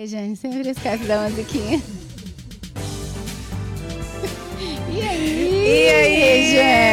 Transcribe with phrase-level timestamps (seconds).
[0.00, 1.78] Regiane sempre esquece da musiquinha.
[4.92, 5.84] E aí?
[5.84, 6.20] E aí?
[6.40, 6.89] Regiane?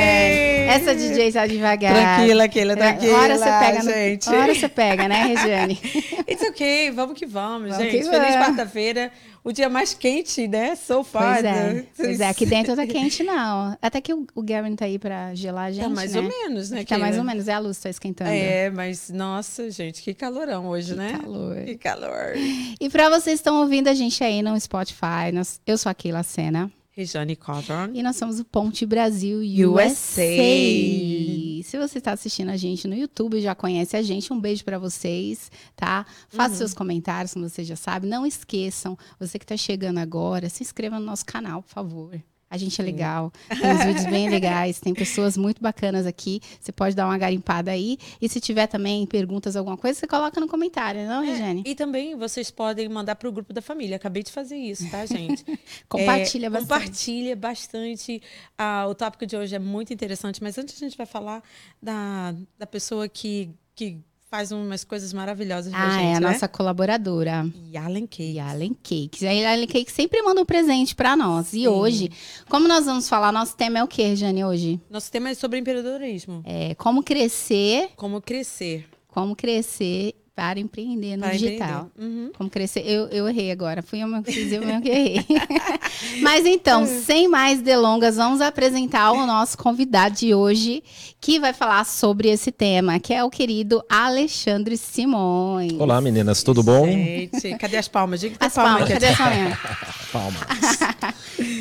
[0.78, 1.94] Essa DJ tá devagar.
[2.18, 3.18] Tranquila, aquela, tranquila.
[3.18, 4.30] Hora você pega, no- gente.
[4.30, 5.80] hora você pega, né, Regiane?
[6.30, 8.04] It's okay, vamos que vamos, Vamos gente.
[8.04, 9.12] que Feliz quarta-feira.
[9.44, 10.76] O dia mais quente, né?
[10.76, 11.36] So far.
[11.36, 11.74] Pois é.
[11.74, 11.84] né?
[11.96, 13.78] Pois é, aqui dentro tá quente, não.
[13.82, 16.20] Até que o, o Gavin tá aí pra gelar a gente, Tá mais né?
[16.20, 16.84] ou menos, né?
[16.84, 18.30] Tá mais ou menos, é a luz que tá esquentando.
[18.30, 21.18] É, mas nossa, gente, que calorão hoje, né?
[21.22, 21.56] calor.
[21.64, 22.34] Que calor.
[22.80, 25.94] E pra vocês que estão ouvindo a gente aí no Spotify, nós- eu sou a
[25.94, 26.70] Keila Sena.
[26.98, 27.92] Rejane Cotton.
[27.94, 30.24] E nós somos o Ponte Brasil USA.
[30.24, 31.64] USA.
[31.64, 34.80] Se você está assistindo a gente no YouTube, já conhece a gente, um beijo para
[34.80, 36.08] vocês, tá?
[36.28, 38.08] Faça seus comentários, como você já sabe.
[38.08, 42.20] Não esqueçam, você que está chegando agora, se inscreva no nosso canal, por favor.
[42.50, 46.40] A gente é legal, tem uns vídeos bem legais, tem pessoas muito bacanas aqui.
[46.60, 47.98] Você pode dar uma garimpada aí.
[48.22, 51.64] E se tiver também perguntas, alguma coisa, você coloca no comentário, não, Regiane?
[51.66, 53.98] E também vocês podem mandar para o grupo da família.
[53.98, 55.44] Acabei de fazer isso, tá, gente?
[55.90, 56.70] Compartilha É, bastante.
[56.70, 58.22] Compartilha bastante.
[58.58, 61.44] Ah, o tópico de hoje é muito interessante, mas antes a gente vai falar
[61.82, 66.32] da, da pessoa que, que faz umas coisas maravilhosas pra Ah, gente, é a né?
[66.32, 67.50] nossa colaboradora.
[67.72, 68.34] Yalen Cake.
[68.34, 69.22] E a Allen Cakes.
[69.22, 71.48] E a Allen Cakes sempre manda um presente pra nós.
[71.54, 71.68] E Sim.
[71.68, 72.12] hoje,
[72.50, 74.82] como nós vamos falar, nosso tema é o quê, Jane, hoje?
[74.90, 76.42] Nosso tema é sobre empreendedorismo.
[76.46, 81.90] É como crescer, Como crescer como crescer para empreender no para digital.
[81.96, 82.16] empreender.
[82.26, 82.32] Uhum.
[82.38, 82.84] Como crescer.
[82.86, 83.82] Eu, eu errei agora.
[83.82, 85.26] Fui eu mesmo que fiz, eu mesmo que errei.
[86.22, 90.84] Mas então, sem mais delongas, vamos apresentar o nosso convidado de hoje,
[91.20, 95.74] que vai falar sobre esse tema, que é o querido Alexandre Simões.
[95.80, 96.86] Olá, meninas, tudo bom?
[96.86, 98.20] Gente, cadê as palmas?
[98.20, 98.94] Diga que As palmas, aqui.
[98.94, 99.58] cadê a palminha?
[100.14, 100.40] Palmas.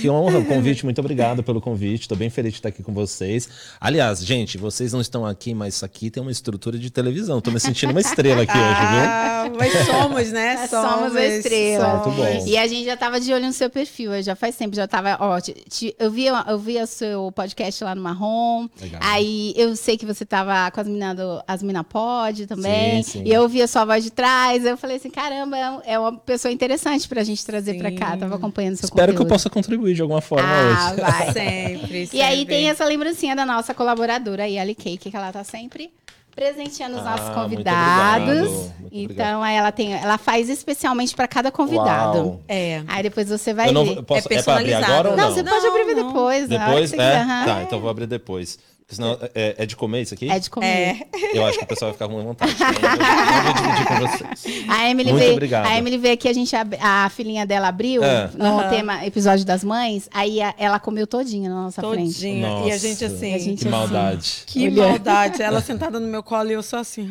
[0.01, 2.03] que honra o convite, muito obrigado pelo convite.
[2.03, 3.49] Estou bem feliz de estar aqui com vocês.
[3.81, 7.39] Aliás, gente, vocês não estão aqui, mas isso aqui tem uma estrutura de televisão.
[7.39, 9.01] Estou me sentindo uma estrela aqui hoje, viu?
[9.09, 10.67] Ah, mas somos, né?
[10.69, 11.97] Somos a estrela.
[11.99, 12.45] Muito bom.
[12.47, 15.17] E a gente já tava de olho no seu perfil, já faz tempo, já tava,
[15.21, 19.01] ó, te- te- eu via, eu via seu podcast lá no Marrom, Legal.
[19.03, 23.21] aí eu sei que você tava com as meninas do As Mina Pod também, Sim,
[23.21, 23.23] sim.
[23.25, 26.51] e eu ouvia sua voz de trás, eu falei assim, caramba, é é uma pessoa
[26.53, 28.19] interessante pra gente trazer pra cá, Sim.
[28.19, 29.29] tava acompanhando seu Espero que eu conteúdo.
[29.29, 31.01] possa contribuir de alguma forma Ah, hoje.
[31.01, 31.33] vai.
[31.33, 32.55] Sempre, E aí sempre.
[32.57, 35.91] tem essa lembrancinha da nossa colaboradora, aí, a Ali Cake, que ela tá sempre
[36.37, 38.29] presenteando os Ah, nossos muito convidados.
[38.29, 42.19] obrigado, muito então, aí ela tem, ela faz especialmente pra cada convidado.
[42.19, 42.41] Uau.
[42.47, 42.83] É.
[42.87, 43.97] Aí depois você vai Eu não, ver.
[43.97, 45.35] eu posso, É é, pra abrir agora ou Não, não?
[45.35, 46.07] você pode Não, abrir não.
[46.09, 46.49] depois.
[46.49, 46.93] Depois?
[46.93, 47.25] É?
[47.45, 48.59] Tá, então eu vou abrir depois.
[48.89, 50.31] Senão, é, é de comer isso aqui?
[50.31, 50.67] É de comer.
[51.13, 51.37] É.
[51.37, 52.53] Eu acho que o pessoal vai ficar com vontade.
[52.53, 53.95] Então eu vou- eu vou dividir com
[54.37, 54.65] vocês.
[54.69, 55.67] A Emily Muito veio, obrigado.
[55.67, 58.31] a Emily veio aqui, a gente ab- a filhinha dela abriu É.
[58.39, 58.69] no Aham.
[58.71, 62.15] tema episódio das mães, aí a- ela comeu todinha na nossa frente.
[62.15, 62.49] Todinha.
[62.67, 63.35] E a gente assim.
[63.35, 63.77] a gente Que assim.
[63.77, 64.43] maldade.
[64.47, 64.89] Que Olha.
[64.91, 65.43] maldade.
[65.43, 67.11] Ela sentada no meu colo e eu só assim.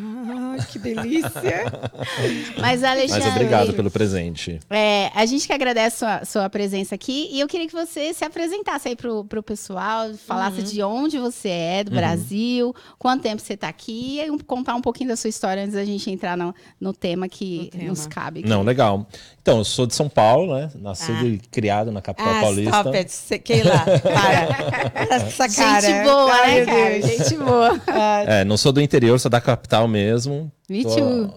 [0.58, 1.30] Ai, que delícia.
[2.58, 4.60] Mas Alexandre, Mas obrigado pelo presente.
[4.70, 8.24] é, a gente que agradece sua, sua presença aqui e eu queria que você se
[8.24, 10.64] apresentasse aí pro, pro pessoal, falasse Uhum.
[10.64, 11.96] de onde você é, do Uhum.
[11.96, 15.74] Brasil, quanto tempo você tá aqui e um- contar um pouquinho da sua história antes
[15.74, 17.84] da gente entrar no, no tema que No tema.
[17.90, 18.40] nos cabe.
[18.40, 18.48] aqui.
[18.48, 19.06] Não, legal.
[19.42, 20.70] Então, eu sou de São Paulo, né?
[20.76, 21.26] Nascido Ah.
[21.28, 22.76] e criado na capital ah, paulista.
[22.78, 23.12] stop it.
[23.12, 23.72] Cê- Keila,
[24.02, 25.16] para.
[25.16, 25.80] Essa cara.
[25.80, 26.90] Gente boa, Ai, né, meu cara?
[26.98, 27.06] Deus.
[27.06, 27.80] Gente boa.
[28.26, 30.50] É, não sou do interior, sou da capital mesmo.
[30.68, 31.34] Me Tô- too.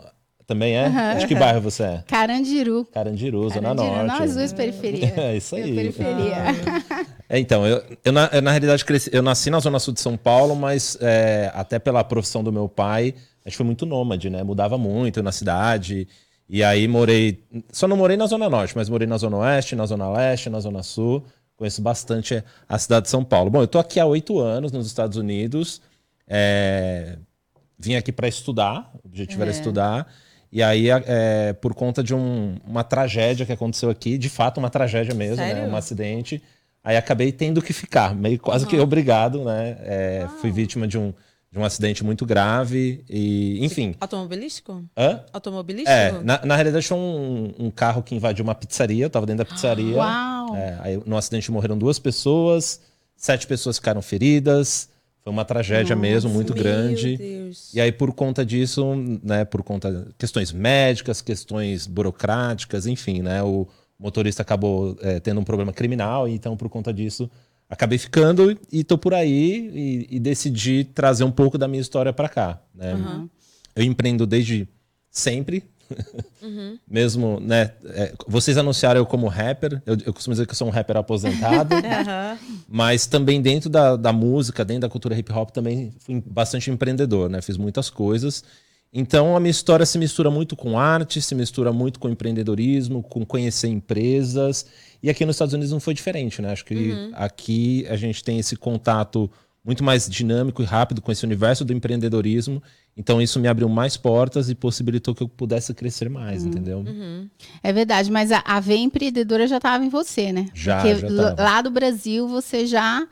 [0.50, 1.14] Também é?
[1.20, 2.04] De que bairro você é?
[2.08, 2.84] Carandiru.
[2.92, 4.20] Carandiru, Zona Carandiru, Norte.
[4.20, 5.14] nós duas periferia.
[5.16, 5.76] É isso aí.
[5.76, 6.38] periferia.
[7.30, 10.02] É, então, eu, eu, na, eu, na realidade cresci, eu nasci na Zona Sul de
[10.02, 13.14] São Paulo, mas é, até pela profissão do meu pai,
[13.46, 14.42] a gente foi muito nômade, né?
[14.42, 16.08] Mudava muito na cidade.
[16.50, 17.44] E aí morei.
[17.72, 20.60] Só não morei na Zona Norte, mas morei na Zona Oeste, na Zona Leste, na
[20.60, 21.24] Zona Sul.
[21.56, 23.52] Conheço bastante a cidade de São Paulo.
[23.52, 25.80] Bom, eu tô aqui há oito anos nos Estados Unidos.
[26.28, 27.20] É,
[27.78, 30.08] vim aqui para estudar, o objetivo era estudar.
[30.52, 34.70] E aí, é, por conta de um- uma tragédia que aconteceu aqui, de fato, uma
[34.70, 35.54] tragédia mesmo, né?
[35.54, 35.70] Sério?
[35.70, 36.42] Um acidente.
[36.84, 39.78] Aí acabei tendo que ficar, meio quase que obrigado, né?
[39.82, 41.14] É, fui vítima de um,
[41.52, 43.94] de um acidente muito grave e, enfim.
[44.00, 44.84] Automobilístico?
[44.98, 45.22] Hã?
[45.34, 45.92] Automobilístico?
[45.92, 49.46] É, na, na realidade foi um, um carro que invadiu uma pizzaria, eu tava dentro
[49.46, 49.94] da pizzaria.
[49.98, 50.56] Uau!
[50.56, 52.82] É, aí no acidente morreram duas pessoas,
[53.16, 54.90] sete pessoas ficaram feridas.
[55.30, 57.16] Foi uma tragédia mesmo, muito grande.
[57.16, 57.72] Deus.
[57.72, 58.84] E aí, por conta disso,
[59.24, 63.68] né, por conta de questões médicas, questões burocráticas, enfim, né, o
[64.00, 67.30] motorista acabou é, tendo um problema criminal, então, por conta disso,
[67.70, 72.12] acabei ficando e tô por aí e, e decidi trazer um pouco da minha história
[72.12, 72.60] para cá.
[72.74, 72.96] Né?
[73.76, 74.68] Eu empreendo desde
[75.12, 75.64] sempre.
[76.88, 77.72] Mesmo, né?
[77.90, 79.82] é, vocês anunciaram eu como rapper.
[79.86, 81.76] Eu, eu costumo dizer que eu sou um rapper aposentado.
[82.68, 87.30] Mas também dentro da, da música, dentro da cultura hip hop, também fui bastante empreendedor,
[87.30, 87.42] né?
[87.42, 88.44] Fiz muitas coisas.
[88.92, 93.26] Então a minha história se mistura muito com arte, se mistura muito com empreendedorismo, com
[93.26, 94.66] conhecer empresas.
[95.02, 96.52] E aqui nos Estados Unidos não foi diferente, né?
[96.52, 97.12] Acho que uhum.
[97.14, 99.30] aqui a gente tem esse contato
[99.64, 102.62] muito mais dinâmico e rápido com esse universo do empreendedorismo.
[102.96, 106.50] Então isso me abriu mais portas e possibilitou que eu pudesse crescer mais, uhum.
[106.50, 106.80] entendeu?
[106.80, 107.30] Uhum.
[107.62, 110.48] É verdade, mas a, a veia empreendedora já estava em você, né?
[110.54, 113.08] Já, Porque já lá do Brasil você já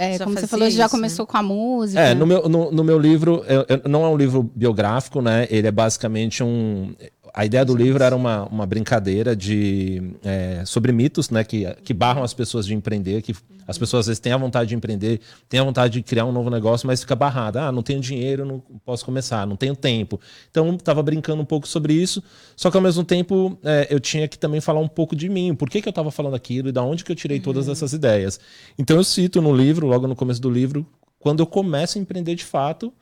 [0.00, 1.30] é, como você falou, isso, já começou né?
[1.30, 2.00] com a música.
[2.00, 5.46] É, no meu, no, no meu livro, eu, eu, não é um livro biográfico, né?
[5.50, 6.94] Ele é basicamente um
[7.32, 11.94] a ideia do livro era uma, uma brincadeira de é, sobre mitos, né, que, que
[11.94, 13.34] barram as pessoas de empreender, que
[13.66, 16.32] as pessoas às vezes têm a vontade de empreender, têm a vontade de criar um
[16.32, 17.68] novo negócio, mas fica barrada.
[17.68, 20.20] Ah, não tenho dinheiro, não posso começar, não tenho tempo.
[20.50, 22.20] Então, estava brincando um pouco sobre isso,
[22.56, 25.54] só que ao mesmo tempo é, eu tinha que também falar um pouco de mim.
[25.54, 27.44] Por que, que eu estava falando aquilo e da onde que eu tirei uhum.
[27.44, 28.40] todas essas ideias?
[28.76, 30.84] Então, eu cito no livro, logo no começo do livro,
[31.20, 32.92] quando eu começo a empreender de fato,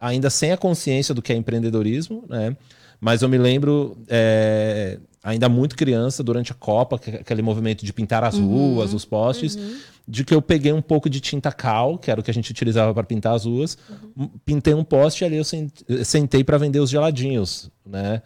[0.00, 2.56] ainda sem a consciência do que é empreendedorismo, né?
[3.00, 8.24] Mas eu me lembro, é, ainda muito criança, durante a Copa, aquele movimento de pintar
[8.24, 8.46] as uhum.
[8.46, 9.76] ruas, os postes, uhum.
[10.06, 12.50] de que eu peguei um pouco de tinta cal, que era o que a gente
[12.50, 13.76] utilizava para pintar as ruas,
[14.16, 14.30] uhum.
[14.44, 18.22] pintei um poste e ali eu sentei para vender os geladinhos, né?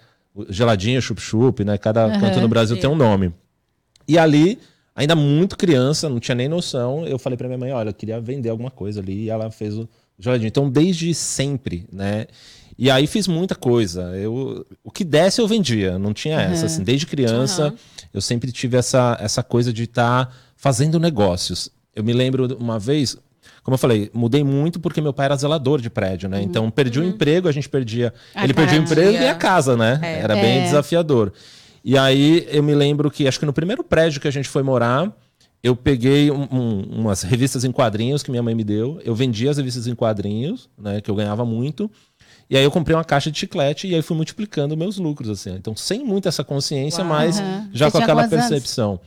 [0.48, 1.76] Geladinho, chup-chup, né?
[1.76, 2.82] Cada canto no Brasil sim.
[2.82, 3.32] tem um nome.
[4.06, 4.58] E ali,
[4.94, 8.20] ainda muito criança, não tinha nem noção, eu falei para minha mãe, olha, eu queria
[8.20, 9.88] vender alguma coisa ali, e ela fez o
[10.18, 10.48] geladinho.
[10.48, 12.26] Então, desde sempre, né?
[12.80, 14.16] E aí fiz muita coisa.
[14.16, 16.44] Eu, o que desse eu vendia, não tinha uhum.
[16.44, 16.64] essa.
[16.64, 17.76] Assim, desde criança uhum.
[18.14, 21.70] eu sempre tive essa, essa coisa de estar tá fazendo negócios.
[21.94, 23.18] Eu me lembro uma vez,
[23.62, 26.38] como eu falei, mudei muito porque meu pai era zelador de prédio, né?
[26.38, 26.44] Uhum.
[26.44, 27.10] Então perdi o uhum.
[27.10, 28.14] emprego, a gente perdia.
[28.34, 30.00] A ele perdia o emprego e a casa, né?
[30.02, 30.20] É.
[30.20, 30.64] Era bem é.
[30.64, 31.34] desafiador.
[31.84, 34.62] E aí eu me lembro que acho que no primeiro prédio que a gente foi
[34.62, 35.14] morar,
[35.62, 38.98] eu peguei um, um, umas revistas em quadrinhos que minha mãe me deu.
[39.04, 41.02] Eu vendia as revistas em quadrinhos, né?
[41.02, 41.90] Que eu ganhava muito.
[42.50, 45.54] E aí eu comprei uma caixa de chiclete e aí fui multiplicando meus lucros, assim.
[45.54, 47.68] Então, sem muito essa consciência, Uau, mas uhum.
[47.72, 48.90] já Você com aquela percepção.
[48.90, 49.00] Anos?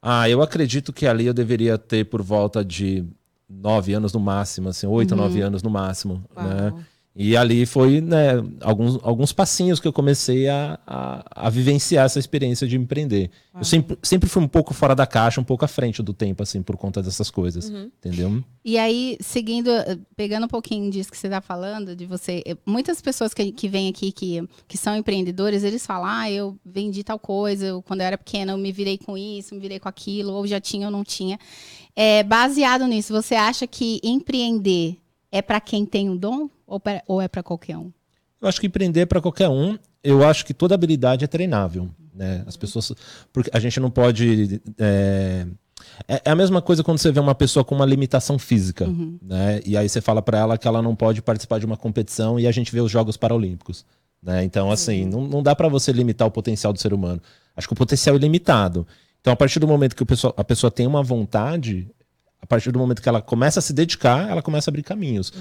[0.00, 3.04] Ah, eu acredito que ali eu deveria ter por volta de
[3.46, 5.18] nove anos no máximo, assim, oito, uhum.
[5.18, 6.46] nove anos no máximo, Uau.
[6.46, 6.72] né?
[7.22, 12.18] E ali foi né, alguns, alguns passinhos que eu comecei a, a, a vivenciar essa
[12.18, 13.30] experiência de empreender.
[13.54, 16.42] Eu sempre, sempre fui um pouco fora da caixa, um pouco à frente do tempo,
[16.42, 17.68] assim, por conta dessas coisas.
[17.68, 17.90] Uhum.
[17.98, 18.42] Entendeu?
[18.64, 22.42] E aí, seguindo, eh, pegando um pouquinho disso que você está falando, de você.
[22.46, 26.58] Eh, muitas pessoas que, que vêm aqui que, que são empreendedores, eles falam: ah, eu
[26.64, 29.78] vendi tal coisa, eu, quando eu era pequena, eu me virei com isso, me virei
[29.78, 31.38] com aquilo, ou já tinha ou não tinha.
[31.94, 34.96] É, baseado nisso, você acha que empreender
[35.32, 36.48] é para quem tem um dom?
[36.66, 37.92] Ou, pra, ou é para qualquer um?
[38.40, 39.78] Eu acho que empreender é para qualquer um.
[40.02, 41.90] Eu acho que toda habilidade é treinável.
[42.14, 42.42] Né?
[42.46, 42.92] As pessoas.
[43.32, 44.60] Porque a gente não pode.
[44.78, 45.46] É,
[46.08, 48.86] é, a mesma coisa quando você vê uma pessoa com uma limitação física.
[48.86, 49.18] Uhum.
[49.22, 49.60] Né?
[49.64, 52.46] E aí você fala para ela que ela não pode participar de uma competição e
[52.46, 53.84] a gente vê os Jogos Paralímpicos.
[54.22, 54.44] Né?
[54.44, 57.20] Então, assim, não, não dá para você limitar o potencial do ser humano.
[57.56, 58.86] Acho que o potencial é ilimitado.
[59.20, 61.88] Então, a partir do momento que pessoa, a pessoa tem uma vontade,
[62.42, 65.32] a partir do momento que ela começa a se dedicar, ela começa a abrir caminhos.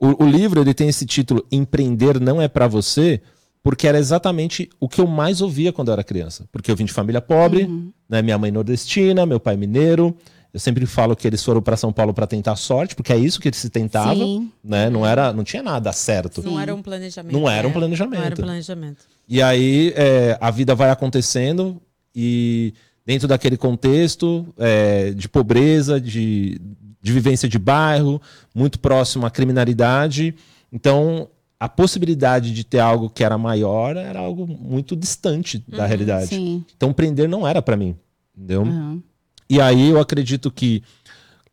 [0.00, 0.14] Uhum.
[0.18, 3.20] O, o livro ele tem esse título Empreender não é para você,
[3.62, 6.44] porque era exatamente o que eu mais ouvia quando eu era criança.
[6.52, 7.90] Porque eu vim de família pobre, uhum.
[8.08, 8.20] né?
[8.20, 10.14] minha mãe nordestina, meu pai mineiro.
[10.52, 13.40] Eu sempre falo que eles foram para São Paulo para tentar sorte, porque é isso
[13.40, 14.88] que eles se tentavam, né?
[14.88, 16.44] Não era, não tinha nada certo.
[16.44, 17.32] Não era um planejamento.
[17.32, 17.74] Não era um é.
[17.74, 18.18] planejamento.
[18.20, 19.04] Não era um planejamento.
[19.28, 21.82] E aí é, a vida vai acontecendo
[22.14, 22.72] e
[23.04, 26.60] dentro daquele contexto é, de pobreza, de
[27.04, 28.20] de vivência de bairro,
[28.54, 30.34] muito próximo à criminalidade.
[30.72, 31.28] Então,
[31.60, 36.28] a possibilidade de ter algo que era maior era algo muito distante da uhum, realidade.
[36.28, 36.64] Sim.
[36.74, 37.94] Então, empreender não era para mim,
[38.34, 38.62] entendeu?
[38.62, 39.02] Uhum.
[39.50, 40.82] E aí eu acredito que,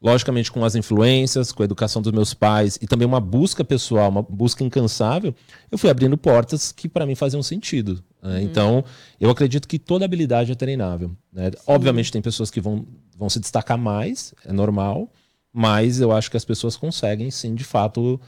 [0.02, 4.10] logicamente, com as influências, com a educação dos meus pais e também uma busca pessoal,
[4.10, 5.36] uma busca incansável,
[5.70, 8.02] eu fui abrindo portas que para mim faziam sentido.
[8.22, 8.40] Uhum.
[8.40, 8.84] Então,
[9.20, 11.12] eu acredito que toda habilidade é treinável.
[11.32, 11.52] Né?
[11.66, 12.86] Obviamente, tem pessoas que vão,
[13.18, 15.10] vão se destacar mais, é normal.
[15.54, 18.20] Mas eu acho que as pessoas conseguem, sim, de fato,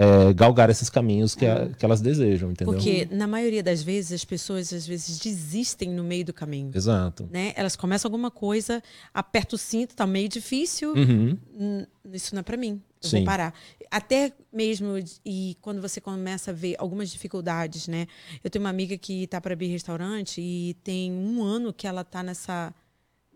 [0.00, 2.72] é, galgar esses caminhos que, a, que, elas desejam, entendeu?
[2.72, 6.70] Porque, na maioria das vezes, as pessoas, às vezes, desistem no meio do caminho.
[6.74, 7.28] Exato.
[7.30, 7.52] Né?
[7.54, 11.86] Elas começam alguma coisa, apertam o cinto, tá meio difícil, uhum.
[12.14, 13.16] isso não é para mim, eu sim.
[13.18, 13.52] vou parar.
[13.90, 18.06] Até mesmo, e quando você começa a ver algumas dificuldades, né?
[18.42, 22.04] Eu tenho uma amiga que tá para abrir restaurante e tem um ano que ela
[22.04, 22.72] tá nessa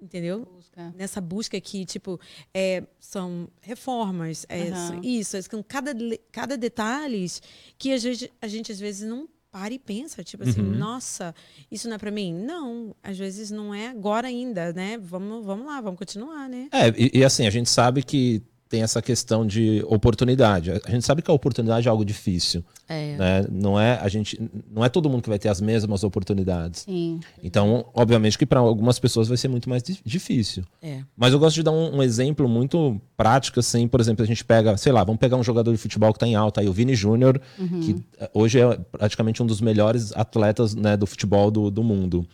[0.04, 0.44] entendeu?
[0.44, 0.94] Busca.
[0.96, 2.20] Nessa busca que, tipo,
[2.52, 5.00] é, são reformas, é, uhum.
[5.02, 5.92] isso, são cada,
[6.30, 7.42] cada detalhes
[7.78, 10.76] que a gente, a gente às vezes não para e pensa, tipo assim, uhum.
[10.76, 11.32] nossa,
[11.70, 12.34] isso não é para mim?
[12.34, 14.98] Não, às vezes não é agora ainda, né?
[14.98, 16.68] Vamos, vamos lá, vamos continuar, né?
[16.72, 20.70] É, e, e assim, a gente sabe que tem essa questão de oportunidade.
[20.84, 22.64] A gente sabe que a oportunidade é algo difícil.
[22.88, 23.16] É.
[23.16, 23.44] Né?
[23.50, 24.40] Não é a gente,
[24.70, 26.80] não é todo mundo que vai ter as mesmas oportunidades.
[26.80, 27.20] Sim.
[27.42, 30.64] Então, obviamente que para algumas pessoas vai ser muito mais di- difícil.
[30.82, 31.00] É.
[31.16, 34.44] Mas eu gosto de dar um, um exemplo muito prático, assim, por exemplo, a gente
[34.44, 36.72] pega, sei lá, vamos pegar um jogador de futebol que está em alta aí, o
[36.72, 37.40] Vini Júnior,
[37.82, 42.26] que eh, hoje é praticamente um dos melhores atletas né, do futebol do, do mundo.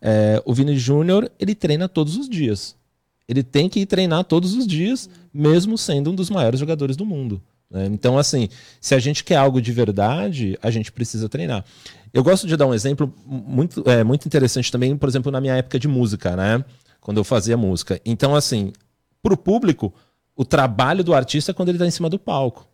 [0.00, 2.76] É, o Vini Júnior, ele treina todos os dias.
[3.28, 7.04] Ele tem que ir treinar todos os dias, mesmo sendo um dos maiores jogadores do
[7.04, 7.42] mundo.
[7.70, 7.86] né?
[7.86, 8.48] Então, assim,
[8.80, 11.64] se a gente quer algo de verdade, a gente precisa treinar.
[12.12, 15.56] Eu gosto de dar um exemplo muito, é, muito interessante também, por exemplo, na minha
[15.56, 16.64] época de música, né?
[17.00, 18.00] Quando eu fazia música.
[18.04, 18.72] Então, assim,
[19.22, 19.92] para o público,
[20.34, 22.66] o trabalho do artista é quando ele está em cima do palco.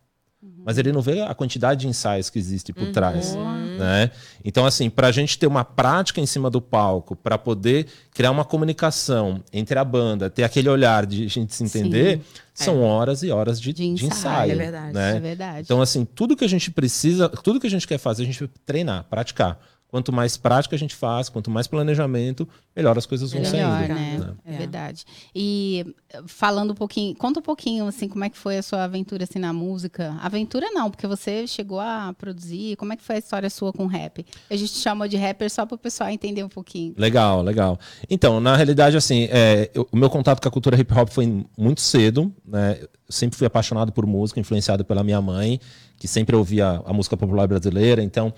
[0.65, 3.35] Mas ele não vê a quantidade de ensaios que existe por trás.
[3.35, 4.11] Né?
[4.45, 8.31] Então, assim, para a gente ter uma prática em cima do palco, para poder criar
[8.31, 12.21] uma comunicação entre a banda, ter aquele olhar de a gente se entender,
[12.53, 14.07] são horas e horas de, De de ensaio.
[14.07, 14.51] ensaio.
[14.51, 14.93] É verdade.
[14.93, 15.17] né?
[15.17, 15.61] É verdade.
[15.61, 18.39] Então, assim, tudo que a gente precisa, tudo que a gente quer fazer, a gente
[18.39, 19.59] vai treinar, praticar.
[19.93, 23.93] Quanto mais prática a gente faz, quanto mais planejamento, melhor as coisas vão Melhor, saindo.
[24.25, 24.33] né?
[24.43, 24.55] É.
[24.55, 24.57] É.
[24.57, 25.05] verdade.
[25.35, 28.85] E eh, falando um pouquinho, conta um pouquinho assim, como é que foi a sua
[28.85, 30.17] aventura assim na música?
[30.19, 32.75] Aventura não, porque você chegou a produzir.
[32.77, 34.25] Como é que foi a história sua com rap?
[34.49, 36.95] A gente chamou de rapper só para o pessoal entender um pouquinho.
[36.97, 37.79] Legal, legal.
[38.09, 41.45] Então, na realidade, assim, é, eu- o meu contato com a cultura hip hop foi
[41.55, 42.79] muito cedo, né?
[42.81, 45.59] Eu sempre fui apaixonado por música, influenciado pela minha mãe,
[45.99, 48.01] que sempre ouvia a música popular brasileira.
[48.01, 48.33] Então,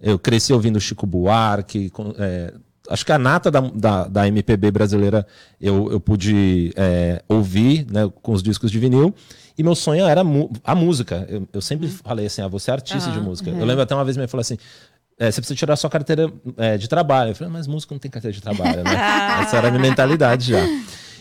[0.00, 1.92] eu cresci ouvindo Chico Buarque.
[2.18, 2.54] é,
[2.88, 5.26] acho que a nata da, da, da MPB brasileira
[5.60, 9.14] eu, eu pude é, ouvir né, com os discos de vinil.
[9.58, 10.22] E meu sonho era
[10.64, 11.26] a música.
[11.28, 13.50] Eu, eu sempre falei assim: ah, você é artista de Aham, música.
[13.50, 14.56] Eu lembro até uma vez minha falou assim:
[15.18, 17.32] é, você precisa tirar sua carteira é, de trabalho.
[17.32, 18.90] Eu falei, mas músico não tem carteira de trabalho, né?
[19.44, 20.66] Essa era a minha mentalidade já.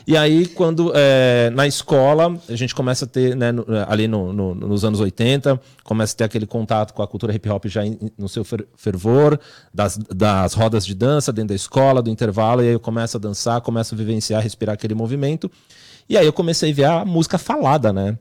[0.08, 4.34] E aí, quando é, na escola, a gente começa a ter, né, no- ali no-
[4.34, 7.86] no- nos anos 80, começa a ter aquele contato com a cultura hip hop já
[7.86, 9.40] em- no seu fer- fervor,
[9.74, 13.20] das, das rodas de dança dentro da escola, do intervalo, e aí eu começo a
[13.20, 15.52] dançar, começo a vivenciar, respirar aquele movimento.
[16.10, 18.18] E aí eu comecei a ver a música falada, né?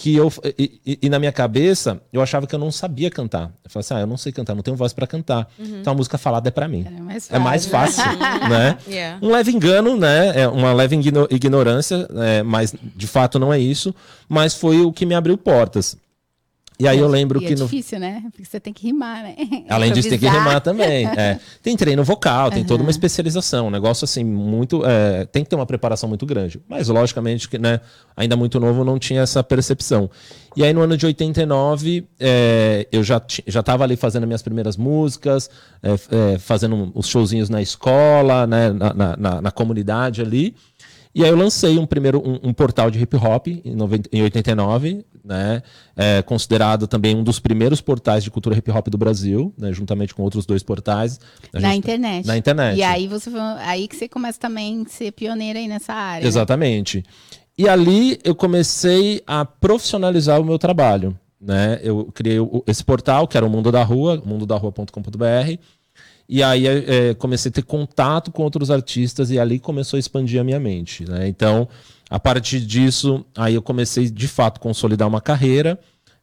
[0.00, 3.50] Que eu e, e- e na minha cabeça eu achava que eu não sabia cantar.
[3.64, 5.48] Eu falei assim, ah, eu não sei cantar, não tenho voz pra cantar.
[5.58, 6.84] Então a música falada é pra mim.
[6.86, 8.04] Era mais É mais fácil.
[8.04, 8.78] fácil, né?
[8.86, 9.18] Yeah.
[9.20, 10.40] Um leve engano, né?
[10.42, 13.92] É uma leve igno- ignorância, é, mas de fato não é isso.
[14.28, 15.96] Mas foi o que me abriu portas.
[16.80, 18.22] E aí eu lembro que é no, difícil, né?
[18.30, 19.34] Porque você tem que rimar, né?
[19.68, 21.06] Além disso, tem que rimar também.
[21.06, 21.40] é.
[21.60, 23.66] Tem treino vocal, tem toda uma especialização.
[23.66, 24.84] Um negócio assim, muito.
[24.86, 26.60] é, tem que ter uma preparação muito grande.
[26.68, 27.80] Mas, logicamente, que, né,
[28.16, 30.08] ainda muito novo, não tinha essa percepção.
[30.56, 34.76] E aí, no ano de 89, é, eu já já estava ali fazendo minhas primeiras
[34.76, 35.50] músicas,
[35.82, 35.92] é,
[36.34, 40.54] é, fazendo os showzinhos na escola, né, na, na, na- na comunidade ali.
[41.18, 44.22] E aí eu lancei um primeiro um, um portal de hip hop em, 90 em
[44.22, 45.62] 89, né?
[45.96, 49.72] É, considerado também um dos primeiros portais de cultura hip hop do Brasil, né?
[49.72, 51.18] Juntamente com outros dois portais.
[51.52, 52.24] Na gente- internet.
[52.24, 52.78] Na internet.
[52.78, 53.30] E aí você
[53.62, 56.22] aí que você começa também a ser pioneira aí nessa área.
[56.22, 56.28] né?
[56.28, 57.04] Exatamente.
[57.58, 61.18] E ali eu comecei a profissionalizar o meu trabalho.
[61.40, 61.80] Né?
[61.82, 65.58] Eu criei esse portal, que era o Mundo da Rua, mundodarrua.com.br.
[66.28, 70.38] E aí eh, comecei a ter contato com outros artistas e ali começou a expandir
[70.40, 71.08] a minha mente.
[71.08, 71.26] Né?
[71.26, 71.66] Então,
[72.10, 75.78] a partir disso, aí eu comecei de fato a consolidar uma carreira.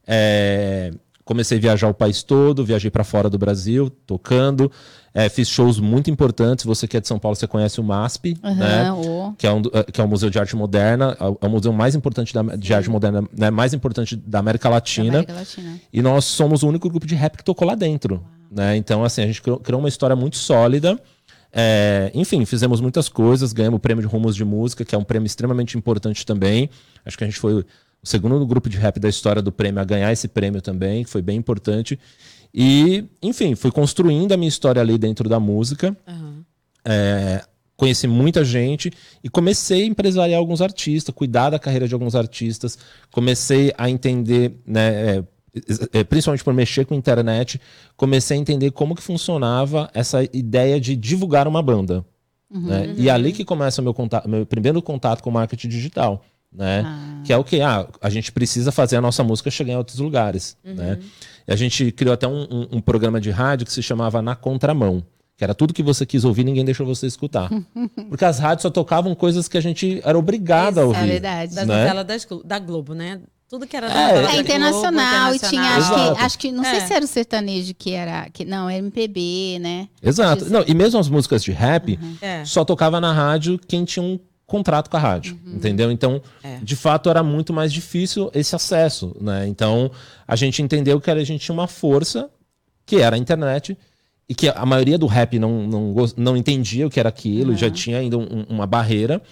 [0.06, 0.92] Eh,
[1.24, 4.70] comecei a viajar o país todo, viajei para fora do Brasil, tocando.
[5.12, 6.64] Eh, fiz shows muito importantes.
[6.64, 8.92] Você que é de São Paulo, você conhece o MASP, Aham, né?
[8.92, 9.32] ô.
[9.36, 11.72] que é, um, que é o Museu de Arte Moderna, é o- é o museu
[11.72, 15.08] mais importante da, de arte moderna, né, mais importante da América Da Latina.
[15.14, 15.80] América Latina.
[15.92, 18.22] E nós somos o único grupo de rap que tocou lá dentro.
[18.50, 18.76] Né?
[18.76, 21.00] Então, assim, a gente criou, criou uma história muito sólida.
[21.52, 25.04] É, enfim, fizemos muitas coisas, ganhamos o prêmio de Rumos de Música, que é um
[25.04, 26.68] prêmio extremamente importante também.
[27.04, 27.64] Acho que a gente foi o
[28.04, 31.22] segundo grupo de rap da história do prêmio a ganhar esse prêmio também, que foi
[31.22, 31.98] bem importante.
[32.52, 35.96] E, enfim, fui construindo a minha história ali dentro da música.
[36.84, 37.42] É,
[37.76, 38.90] conheci muita gente
[39.22, 42.78] e comecei a empresariar alguns artistas, cuidar da carreira de alguns artistas,
[43.10, 45.24] comecei a entender, né, é,
[46.08, 47.60] principalmente por mexer com internet,
[47.96, 52.04] comecei a entender como que funcionava essa ideia de divulgar uma banda.
[52.50, 52.94] né?
[52.96, 56.24] E é ali que começa o meu, contato, meu primeiro contato com o marketing digital.
[56.52, 56.82] Né?
[56.86, 57.20] Ah.
[57.24, 57.60] Que é o que?
[57.60, 60.56] Ah, a gente precisa fazer a nossa música chegar em outros lugares.
[60.64, 60.98] Né?
[61.46, 64.34] E a gente criou até um, um- um programa de rádio que se chamava Na
[64.36, 65.02] Contramão.
[65.36, 67.50] Que era tudo que você quis ouvir, ninguém deixou você escutar.
[68.08, 71.06] Porque as rádios só tocavam coisas que a gente era obrigado a É ouvir.
[71.06, 71.54] verdade.
[71.54, 71.92] Das Né?
[72.26, 73.20] Glo- da Globo, né?
[73.48, 76.64] Tudo que era da É, É Globo, internacional, e tinha, acho que, acho que, não
[76.64, 76.86] sei É.
[76.86, 79.88] se era o sertanejo que era, que, não, era MPB, né?
[80.02, 80.46] Exato.
[80.50, 82.44] Não, e mesmo as músicas de rap, É.
[82.44, 85.54] só tocava na rádio quem tinha um contrato com a rádio, uhum.
[85.54, 85.90] entendeu?
[85.90, 86.58] Então, é.
[86.62, 89.46] de fato, era muito mais difícil esse acesso, né?
[89.46, 89.90] Então,
[90.26, 92.28] a gente entendeu que a gente tinha uma força,
[92.84, 93.76] que era a internet,
[94.28, 97.56] e que a maioria do rap não, não, não entendia o que era aquilo, uhum.
[97.56, 99.22] já tinha ainda um, uma barreira.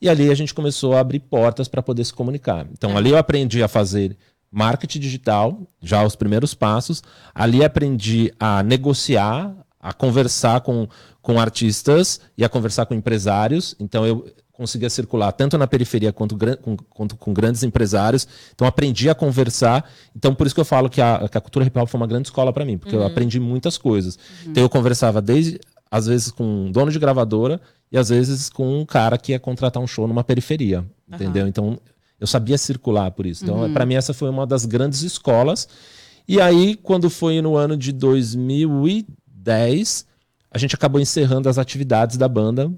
[0.00, 2.66] E ali a gente começou a abrir portas para poder se comunicar.
[2.72, 4.16] Então, ali eu aprendi a fazer
[4.50, 7.02] marketing digital, já os primeiros passos.
[7.34, 10.88] Ali aprendi a negociar, a conversar com,
[11.20, 13.74] com artistas e a conversar com empresários.
[13.78, 14.24] Então, eu
[14.58, 18.26] conseguia circular tanto na periferia quanto com, quanto com grandes empresários.
[18.52, 19.88] Então aprendi a conversar.
[20.16, 22.08] Então por isso que eu falo que a, que a cultura hip hop foi uma
[22.08, 23.02] grande escola para mim, porque uhum.
[23.02, 24.16] eu aprendi muitas coisas.
[24.16, 24.50] Uhum.
[24.50, 28.80] Então eu conversava desde às vezes com um dono de gravadora e às vezes com
[28.80, 31.14] um cara que ia contratar um show numa periferia, uhum.
[31.14, 31.46] entendeu?
[31.46, 31.78] Então
[32.20, 33.44] eu sabia circular por isso.
[33.44, 33.72] Então uhum.
[33.72, 35.68] para mim essa foi uma das grandes escolas.
[36.26, 40.06] E aí quando foi no ano de 2010,
[40.50, 42.72] a gente acabou encerrando as atividades da banda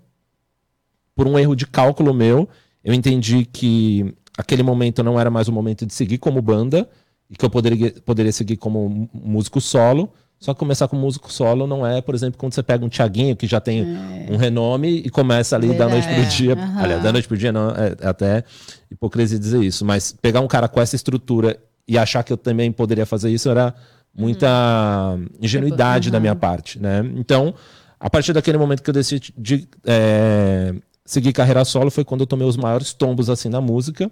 [1.14, 2.48] por um erro de cálculo meu,
[2.82, 6.88] eu entendi que aquele momento não era mais o momento de seguir como banda
[7.28, 10.12] e que eu poderia, poderia seguir como músico solo.
[10.40, 13.37] Só que começar com músico solo não é, por exemplo, quando você pega um Thiaguinho
[13.37, 14.32] que já tem é.
[14.32, 15.90] um renome e começa ali Verdade.
[15.90, 16.54] da noite pro dia.
[16.54, 16.78] Uhum.
[16.78, 18.44] Aliás, da noite pro dia não, é, é até
[18.90, 19.85] hipocrisia dizer isso.
[19.85, 23.50] Mas pegar um cara com essa estrutura e achar que eu também poderia fazer isso
[23.50, 23.75] era
[24.16, 25.26] muita uhum.
[25.42, 26.12] ingenuidade uhum.
[26.12, 27.00] da minha parte, né?
[27.16, 27.54] Então,
[27.99, 32.49] a partir daquele momento que eu decidi é, seguir carreira solo foi quando eu tomei
[32.49, 34.11] os maiores tombos assim na música.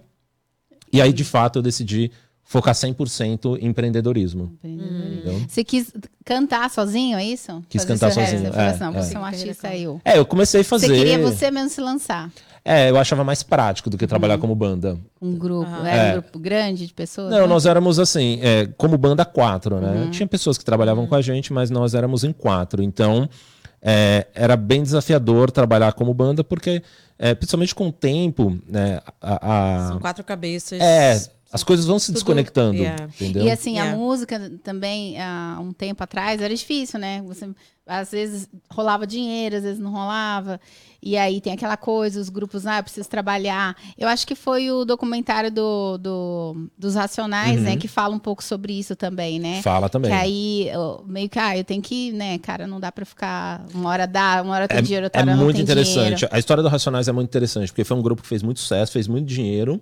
[0.93, 2.11] E aí, de fato, eu decidi
[2.49, 4.59] focar 100% em empreendedorismo.
[4.65, 5.47] empreendedorismo.
[5.47, 5.93] Você quis
[6.25, 7.63] cantar sozinho, é isso?
[7.69, 8.55] Quis Fazer cantar sozinho.
[8.55, 10.01] É, assim, não, você é um artista eu.
[10.03, 10.87] É, eu comecei a fazer.
[10.87, 12.31] Você queria você mesmo se lançar.
[12.65, 14.41] É, eu achava mais prático do que trabalhar uhum.
[14.41, 14.99] como banda.
[15.21, 15.87] Um grupo, uhum.
[15.87, 16.09] era é.
[16.09, 17.31] um grupo grande de pessoas?
[17.31, 17.47] Não, né?
[17.47, 20.05] nós éramos assim, é, como banda quatro, né?
[20.05, 20.11] Uhum.
[20.11, 21.09] Tinha pessoas que trabalhavam uhum.
[21.09, 22.83] com a gente, mas nós éramos em quatro.
[22.83, 23.29] Então,
[23.83, 26.83] é, era bem desafiador trabalhar como banda, porque,
[27.19, 29.01] é, principalmente com o tempo, né?
[29.21, 29.89] A, a...
[29.89, 30.81] São quatro cabeças.
[30.81, 33.05] É, as coisas vão se Tudo, desconectando, yeah.
[33.05, 33.45] entendeu?
[33.45, 33.93] E assim, yeah.
[33.93, 37.23] a música também, há um tempo atrás, era difícil, né?
[37.27, 37.49] Você,
[37.87, 40.61] às vezes rolava dinheiro, às vezes não rolava.
[41.03, 43.75] E aí tem aquela coisa, os grupos, ah, eu preciso trabalhar.
[43.97, 47.75] Eu acho que foi o documentário do, do dos Racionais, né, uhum.
[47.77, 49.63] né, que fala um pouco sobre isso também, né?
[49.63, 50.11] Fala também.
[50.11, 50.67] Que aí,
[51.07, 54.43] meio que, ah, eu tenho que, né, cara, não dá para ficar, uma hora dá,
[54.43, 55.73] uma hora tem é, dinheiro, outra é hora não tem dinheiro.
[55.73, 56.29] É muito interessante.
[56.31, 58.93] A história do Racionais é muito interessante, porque foi um grupo que fez muito sucesso,
[58.93, 59.81] fez muito dinheiro,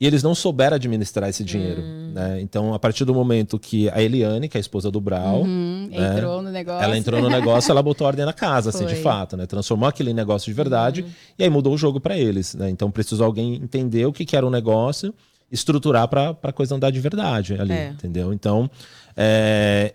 [0.00, 1.82] e eles não souberam administrar esse dinheiro.
[1.82, 2.12] Hum.
[2.14, 2.40] Né?
[2.40, 5.88] Então, a partir do momento que a Eliane, que é a esposa do Brau, uhum,
[5.90, 6.14] né?
[6.14, 6.84] entrou no negócio.
[6.84, 9.44] Ela entrou no negócio, ela botou ordem na casa, assim, de fato, né?
[9.46, 11.08] Transformou aquele negócio de verdade uhum.
[11.36, 12.54] e aí mudou o jogo para eles.
[12.54, 12.70] Né?
[12.70, 15.12] Então, precisou alguém entender o que, que era o negócio,
[15.50, 17.88] estruturar para a coisa andar de verdade ali, é.
[17.88, 18.32] entendeu?
[18.32, 18.70] Então,
[19.16, 19.94] é...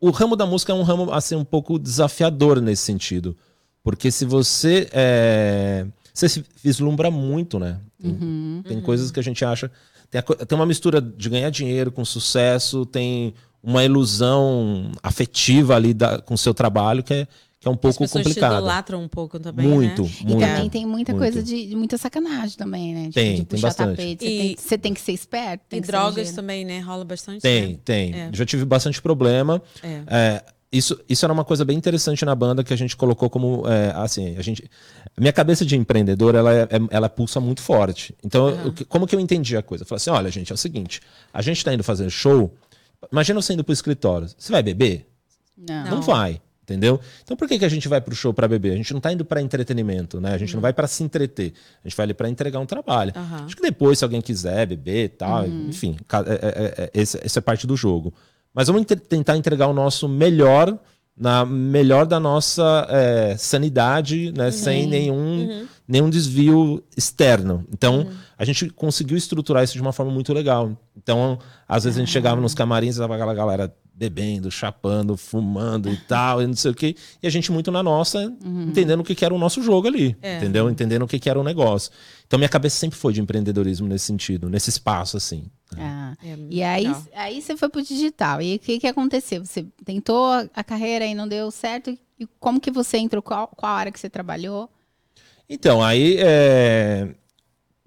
[0.00, 3.36] o ramo da música é um ramo assim um pouco desafiador nesse sentido,
[3.82, 5.84] porque se você é
[6.18, 7.78] você se vislumbra muito, né?
[8.00, 8.82] Tem, uhum, tem uhum.
[8.82, 9.70] coisas que a gente acha.
[10.10, 15.92] Tem, a, tem uma mistura de ganhar dinheiro com sucesso, tem uma ilusão afetiva ali
[15.94, 17.28] da, com o seu trabalho que é,
[17.60, 18.52] que é um pouco As complicado.
[18.52, 20.08] Te idolatram um pouco também, muito, né?
[20.22, 21.24] Muito, E também tem muita muito.
[21.24, 23.02] coisa de, de, muita sacanagem também, né?
[23.02, 23.96] Tipo, tem, de tem bastante.
[23.96, 24.18] Tapete.
[24.18, 25.74] Você, e, tem, você tem que ser esperto.
[25.74, 26.78] e drogas também, né?
[26.78, 27.42] Rola bastante.
[27.42, 27.78] Tem, né?
[27.84, 28.14] tem.
[28.14, 28.30] É.
[28.32, 29.60] Já tive bastante problema.
[29.82, 30.02] É.
[30.06, 33.66] É, isso, isso era uma coisa bem interessante na banda que a gente colocou como
[33.66, 34.70] é, assim a gente
[35.18, 38.14] minha cabeça de empreendedor ela, é, é ela pulsa muito forte.
[38.22, 38.74] Então uhum.
[38.78, 39.84] eu, como que eu entendi a coisa?
[39.84, 41.00] Eu falei assim olha gente é o seguinte
[41.32, 42.54] a gente está indo fazer show
[43.10, 45.06] imagina você indo pro escritório você vai beber?
[45.56, 47.00] Não, não vai entendeu?
[47.24, 48.72] Então por que, que a gente vai pro show para beber?
[48.72, 50.34] A gente não está indo para entretenimento né?
[50.34, 50.56] A gente uhum.
[50.56, 53.14] não vai para se entreter a gente vai ali para entregar um trabalho.
[53.16, 53.46] Uhum.
[53.46, 55.68] acho que depois se alguém quiser beber tal uhum.
[55.70, 58.12] enfim é, é, é, essa é parte do jogo
[58.54, 60.78] mas vamos tentar entregar o nosso melhor
[61.18, 64.46] na melhor da nossa é, sanidade, né?
[64.46, 64.52] Uhum.
[64.52, 65.66] Sem nenhum, uhum.
[65.86, 67.66] nenhum desvio externo.
[67.72, 68.10] Então, uhum.
[68.38, 70.76] a gente conseguiu estruturar isso de uma forma muito legal.
[70.96, 75.90] Então, às vezes a gente chegava nos camarins e tava aquela galera bebendo, chapando, fumando
[75.90, 76.94] e tal, e não sei o quê.
[77.20, 78.68] E a gente muito na nossa, uhum.
[78.68, 80.36] entendendo o que, que era o nosso jogo ali, é.
[80.36, 80.70] entendeu?
[80.70, 81.90] Entendendo o que, que era o negócio.
[82.26, 85.46] Então minha cabeça sempre foi de empreendedorismo nesse sentido, nesse espaço, assim.
[85.76, 88.42] Ah, é e aí, aí você foi pro digital.
[88.42, 89.44] E o que, que aconteceu?
[89.44, 91.96] Você tentou a carreira e não deu certo?
[92.18, 93.22] E como que você entrou?
[93.22, 94.68] Qual, qual área que você trabalhou?
[95.48, 97.14] Então, aí, é...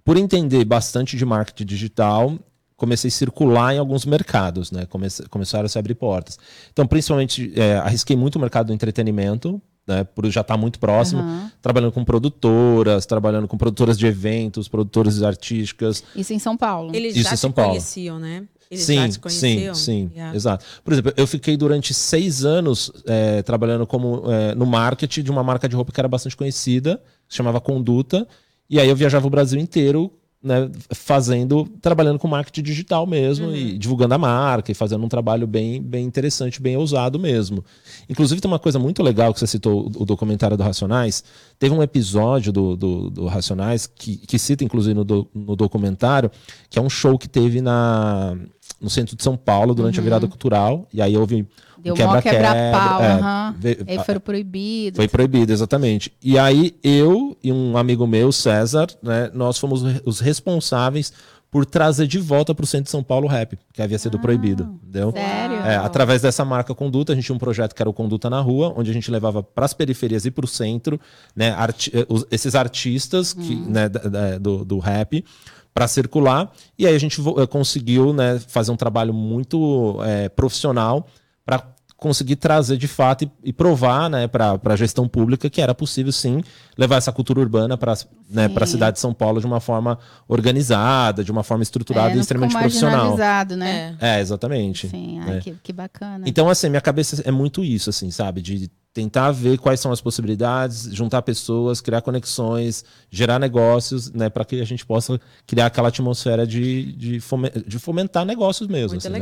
[0.03, 2.39] por entender bastante de marketing digital,
[2.77, 4.85] comecei a circular em alguns mercados, né?
[4.87, 6.39] Comece, começaram a se abrir portas.
[6.71, 9.61] Então, principalmente, é, arrisquei muito o mercado do entretenimento,
[9.91, 10.03] né?
[10.03, 11.49] Por já estar tá muito próximo, uhum.
[11.61, 16.03] trabalhando com produtoras, trabalhando com produtoras de eventos, produtoras artísticas.
[16.15, 16.91] Isso em São Paulo.
[16.95, 17.71] Eles Isso já em São Paulo.
[17.71, 18.43] conheciam, né?
[18.71, 19.75] Eles sim, já te conheciam?
[19.75, 20.35] sim, sim, Yeah.
[20.35, 20.65] exato.
[20.81, 25.43] Por exemplo, eu fiquei durante seis anos é, trabalhando como é, no marketing de uma
[25.43, 26.95] marca de roupa que era bastante conhecida,
[27.27, 28.25] que se chamava Conduta,
[28.69, 30.09] e aí eu viajava o Brasil inteiro,
[30.43, 35.45] né, fazendo, trabalhando com marketing digital mesmo e divulgando a marca e fazendo um trabalho
[35.45, 37.63] bem, bem interessante, bem ousado mesmo.
[38.09, 41.23] Inclusive tem uma coisa muito legal que você citou o, documentário do Racionais.
[41.59, 46.31] Teve um episódio do, do, do Racionais que, que cita inclusive no, do- no documentário
[46.69, 48.35] que é um show que teve na
[48.79, 51.47] no centro de São Paulo durante a virada cultural e aí houve
[51.83, 53.55] Deu um mó quebra-pau, é, aham.
[53.57, 54.95] ve- Aí foram proibidos.
[54.97, 56.11] foi proibido, exatamente.
[56.21, 61.11] E aí eu e um amigo meu, César, né, nós fomos os responsáveis
[61.49, 64.17] por trazer de volta para o centro de São Paulo o rap, que havia sido
[64.17, 64.79] proibido.
[64.83, 65.11] Entendeu?
[65.11, 65.57] Sério?
[65.57, 68.39] É, através dessa marca Conduta, a gente tinha um projeto que era o Conduta na
[68.39, 70.97] Rua, onde a gente levava para as periferias e para o centro
[71.35, 75.25] né, arti- eh, esses artistas que, né, da- da- do, do rap
[75.73, 76.49] para circular.
[76.79, 81.05] E aí a gente eh, conseguiu né, fazer um trabalho muito eh, profissional
[81.45, 81.63] para
[81.97, 86.11] conseguir trazer de fato e, e provar né, para a gestão pública que era possível
[86.11, 86.41] sim
[86.75, 87.93] levar essa cultura urbana para
[88.27, 92.15] né, a cidade de São Paulo de uma forma organizada, de uma forma estruturada É,
[92.17, 93.15] e extremamente profissional.
[93.55, 93.95] né?
[94.01, 94.17] É.
[94.17, 94.87] É, exatamente.
[94.89, 95.39] Sim, ai, É.
[95.41, 96.23] que, que bacana.
[96.27, 98.41] Então, assim, minha cabeça é muito isso, assim, sabe?
[98.41, 104.29] De tentar ver quais são as possibilidades, juntar pessoas, criar conexões, gerar negócios, né?
[104.29, 108.89] Para que a gente possa criar aquela atmosfera de, de, fomen- de fomentar negócios mesmo.
[108.99, 109.19] Muito assim, né?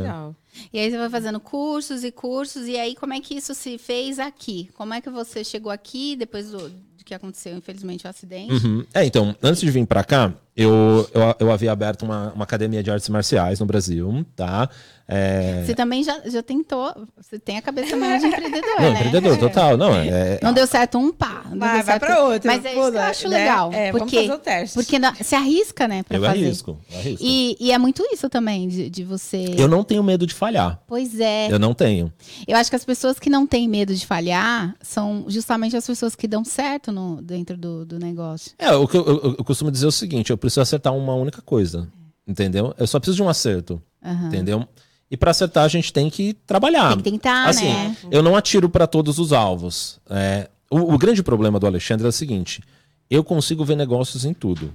[0.71, 3.77] E aí você vai fazendo cursos e cursos, e aí como é que isso se
[3.77, 4.69] fez aqui?
[4.75, 8.53] Como é que você chegou aqui depois do, do que aconteceu, infelizmente, o acidente?
[8.53, 8.85] Uhum.
[8.93, 12.83] É, então, antes de vir para cá, eu, eu, eu havia aberto uma, uma academia
[12.83, 14.69] de artes marciais no Brasil, tá?
[15.11, 15.63] É...
[15.65, 18.99] Você também já, já tentou, você tem a cabeça meio de empreendedor, Não, né?
[18.99, 19.75] empreendedor, total.
[19.75, 21.45] Não, é, Não deu certo um pá.
[21.49, 22.47] Não Vai, deu vai certo pra outro.
[22.47, 23.37] Mas é isso que eu acho né?
[23.39, 23.73] legal.
[23.73, 24.73] É, vamos porque, fazer o teste.
[24.75, 26.37] Porque na- se arrisca, né, pra eu fazer.
[26.45, 26.77] arrisco.
[26.91, 27.25] eu arrisco.
[27.25, 29.55] E, e é muito isso também, de, de você.
[29.57, 30.79] Eu não tenho medo de falhar.
[30.87, 31.51] Pois é.
[31.51, 32.13] Eu não tenho.
[32.47, 36.15] Eu acho que as pessoas que não têm medo de falhar são justamente as pessoas
[36.15, 38.51] que dão certo no, dentro do, do negócio.
[38.59, 41.13] É, o que eu, eu- eu costumo dizer é o seguinte: eu preciso acertar uma
[41.13, 41.87] única coisa.
[42.27, 42.73] Entendeu?
[42.77, 43.81] Eu só preciso de um acerto.
[44.03, 44.27] Aham.
[44.27, 44.67] Entendeu?
[45.11, 46.89] E para acertar, a gente tem que trabalhar.
[46.89, 47.97] Tem que tentar, assim, né?
[48.11, 49.99] eu não atiro para todos os alvos.
[50.09, 52.61] É, o, o grande problema do Alexandre é o seguinte:
[53.09, 54.71] eu consigo ver negócios em tudo.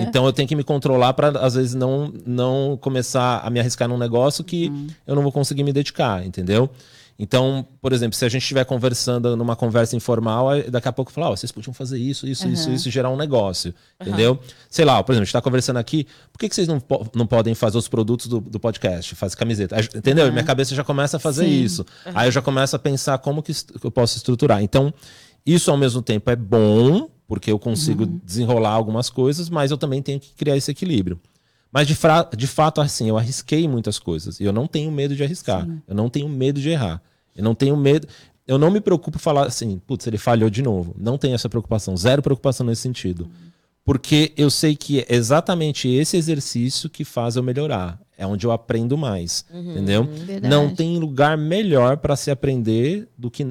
[0.00, 3.88] Então eu tenho que me controlar para às vezes não não começar a me arriscar
[3.88, 4.86] num negócio que Uhum.
[5.06, 6.68] eu não vou conseguir me dedicar, entendeu?
[7.18, 11.30] Então, por exemplo, se a gente estiver conversando numa conversa informal, daqui a pouco falar,
[11.30, 14.38] ó, vocês podiam fazer isso, isso, isso, isso, e gerar um negócio, entendeu?
[14.68, 17.06] Sei lá, por exemplo, a gente está conversando aqui, por que, que vocês não, po-
[17.14, 19.76] não podem fazer os produtos do, do podcast, fazer camiseta?
[19.94, 20.30] Entendeu?
[20.32, 21.62] Minha cabeça já começa a fazer Sim.
[21.62, 21.86] isso.
[22.14, 23.52] Aí eu já começo a pensar como que
[23.84, 24.62] eu posso estruturar.
[24.62, 24.92] Então,
[25.44, 30.02] isso ao mesmo tempo é bom, porque eu consigo desenrolar algumas coisas, mas eu também
[30.02, 31.20] tenho que criar esse equilíbrio.
[31.72, 34.38] Mas de, fra- de fato, assim, eu arrisquei muitas coisas.
[34.38, 35.66] E eu não tenho medo de arriscar.
[35.88, 37.00] Eu não tenho medo de errar.
[37.34, 38.06] Eu não tenho medo.
[38.46, 40.94] Eu não me preocupo em falar assim, putz, ele falhou de novo.
[40.98, 41.96] Não tenho essa preocupação.
[41.96, 43.30] Zero preocupação nesse sentido.
[43.84, 47.98] Porque eu sei que é exatamente esse exercício que faz eu melhorar.
[48.18, 49.44] É onde eu aprendo mais.
[49.52, 50.04] Entendeu?
[50.04, 50.48] Verdade.
[50.54, 53.46] Não tem lugar melhor para se aprender do que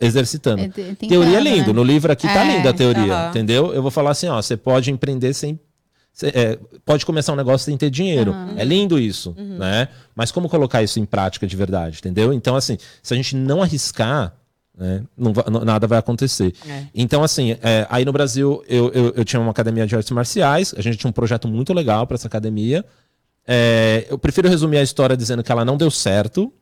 [0.00, 0.62] exercitando.
[0.62, 0.68] É,
[1.08, 1.68] Teoria é lindo.
[1.68, 1.72] né?
[1.72, 3.30] No livro aqui tá É, linda a teoria, aham.
[3.30, 3.72] entendeu?
[3.72, 5.58] Eu vou falar assim, ó, você pode empreender sem
[6.18, 8.34] cê, é, pode começar um negócio sem ter dinheiro.
[8.56, 9.86] É lindo isso, né?
[10.16, 12.32] Mas como colocar isso em prática de verdade, entendeu?
[12.32, 14.34] Então assim, se a gente não arriscar,
[14.76, 16.52] né, não não- nada vai acontecer.
[16.68, 16.84] É.
[16.92, 20.74] Então assim, é, aí no Brasil eu, eu, eu tinha uma academia de artes marciais,
[20.76, 22.84] a gente tinha um projeto muito legal para essa academia.
[23.46, 26.52] É, eu prefiro resumir a história dizendo que ela não deu certo.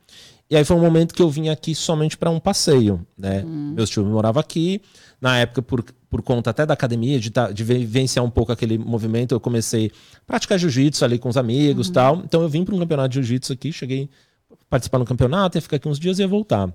[0.49, 3.43] E aí foi um momento que eu vim aqui somente para um passeio, né?
[3.75, 4.81] Meus tios moravam aqui.
[5.21, 8.77] Na época, por, por conta até da academia, de, tá- de vivenciar um pouco aquele
[8.77, 12.23] movimento, eu comecei a praticar jiu-jitsu ali com os amigos e tal.
[12.25, 14.09] Então eu vim para um campeonato de jiu-jitsu aqui, cheguei
[14.53, 16.73] a participar no campeonato, ia ficar aqui uns dias e ia voltar.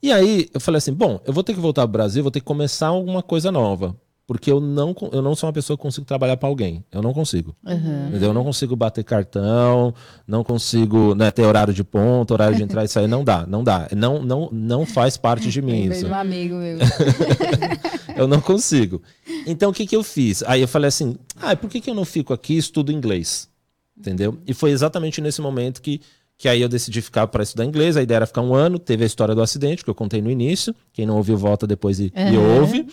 [0.00, 2.38] E aí eu falei assim, bom, eu vou ter que voltar pro Brasil, vou ter
[2.40, 3.96] que começar alguma coisa nova.
[4.28, 6.84] Porque eu não, eu não sou uma pessoa que consigo trabalhar para alguém.
[6.92, 7.56] Eu não consigo.
[7.66, 8.28] Entendeu?
[8.28, 9.94] Eu não consigo bater cartão,
[10.26, 13.08] não consigo né, ter horário de ponto, horário de entrar e sair.
[13.08, 13.88] Não dá, não dá.
[13.96, 16.08] Não, não, não faz parte de mim Lembrei isso.
[16.08, 16.76] um amigo meu.
[18.14, 19.00] Eu não consigo.
[19.46, 20.42] Então o que, que eu fiz?
[20.42, 23.48] Aí eu falei assim: ah, por que, que eu não fico aqui e estudo inglês?
[23.96, 24.38] Entendeu?
[24.46, 26.00] E foi exatamente nesse momento que,
[26.38, 27.96] que aí eu decidi ficar para estudar inglês.
[27.96, 28.78] A ideia era ficar um ano.
[28.78, 30.72] Teve a história do acidente, que eu contei no início.
[30.92, 32.86] Quem não ouviu, volta depois e, e ouve.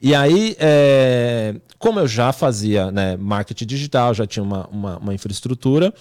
[0.00, 5.14] E aí, é, como eu já fazia né, marketing digital, já tinha uma, uma, uma
[5.14, 5.92] infraestrutura.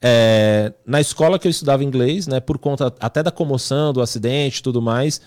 [0.00, 4.60] é, na escola que eu estudava inglês, né, por conta até da comoção, do acidente
[4.60, 5.20] e tudo mais,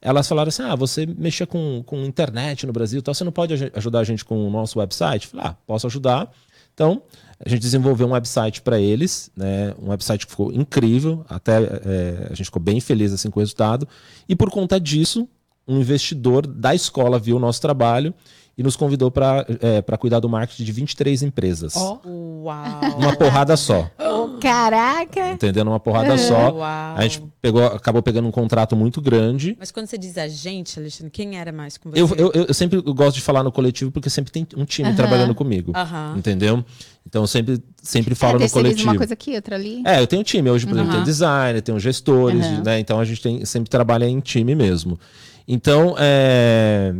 [0.00, 3.32] elas falaram assim: ah, você mexia com, com internet no Brasil, e tal, você não
[3.32, 5.24] pode aj- ajudar a gente com o nosso website?
[5.26, 6.30] Eu falei, ah, posso ajudar.
[6.74, 7.02] Então,
[7.44, 9.74] a gente desenvolveu um website para eles, né?
[9.80, 13.42] Um website que ficou incrível, até é, a gente ficou bem feliz assim com o
[13.42, 13.86] resultado.
[14.28, 15.28] E por conta disso,
[15.66, 18.14] um investidor da escola viu o nosso trabalho
[18.56, 21.74] e nos convidou para é, cuidar do marketing de 23 empresas.
[21.76, 21.98] Oh.
[22.44, 22.80] Uau!
[22.98, 23.90] Uma porrada só.
[24.42, 25.30] Caraca!
[25.30, 25.68] Entendendo?
[25.68, 26.52] Uma porrada só.
[26.52, 26.96] Uau.
[26.96, 29.56] A gente pegou, acabou pegando um contrato muito grande.
[29.58, 32.00] Mas quando você diz a gente, Alexandre, quem era mais com você?
[32.00, 34.92] Eu, eu, eu sempre gosto de falar no coletivo porque sempre tem um time uh
[34.92, 34.96] -huh.
[34.96, 35.70] trabalhando comigo.
[35.70, 36.18] Uh -huh.
[36.18, 36.64] Entendeu?
[37.06, 38.90] Então eu sempre, sempre falo é, no coletivo.
[38.90, 39.82] uma coisa aqui, outra ali.
[39.86, 40.50] É, eu tenho um time.
[40.50, 40.80] Hoje, por uh -huh.
[40.80, 42.80] exemplo, tem designer, tem gestores, né?
[42.80, 44.98] Então a gente tem, sempre trabalha em time mesmo.
[45.46, 46.94] Então, é,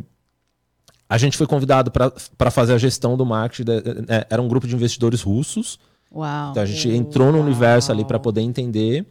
[1.08, 3.64] a gente foi convidado para fazer a gestão do marketing.
[3.64, 3.72] De,
[4.08, 5.78] é, era um grupo de investidores russos.
[6.14, 6.50] Uau.
[6.50, 9.06] Então a gente entrou no universo ali para poder entender.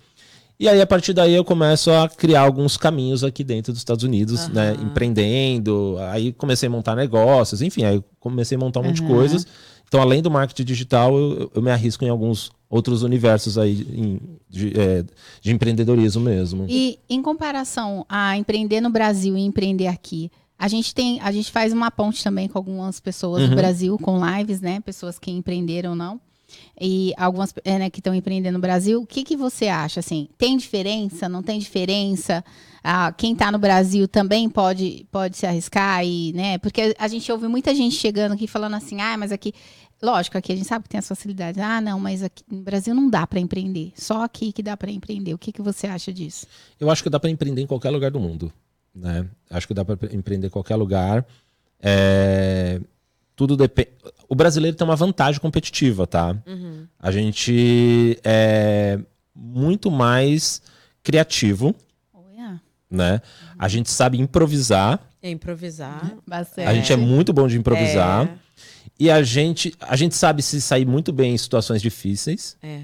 [0.59, 4.03] E aí, a partir daí, eu começo a criar alguns caminhos aqui dentro dos Estados
[4.03, 4.53] Unidos, uhum.
[4.53, 4.73] né?
[4.79, 5.97] Empreendendo.
[6.11, 9.47] Aí comecei a montar negócios, enfim, aí comecei a montar um monte de coisas.
[9.87, 14.21] Então, além do marketing digital, eu, eu me arrisco em alguns outros universos aí em,
[14.47, 15.03] de, é,
[15.41, 16.65] de empreendedorismo mesmo.
[16.69, 21.51] E em comparação a empreender no Brasil e empreender aqui, a gente tem, a gente
[21.51, 23.49] faz uma ponte também com algumas pessoas uhum.
[23.49, 24.79] do Brasil, com lives, né?
[24.79, 26.21] Pessoas que empreenderam ou não.
[26.83, 28.99] E algumas é, né, que estão empreendendo no Brasil.
[28.99, 29.99] O que, que você acha?
[29.99, 31.29] Assim, tem diferença?
[31.29, 32.43] Não tem diferença?
[32.83, 36.57] Ah, quem está no Brasil também pode, pode se arriscar e, né?
[36.57, 39.53] Porque a gente ouve muita gente chegando aqui falando assim, ah, mas aqui.
[40.01, 41.61] Lógico, aqui a gente sabe que tem as facilidades.
[41.61, 43.93] Ah, não, mas aqui no Brasil não dá para empreender.
[43.95, 45.35] Só aqui que dá para empreender.
[45.35, 46.47] O que, que você acha disso?
[46.79, 48.51] Eu acho que dá para empreender em qualquer lugar do mundo.
[48.95, 49.27] Né?
[49.51, 51.23] Acho que dá para empreender em qualquer lugar.
[51.79, 52.81] É...
[53.35, 53.89] Tudo depende.
[54.27, 56.35] O brasileiro tem uma vantagem competitiva, tá?
[56.45, 56.87] Uhum.
[56.99, 58.99] A gente é
[59.35, 60.61] muito mais
[61.03, 61.75] criativo,
[62.13, 62.61] oh, yeah.
[62.89, 63.13] né?
[63.13, 63.55] Uhum.
[63.59, 64.99] A gente sabe improvisar.
[65.21, 66.17] É improvisar.
[66.25, 66.67] Bastante.
[66.67, 68.27] A gente é muito bom de improvisar.
[68.27, 68.41] É.
[68.99, 72.55] E a gente, a gente sabe se sair muito bem em situações difíceis.
[72.61, 72.81] É.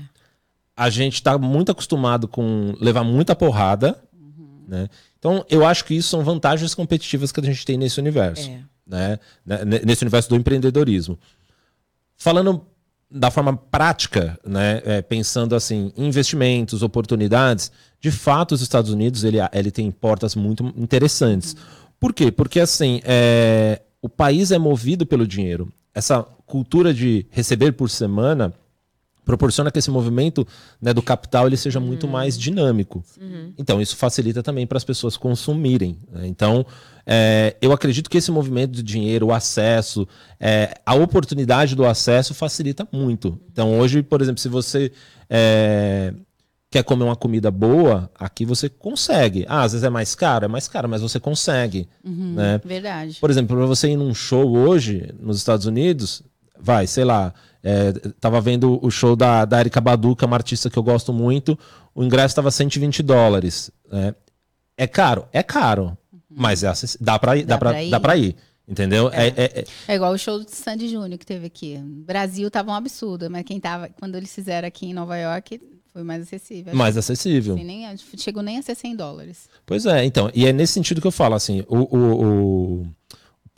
[0.75, 3.99] A gente está muito acostumado com levar muita porrada.
[4.13, 4.65] Uhum.
[4.67, 4.89] Né?
[5.19, 8.49] Então, eu acho que isso são vantagens competitivas que a gente tem nesse universo.
[8.49, 8.61] É.
[8.87, 9.19] Né?
[9.85, 11.17] Nesse universo do empreendedorismo.
[12.15, 12.65] Falando
[13.09, 17.71] da forma prática, né, é, pensando assim, investimentos, oportunidades,
[18.01, 21.55] de fato os Estados Unidos ele, ele tem portas muito interessantes.
[21.99, 22.31] Por quê?
[22.31, 25.71] Porque assim, é, o país é movido pelo dinheiro.
[25.93, 28.53] Essa cultura de receber por semana
[29.27, 30.47] proporciona que esse movimento
[30.81, 32.13] né, do capital ele seja muito uhum.
[32.13, 33.03] mais dinâmico.
[33.19, 33.53] Uhum.
[33.57, 35.99] Então, isso facilita também para as pessoas consumirem.
[36.09, 36.25] Né?
[36.27, 36.65] Então,
[37.05, 40.07] é, eu acredito que esse movimento de dinheiro, o acesso,
[40.39, 43.37] é, a oportunidade do acesso facilita muito.
[43.51, 44.93] Então, hoje, por exemplo, se você
[45.29, 46.13] é,
[46.71, 49.45] quer comer uma comida boa, aqui você consegue.
[49.49, 51.89] Ah, às vezes é mais caro, é mais caro, mas você consegue.
[52.01, 52.61] Uhum, né?
[52.63, 53.17] Verdade.
[53.19, 56.23] Por exemplo, para você ir num show hoje nos Estados Unidos,
[56.59, 60.37] vai, sei lá, é, tava vendo o show da, da Erika Badu, que é uma
[60.37, 61.57] artista que eu gosto muito.
[61.93, 63.71] O ingresso estava 120 dólares.
[63.91, 64.15] Né?
[64.77, 65.27] É caro?
[65.33, 65.97] É caro.
[66.11, 66.19] Uhum.
[66.29, 67.89] Mas é, dá para ir, dá, dá pra, ir.
[67.89, 68.35] Dá pra ir.
[68.67, 69.09] Entendeu?
[69.13, 69.27] É.
[69.27, 71.77] É, é, é, igual o show do Sandy Júnior que teve aqui.
[71.77, 75.59] No Brasil tava um absurdo, mas quem tava, quando eles fizeram aqui em Nova York,
[75.93, 76.75] foi mais acessível.
[76.75, 77.55] Mais acessível.
[77.55, 79.49] Assim, nem, chegou nem a ser 100 dólares.
[79.65, 80.29] Pois é, então.
[80.35, 82.25] E é nesse sentido que eu falo, assim, o, o,
[82.81, 82.87] o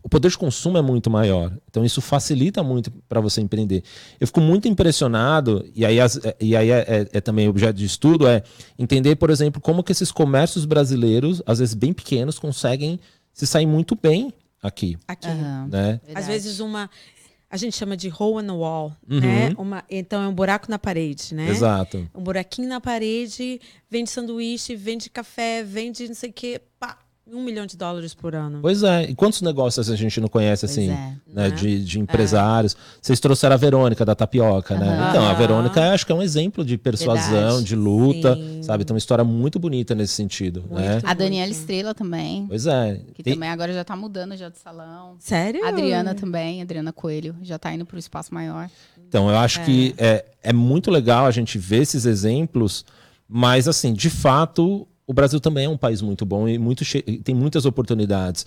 [0.02, 1.52] o poder de consumo é muito maior.
[1.70, 3.84] Então isso facilita muito para você empreender.
[4.20, 7.86] Eu fico muito impressionado, e aí, as, e aí é, é, é, também objeto de
[7.86, 8.44] estudo, é
[8.78, 13.00] entender, por exemplo, como que esses comércios brasileiros, às vezes bem pequenos, conseguem
[13.34, 14.98] se sair muito bem aqui.
[15.08, 15.28] Aqui.
[15.28, 15.68] Uhum.
[15.68, 16.00] Né?
[16.14, 16.90] Às vezes uma.
[17.52, 19.20] A gente chama de hole in the wall, uhum.
[19.20, 19.54] né?
[19.58, 21.50] Uma, então é um buraco na parede, né?
[21.50, 22.08] Exato.
[22.14, 23.60] Um buraquinho na parede,
[23.90, 27.00] vende sanduíche, vende café, vende não sei o quê, pá,
[27.32, 28.60] um milhão de dólares por ano.
[28.62, 29.04] Pois é.
[29.04, 31.20] E quantos negócios a gente não conhece, assim, é, né?
[31.28, 31.50] né?
[31.50, 32.74] De, de empresários.
[32.74, 32.78] É.
[33.02, 34.80] Vocês trouxeram a Verônica da Tapioca, uhum.
[34.80, 35.08] né?
[35.10, 37.63] Então, a Verônica acho que é um exemplo de persuasão, Verdade.
[37.63, 38.63] de luta, Sim.
[38.63, 38.86] sabe?
[38.86, 41.02] Tem uma história muito bonita nesse sentido, muito né?
[41.04, 42.46] A Daniela Estrela também.
[42.48, 43.02] Pois é.
[43.13, 43.34] Que Tem...
[43.34, 45.15] também agora já tá mudando já de salão.
[45.20, 45.65] Sério?
[45.65, 48.70] A Adriana também, Adriana Coelho, já tá indo para o espaço maior.
[49.08, 49.63] Então, eu acho é.
[49.65, 52.86] que é, é muito legal a gente ver esses exemplos,
[53.28, 56.84] mas, assim, de fato, o Brasil também é um país muito bom e muito
[57.24, 58.45] tem muitas oportunidades.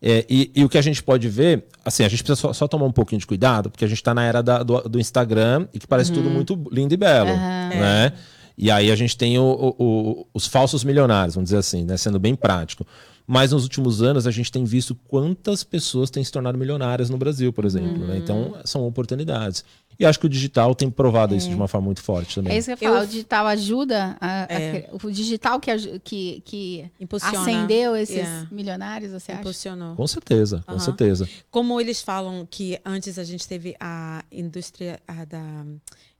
[0.00, 2.66] É, e, e, o que a gente pode ver, assim, a gente precisa só, só
[2.66, 5.68] tomar um pouquinho de cuidado, porque a gente está na era da, do, do, Instagram
[5.74, 6.16] e que parece uhum.
[6.16, 7.36] tudo muito lindo e belo, uhum.
[7.36, 8.06] né?
[8.06, 8.12] É.
[8.56, 11.98] E aí a gente tem o, o, o, os falsos milionários, vamos dizer assim, né?
[11.98, 12.86] Sendo bem prático.
[13.30, 17.18] Mas nos últimos anos a gente tem visto quantas pessoas têm se tornado milionárias no
[17.18, 18.06] Brasil, por exemplo.
[18.06, 18.16] Né?
[18.16, 19.62] Então são oportunidades.
[20.00, 22.52] E acho que o digital tem provado isso de uma forma muito forte também.
[22.54, 24.88] É isso que eu ia falar, Eu- o digital ajuda, a- a- É.
[24.92, 27.38] o digital que, que, que Impulsiona.
[27.40, 28.48] acendeu esses Yeah.
[28.50, 29.40] milionários, você acha?
[29.42, 29.94] Impulsionou.
[29.94, 30.80] Com certeza, com Aham.
[30.80, 31.28] certeza.
[31.50, 35.66] Como eles falam que antes a gente teve a indústria a da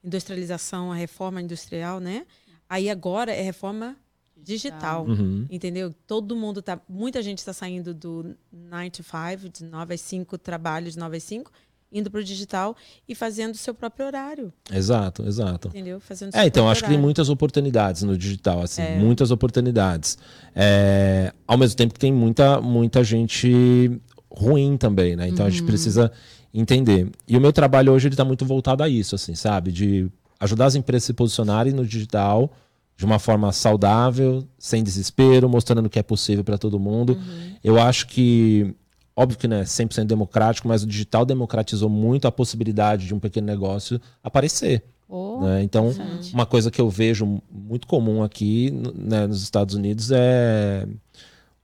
[0.05, 2.25] industrialização, a reforma industrial, né?
[2.69, 3.97] Aí agora é reforma
[4.43, 5.07] digital.
[5.07, 5.47] Uhum.
[5.51, 5.95] Entendeu?
[6.07, 6.81] Todo mundo tá.
[6.89, 11.17] Muita gente está saindo do 9 to 5, de 9 às 5, trabalho de 9
[11.17, 11.51] às 5,
[11.91, 12.77] indo para o digital
[13.09, 14.53] e fazendo o seu próprio horário.
[14.73, 15.69] Exato, exato.
[15.69, 16.01] Entendeu?
[16.01, 18.99] Fazendo É, então, acho que tem muitas oportunidades no digital, assim, É.
[18.99, 20.19] muitas oportunidades.
[20.55, 25.29] É, ao mesmo tempo que tem muita, muita gente ruim também, né?
[25.29, 26.13] Então a gente precisa
[26.53, 27.11] entender.
[27.27, 29.73] E o meu trabalho hoje ele tá muito voltado a isso, assim, sabe?
[29.73, 32.53] De ajudar as empresas a se posicionarem no digital
[32.99, 37.17] de uma forma saudável, sem desespero, mostrando que é possível para todo mundo.
[37.63, 38.75] Eu acho que
[39.15, 43.21] óbvio que não é 100% democrático, mas o digital democratizou muito a possibilidade de um
[43.21, 44.83] pequeno negócio aparecer.
[45.09, 45.63] Oh, né?
[45.63, 45.95] Então,
[46.33, 50.85] uma coisa que eu vejo muito comum aqui né, nos Estados Unidos é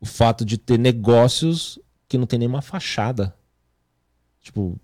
[0.01, 3.35] o fato de ter negócios que não tem nenhuma fachada.
[4.41, 4.79] Tipo,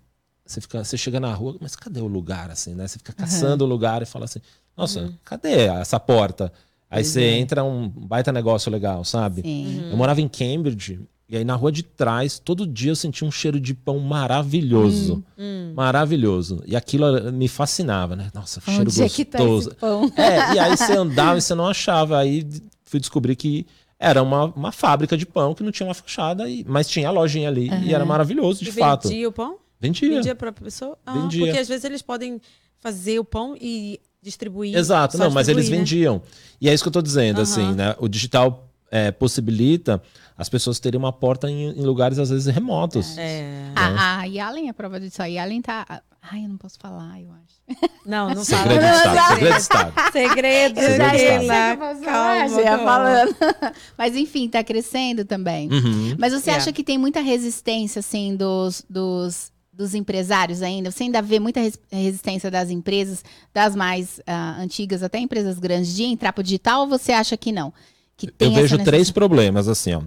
[0.45, 2.85] você, fica, você chega na rua, mas cadê o lugar, assim, né?
[2.85, 4.41] Você fica caçando o lugar e fala assim,
[4.75, 6.51] nossa, cadê essa porta?
[6.89, 7.37] Aí você é.
[7.37, 9.41] entra, um baita negócio legal, sabe?
[9.41, 9.89] Sim.
[9.89, 13.31] Eu morava em Cambridge, e aí na rua de trás, todo dia eu sentia um
[13.31, 15.23] cheiro de pão maravilhoso.
[15.37, 15.71] Hum.
[15.73, 16.61] Maravilhoso.
[16.65, 18.29] E aquilo eh, me fascinava, né?
[18.33, 19.69] Nossa, cheiro é que tá gostoso.
[19.69, 20.11] esse pão?
[20.17, 22.17] É, e aí você andava e você não achava.
[22.17, 22.45] Aí
[22.83, 23.65] fui descobrir que
[23.97, 27.11] era uma, uma fábrica de pão que não tinha uma fachada, e, mas tinha a
[27.11, 27.69] lojinha ali.
[27.85, 29.07] E era maravilhoso, de E fato.
[29.07, 29.57] vendia o pão?
[29.79, 30.15] Vendia.
[30.15, 30.97] Vendia para a pessoa?
[31.05, 31.45] Ah, Vendia.
[31.45, 32.41] Porque às vezes eles podem
[32.77, 34.75] fazer o pão e distribuir.
[34.77, 35.77] Exato, não, mas eles né?
[35.77, 36.21] vendiam.
[36.59, 37.43] E é isso que eu tô dizendo, Aham.
[37.43, 37.95] assim, né?
[37.99, 40.01] O digital é, possibilita
[40.37, 43.17] as pessoas terem uma porta em, em lugares, às vezes, remotos.
[43.17, 43.71] É.
[43.75, 45.21] A, a Yalen é prova disso.
[45.21, 46.01] A Yalen tá.
[46.31, 47.81] Ai, eu não posso falar, eu acho.
[48.05, 48.63] Não, não fala.
[48.63, 49.27] Segredo Não, Estado, não.
[49.29, 49.93] segredo de Estado.
[50.11, 51.53] Segredo, Segredo de Sheila.
[51.77, 52.83] Calma, Calma, já ia calma.
[52.85, 53.35] falando.
[53.97, 55.67] Mas enfim, tá crescendo também.
[55.71, 56.15] Uhum.
[56.19, 56.55] Mas você É.
[56.55, 60.91] acha que tem muita resistência, assim, dos, dos, dos empresários ainda?
[60.91, 65.95] Você ainda vê muita res- resistência das empresas, das mais ah, antigas, até empresas grandes,
[65.95, 67.73] de entrar pro digital ou você acha que não?
[68.17, 70.01] Que tem Eu vejo três problemas, assim, ó.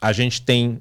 [0.00, 0.80] A gente tem.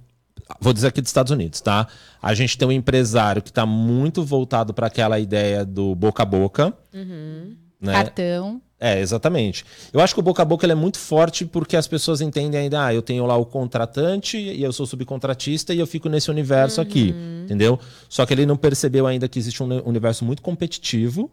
[0.60, 1.88] Vou dizer aqui dos Estados Unidos, tá?
[2.22, 6.26] A gente tem um empresário que está muito voltado para aquela ideia do boca a
[6.26, 6.74] boca.
[6.94, 7.56] Uhum.
[7.80, 7.94] Né?
[7.94, 8.62] Cartão.
[8.82, 9.66] É, exatamente.
[9.92, 12.62] Eu acho que o boca a boca ele é muito forte porque as pessoas entendem
[12.62, 16.32] ainda, ah, eu tenho lá o contratante e eu sou subcontratista e eu fico nesse
[16.32, 17.14] universo aqui,
[17.44, 17.78] entendeu?
[18.08, 21.30] Só que ele não percebeu ainda que existe um uni- universo muito competitivo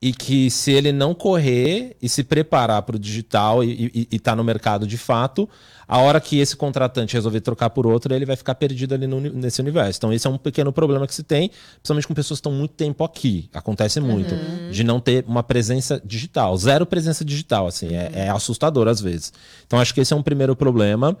[0.00, 4.44] e que se ele não correr e se preparar para o digital e estar no
[4.44, 5.48] mercado de fato,
[5.88, 9.18] a hora que esse contratante resolver trocar por outro, ele vai ficar perdido ali no
[9.20, 9.98] nesse universo.
[9.98, 12.74] Então, esse é um pequeno problema que se tem, principalmente com pessoas que estão muito
[12.74, 13.48] tempo aqui.
[13.54, 14.34] Acontece muito.
[14.70, 16.54] De não ter uma presença digital.
[16.58, 17.94] Zero presença digital, assim.
[17.94, 19.32] É, é assustador às vezes.
[19.66, 21.16] Então, acho que esse é um primeiro problema.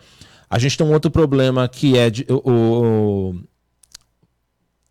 [0.50, 3.34] A gente tem um outro problema que é de, o- o,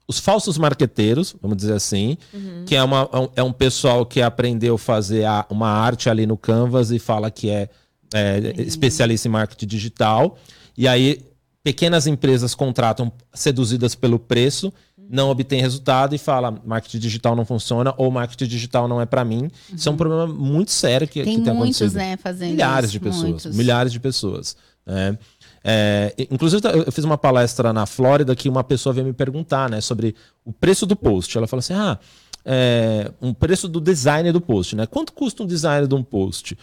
[0.07, 2.17] os falsos marqueteiros, vamos dizer assim,
[2.65, 6.25] que é, uma, é um- é pessoal que aprendeu a fazer a- uma arte ali
[6.25, 7.69] no Canvas e fala que é,
[8.17, 10.37] é, especialista em marketing digital.
[10.77, 11.21] E aí,
[11.63, 14.71] pequenas empresas contratam seduzidas pelo preço,
[15.09, 19.23] não obtém resultado e fala marketing digital não funciona ou marketing digital não é para
[19.23, 19.49] mim.
[19.73, 21.97] Isso é um problema muito sério que Tem que tem muitos, acontecido.
[21.97, 23.23] né, fazendo Milhares isso, de pessoas.
[23.23, 23.55] muitos.
[23.55, 24.57] Milhares de pessoas.
[24.85, 25.17] né?
[25.63, 29.69] É, inclusive, eu eu fiz uma palestra na Flórida que uma pessoa veio me perguntar
[29.69, 31.37] né, sobre o preço do post.
[31.37, 31.97] Ela falou assim: ah,
[32.45, 34.85] é, um preço do design do post, né?
[34.85, 36.57] Quanto custa um design de um post?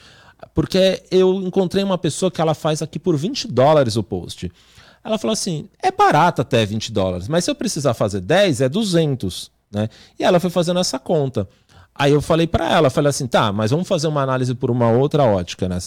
[0.54, 4.50] Porque eu encontrei uma pessoa que ela faz aqui por 20 dólares o post.
[5.02, 8.68] Ela falou assim: é barato até 20 dólares, mas se eu precisar fazer 10, é
[8.68, 9.50] 200.
[9.70, 9.88] Né?
[10.18, 11.48] E ela foi fazendo essa conta.
[11.96, 14.90] Aí eu falei para ela, falei assim, tá, mas vamos fazer uma análise por uma
[14.90, 15.78] outra ótica, né?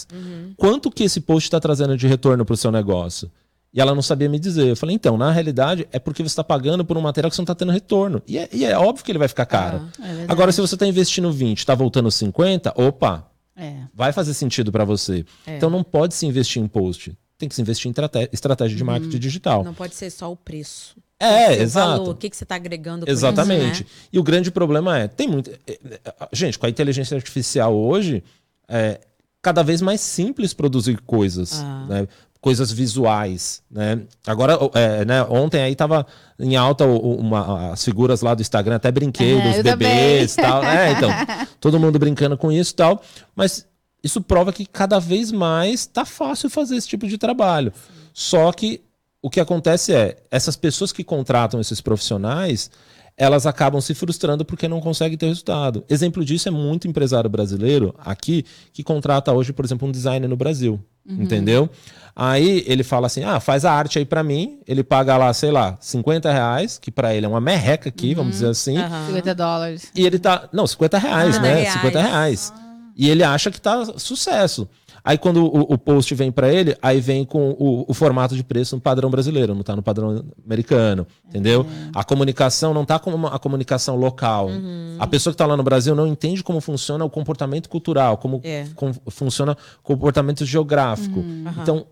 [0.56, 3.30] Quanto que esse post está trazendo de retorno para o seu negócio?
[3.74, 4.68] E ela não sabia me dizer.
[4.68, 7.42] Eu falei, então, na realidade, é porque você está pagando por um material que você
[7.42, 8.22] não está tendo retorno.
[8.26, 9.82] E é, e é óbvio que ele vai ficar caro.
[10.02, 10.32] É verdade.
[10.32, 13.27] Agora, se você está investindo 20, está voltando 50, opa,
[13.58, 13.82] É.
[13.92, 15.24] vai fazer sentido para você.
[15.46, 15.56] É.
[15.56, 17.16] Então não pode se investir em post.
[17.36, 17.94] Tem que se investir em
[18.32, 19.62] estratégia de marketing digital.
[19.64, 20.96] Não pode ser só o preço.
[21.20, 21.98] É, o exato.
[21.98, 23.82] Valor, o que, que você está agregando com Exatamente.
[23.82, 24.08] isso, né?
[24.12, 25.50] E o grande problema é, tem muito.
[25.50, 26.00] é, é,
[26.32, 28.22] Gente, com a inteligência artificial hoje,
[28.68, 29.00] é
[29.42, 31.60] cada vez mais simples produzir coisas.
[31.60, 31.86] Ah.
[31.88, 32.08] né?
[32.40, 34.00] Coisas visuais, né?
[34.26, 36.06] Agora, é, né, ontem aí tava
[36.38, 40.62] em alta uma- as figuras lá do Instagram, até brinquei dos bebês e tal.
[40.64, 41.10] É, então,
[41.60, 43.02] todo mundo brincando com isso e tal.
[43.34, 43.66] Mas
[44.04, 47.72] isso prova que cada vez mais está fácil fazer esse tipo de trabalho.
[48.14, 48.82] Só que
[49.20, 52.70] o que acontece é, essas pessoas que contratam esses profissionais,
[53.18, 55.84] elas acabam se frustrando porque não conseguem ter resultado.
[55.88, 60.36] Exemplo disso é muito empresário brasileiro aqui que contrata hoje, por exemplo, um designer no
[60.36, 60.80] Brasil.
[61.04, 61.22] Uhum.
[61.22, 61.68] Entendeu?
[62.14, 64.60] Aí ele fala assim: ah, faz a arte aí para mim.
[64.66, 68.16] Ele paga lá, sei lá, 50 reais, que para ele é uma merreca aqui, uhum.
[68.16, 68.78] vamos dizer assim.
[68.78, 69.06] Uhum.
[69.08, 69.90] 50 dólares.
[69.94, 70.48] E ele tá.
[70.52, 71.54] Não, 50 reais, ah, né?
[71.54, 71.72] Reais.
[71.72, 72.52] 50 reais.
[72.54, 72.68] Ah.
[72.96, 74.68] E ele acha que tá sucesso.
[75.04, 78.42] Aí quando o, o post vem para ele, aí vem com o, o, formato de
[78.42, 81.60] preço no padrão brasileiro, não está no padrão americano, entendeu?
[81.60, 81.90] Uhum.
[81.94, 84.48] A comunicação não está como a comunicação local.
[84.48, 84.96] Uhum.
[84.98, 88.40] A pessoa que está lá no Brasil não entende como funciona o comportamento cultural, como
[88.44, 88.66] é.
[88.74, 91.20] com, funciona o comportamento geográfico.
[91.20, 91.44] Uhum.
[91.62, 91.86] Então,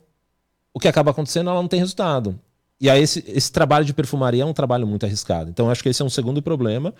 [0.73, 2.39] o que acaba acontecendo, ela não tem resultado.
[2.79, 5.49] E aí esse, esse trabalho de perfumaria é um trabalho muito arriscado.
[5.49, 6.93] Então, acho que esse é um segundo problema.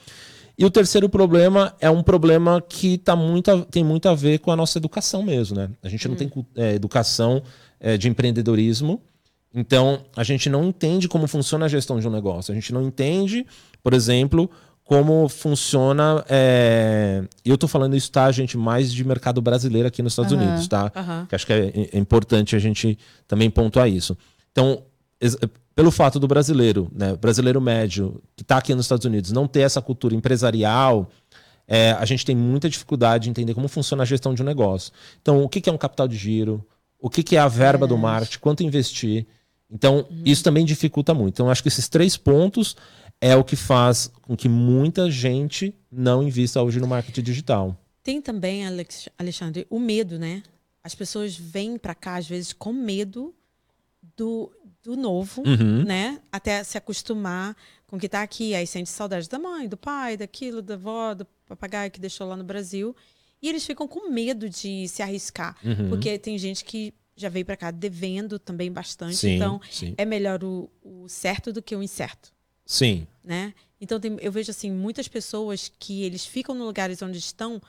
[0.59, 4.39] E o terceiro problema é um problema que tá muito a, tem muito a ver
[4.39, 5.69] com a nossa educação mesmo, né?
[5.83, 6.19] A gente não hum.
[6.19, 7.43] tem é, educação
[7.79, 9.03] é, de empreendedorismo,
[9.55, 12.53] então a gente não entende como funciona a gestão de um negócio.
[12.53, 13.47] A gente não entende,
[13.83, 14.51] por exemplo,
[14.87, 16.25] como funciona.
[16.29, 17.23] É...
[17.45, 20.69] Eu estou falando isso, tá, gente, mais de mercado brasileiro aqui nos Estados uhum, Unidos,
[20.69, 20.93] tá?
[20.95, 21.27] Uhum.
[21.27, 24.17] Que acho que é, é importante a gente também pontuar isso.
[24.53, 24.83] Então,
[25.75, 29.61] pelo fato do brasileiro, né, brasileiro médio, que está aqui nos Estados Unidos, não ter
[29.61, 31.11] essa cultura empresarial,
[31.69, 34.93] é, a gente tem muita dificuldade de entender como funciona a gestão de um negócio.
[35.21, 36.65] Então, o que, que é um capital de giro?
[36.99, 37.89] O que, que é a verba é.
[37.89, 38.39] do marketing?
[38.39, 39.27] Quanto investir?
[39.71, 40.23] Então, uhum.
[40.25, 41.35] isso também dificulta muito.
[41.35, 42.77] Então, acho que esses três pontos
[43.21, 47.77] é o que faz com que muita gente não invista hoje no marketing digital.
[48.03, 48.65] Tem também,
[49.19, 50.43] Alexandre, o medo, né?
[50.85, 53.35] As pessoas vêm para cá, às vezes, com medo
[54.17, 54.53] do,
[54.87, 55.85] do novo, uhum.
[55.85, 56.21] né?
[56.31, 57.57] Até se acostumar
[57.89, 58.55] com o que está aqui.
[58.55, 62.37] Aí sente saudade da mãe, do pai, daquilo, da avó, do papagaio que deixou lá
[62.37, 62.95] no Brasil.
[63.43, 65.57] E eles ficam com medo de se arriscar.
[65.65, 65.89] Uhum.
[65.89, 69.17] Porque tem gente que já veio para cá devendo também bastante.
[69.17, 69.95] Sim, então, sim.
[69.99, 72.33] é melhor o, o, certo do que o incerto.
[72.65, 73.09] Sim.
[73.25, 73.55] Né?
[73.81, 77.61] Então, tem, eu vejo assim muitas pessoas que eles ficam nos lugares onde estão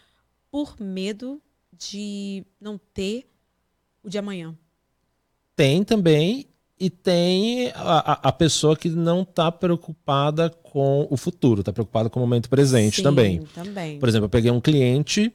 [0.52, 1.42] por medo
[1.74, 3.28] de não ter
[4.04, 4.56] o de amanhã.
[5.56, 6.48] Tem também
[6.80, 12.20] e tem a, a pessoa que não está preocupada com o futuro, está preocupada com
[12.20, 13.42] o momento presente Sim, também.
[13.54, 14.00] também.
[14.00, 15.34] Por exemplo, eu peguei um cliente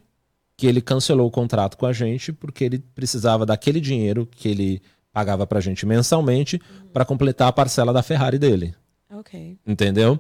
[0.57, 4.83] que ele cancelou o contrato com a gente porque ele precisava daquele dinheiro que ele
[5.13, 6.89] pagava para a gente mensalmente uhum.
[6.93, 8.75] para completar a parcela da Ferrari dele.
[9.11, 9.59] Ok.
[9.67, 10.19] Entendeu?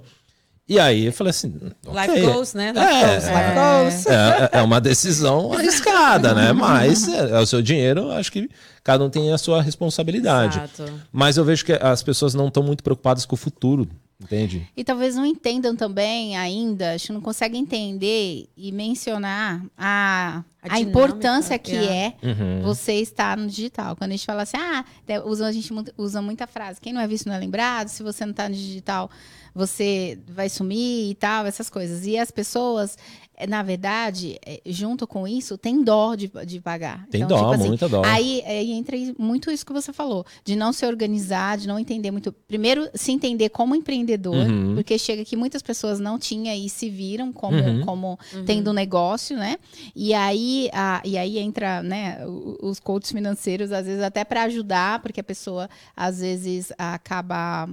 [0.72, 1.54] E aí eu falei assim.
[1.86, 2.00] Okay.
[2.00, 2.72] Life goes, né?
[2.72, 4.06] Life é, goes, life é, goes.
[4.06, 6.50] É, é, uma decisão arriscada, né?
[6.54, 8.48] Mas é, é, o seu dinheiro, acho que
[8.82, 10.58] cada um tem a sua responsabilidade.
[10.58, 11.00] Exato.
[11.12, 13.86] Mas eu vejo que as pessoas não estão muito preocupadas com o futuro.
[14.18, 14.68] Entende?
[14.76, 20.74] E talvez não entendam também ainda, acho que não conseguem entender e mencionar a, a,
[20.74, 22.62] a importância que é, é uhum.
[22.62, 23.96] você estar no digital.
[23.96, 24.84] Quando a gente fala assim, ah,
[25.24, 28.24] usa, a gente usa muita frase, quem não é visto não é lembrado, se você
[28.24, 29.10] não está no digital
[29.54, 32.06] você vai sumir e tal, essas coisas.
[32.06, 32.96] E as pessoas,
[33.36, 37.06] eh, na verdade, eh, junto com isso, tem dó de, de pagar.
[37.10, 38.02] Tem então, dó, tipo assim, muita dó.
[38.04, 42.10] Aí, aí entra muito isso que você falou, de não se organizar, de não entender
[42.10, 42.32] muito.
[42.32, 44.74] Primeiro, se entender como empreendedor, uhum.
[44.74, 47.84] porque chega que muitas pessoas não tinham e se viram como, uhum.
[47.84, 48.44] como uhum.
[48.44, 49.56] tendo um negócio, né?
[49.94, 52.24] E aí, a, e aí entra né,
[52.62, 57.68] os coaches financeiros, às vezes, até para ajudar, porque a pessoa, às vezes, acaba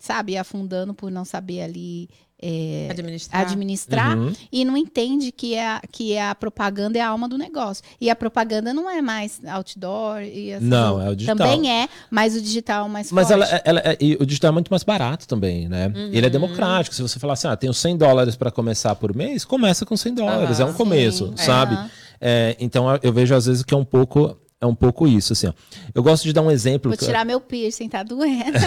[0.00, 2.08] sabe, afundando por não saber ali
[2.42, 4.32] é, administrar, administrar uhum.
[4.50, 7.84] e não entende que, é, que é a propaganda é a alma do negócio.
[8.00, 10.22] E a propaganda não é mais outdoor.
[10.22, 11.36] E assim, não, é o digital.
[11.36, 13.40] Também é, mas o digital é mais mas forte.
[13.40, 15.92] Mas ela, ela, é, o digital é muito mais barato também, né?
[15.94, 16.10] Uhum.
[16.12, 16.94] Ele é democrático.
[16.94, 20.14] Se você falar assim, ah, tenho 100 dólares para começar por mês, começa com 100
[20.14, 20.58] dólares.
[20.58, 21.44] Uhum, é um começo, sim.
[21.44, 21.78] sabe?
[22.18, 25.46] É, então eu vejo às vezes que é um pouco é um pouco isso, assim,
[25.46, 25.52] ó.
[25.94, 26.90] Eu gosto de dar um exemplo.
[26.90, 28.58] Vou tirar meu piercing, tá doendo.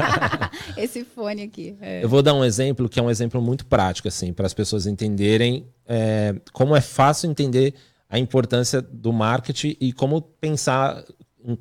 [0.76, 1.74] Esse fone aqui.
[1.80, 2.04] É.
[2.04, 4.86] Eu vou dar um exemplo que é um exemplo muito prático, assim, para as pessoas
[4.86, 7.74] entenderem é, como é fácil entender
[8.08, 11.04] a importância do marketing e como pensar,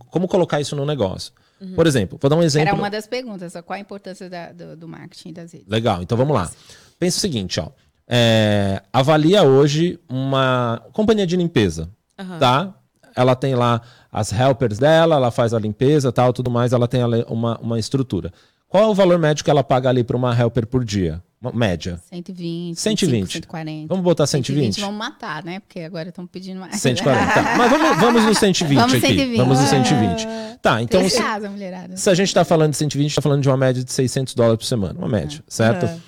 [0.10, 1.32] como colocar isso no negócio.
[1.62, 1.74] Uhum.
[1.74, 2.68] Por exemplo, vou dar um exemplo.
[2.68, 5.68] Era uma das perguntas, qual a importância da, do, do, marketing das redes?
[5.70, 6.52] Legal, então vamos lá.
[6.98, 7.70] Pensa o seguinte, ó.
[8.08, 12.40] É, avalia hoje uma companhia de limpeza, uhum.
[12.40, 12.79] tá?
[13.20, 17.02] Ela tem lá as helpers dela, ela faz a limpeza tal, tudo mais, ela tem
[17.28, 18.32] uma, uma estrutura.
[18.70, 21.22] Qual é o valor médio que ela paga ali para uma helper por dia?
[21.54, 22.00] Média.
[22.10, 22.80] 120.
[22.80, 23.32] 120.
[23.32, 23.88] 140.
[23.88, 24.76] Vamos botar 120?
[24.76, 25.60] 120 vamos matar, né?
[25.60, 26.76] Porque agora estão pedindo mais.
[26.76, 27.34] 140.
[27.34, 27.56] tá.
[27.58, 29.08] Mas vamos, vamos no 120 vamos aqui.
[29.08, 29.38] 120.
[29.38, 30.28] Vamos no 120.
[30.62, 31.10] Tá, então.
[31.10, 31.52] Se, casa,
[31.96, 34.58] se, a gente está falando de 120, está falando de uma média de 600 dólares
[34.60, 35.00] por semana.
[35.00, 35.52] Uma média, é.
[35.52, 35.86] certo?
[35.86, 36.00] É.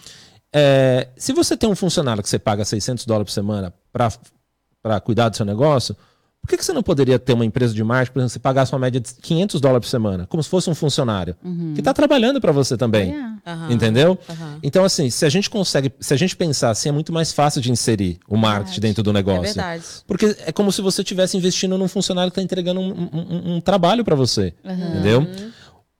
[0.53, 5.29] É, se você tem um funcionário que você paga 600 dólares por semana para cuidar
[5.29, 5.95] do seu negócio,
[6.41, 8.73] Por que, que você não poderia ter uma empresa de marketing, por exemplo, você pagasse
[8.73, 11.35] uma média de 500 dólares por semana, como se fosse um funcionário,
[11.75, 13.73] que está trabalhando para você também, Yeah.
[13.73, 14.17] entendeu?
[14.27, 14.57] Aham.
[14.63, 17.61] Então, assim, se a gente consegue, se a gente pensar assim, é muito mais fácil
[17.61, 18.81] de inserir o marketing Verdade.
[18.81, 19.43] dentro do É negócio.
[19.43, 19.83] verdade.
[20.07, 23.61] Porque é como se você estivesse investindo num funcionário que está entregando um, um- um-
[23.61, 24.53] trabalho para você.
[24.65, 25.27] Entendeu?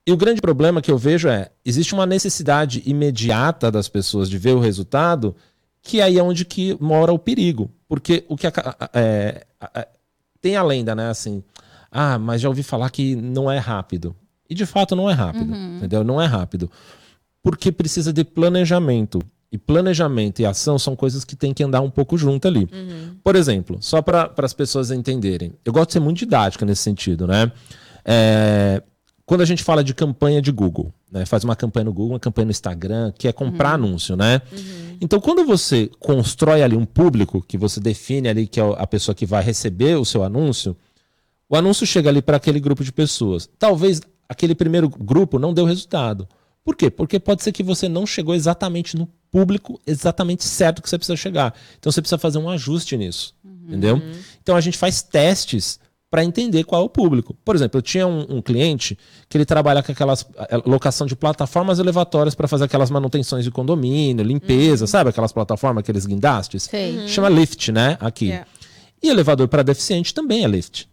[0.07, 4.37] E o grande problema que eu vejo é: existe uma necessidade imediata das pessoas de
[4.39, 5.35] ver o resultado,
[5.83, 7.69] que aí é onde que mora o perigo.
[7.87, 9.87] Porque o que aca- é, a- a-
[10.41, 11.09] tem a lenda, né?
[11.09, 11.43] Assim,
[11.91, 14.15] ah, mas já ouvi falar que não é rápido.
[14.49, 15.53] E de fato não é rápido.
[15.77, 16.03] Entendeu?
[16.03, 16.69] Não é rápido.
[17.43, 19.19] Porque precisa de planejamento.
[19.51, 22.69] E planejamento e ação são coisas que tem que andar um pouco junto ali.
[23.23, 27.27] Por exemplo, só para as pessoas entenderem, eu gosto de ser muito didática nesse sentido,
[27.27, 27.51] né?
[28.05, 28.81] É,
[29.32, 31.25] quando a gente fala de campanha de Google, né?
[31.25, 34.41] Faz uma campanha no Google, uma campanha no Instagram, que é comprar anúncio, né?
[34.99, 39.15] Então, quando você constrói ali um público, que você define ali que é a pessoa
[39.15, 40.75] que vai receber o seu anúncio,
[41.47, 43.49] o anúncio chega ali para aquele grupo de pessoas.
[43.57, 46.27] Talvez aquele primeiro grupo não deu resultado.
[46.61, 46.89] Por quê?
[46.89, 51.15] Porque pode ser que você não chegou exatamente no público exatamente certo que você precisa
[51.15, 51.55] chegar.
[51.79, 53.34] Então você precisa fazer um ajuste nisso.
[53.45, 54.01] Entendeu?
[54.43, 55.79] Então a gente faz testes
[56.12, 57.34] para entender qual é o público.
[57.45, 58.99] Por exemplo, eu tinha um, um cliente
[59.30, 63.49] que ele trabalha com aquelas eh, locação de plataformas elevatórias para fazer aquelas manutenções de
[63.49, 66.64] condomínio, limpeza, sabe aquelas plataformas, aqueles guindastes?
[66.64, 67.07] Sei.
[67.07, 67.97] Chama Lift, né?
[68.01, 68.26] Aqui.
[68.26, 68.47] Yeah.
[69.01, 70.89] E elevador para deficiente também é Lift,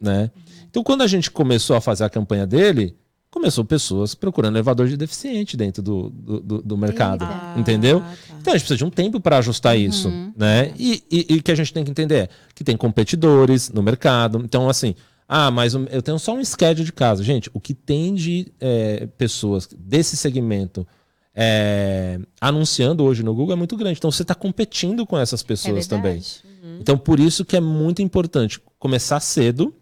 [0.00, 0.30] né?
[0.70, 2.96] Então, quando a gente começou a fazer a campanha dele,
[3.32, 7.58] começou pessoas procurando elevador de deficiente dentro do, do, do- do mercado, Eita.
[7.58, 7.98] entendeu?
[8.04, 8.34] Ah, tá.
[8.40, 10.72] Então, a gente precisa de um tempo para ajustar isso, né?
[10.78, 13.82] E, e, e o que a gente tem que entender é que tem competidores no
[13.82, 14.38] mercado.
[14.44, 14.94] Então, assim,
[15.26, 17.24] ah, mas eu tenho só um schedule de casa.
[17.24, 20.86] Gente, o que tem de eh, pessoas desse segmento
[21.34, 23.98] é, anunciando hoje no Google é muito grande.
[23.98, 26.12] Então, você está competindo com essas É pessoas também.
[26.20, 26.42] verdade.
[26.80, 29.74] Então, por isso que é muito importante começar cedo,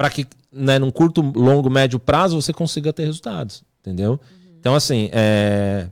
[0.00, 4.18] para que, né, num curto, longo, médio prazo, você consiga ter resultados, entendeu?
[4.58, 5.90] Então, assim, é,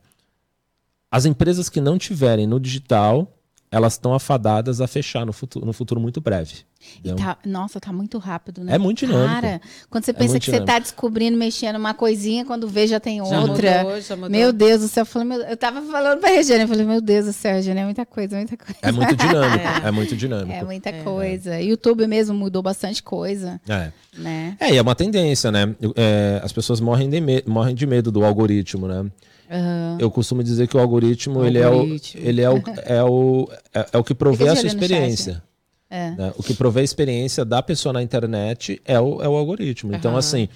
[1.10, 3.30] as empresas que não tiverem no digital,
[3.70, 6.64] elas estão afadadas a fechar no futuro, no futuro muito breve.
[7.04, 8.74] E tá- nossa, tá muito rápido, né?
[8.76, 9.28] É muito dinâmico.
[9.34, 9.60] Cara,
[9.90, 10.82] quando você pensa muito que você tá dinâmico.
[10.82, 13.82] descobrindo, mexendo uma coisinha, quando vê já tem Já outra.
[13.84, 14.30] mudou, já mudou.
[14.30, 17.00] Meu Deus do céu, eu, falei, meu- eu tava falando pra Regiane, eu falei, meu
[17.00, 18.76] Deus do céu, Regiane, é muita coisa, muita coisa.
[18.80, 20.52] É muito dinâmico, é, muito dinâmico.
[20.52, 21.60] É muita coisa.
[21.60, 23.90] YouTube mesmo mudou bastante coisa, É.
[24.16, 24.56] né?
[24.60, 25.74] É, e é uma tendência, né?
[25.96, 29.04] É, as pessoas morrem de, me- morrem de medo do algoritmo, né?
[29.50, 29.96] Aham.
[29.98, 33.86] Eu costumo dizer que o algoritmo, ele, é o, ele é o, é o, é,
[33.94, 35.42] é o que provê a sua experiência.
[35.90, 36.10] É.
[36.10, 36.32] né?
[36.36, 39.94] O que provê a experiência da pessoa na internet é o, é o algoritmo.
[39.94, 40.48] Então, assim,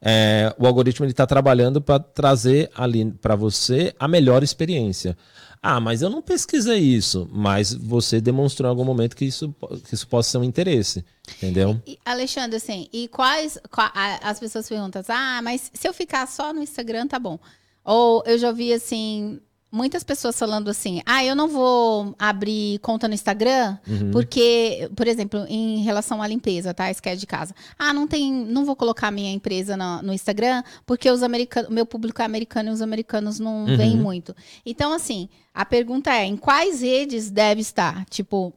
[0.00, 5.16] é, o algoritmo está trabalhando para trazer ali para você a melhor experiência.
[5.60, 9.52] Ah, mas eu não pesquisei isso, mas você demonstrou em algum momento que isso,
[9.88, 11.04] que isso possa ser um interesse,
[11.36, 11.82] entendeu?
[11.84, 13.58] E, Alexandre, assim, e quais.
[13.68, 17.40] qua- as pessoas perguntam, ah, mas se eu ficar só no Instagram, tá bom.
[17.84, 23.06] Ou eu já vi, assim, muitas pessoas falando assim, ah, eu não vou abrir conta
[23.06, 24.10] no Instagram, Uhum.
[24.10, 26.88] porque, por exemplo, em relação à limpeza, tá?
[26.88, 27.54] É de casa.
[27.78, 28.32] Ah, não tem.
[28.32, 32.24] Não vou colocar minha empresa no, no Instagram, porque os americanos, o meu público é
[32.24, 33.76] americano e os americanos não Uhum.
[33.76, 34.34] veem muito.
[34.64, 38.04] Então, assim, a pergunta é: em quais redes deve estar?
[38.06, 38.52] Tipo,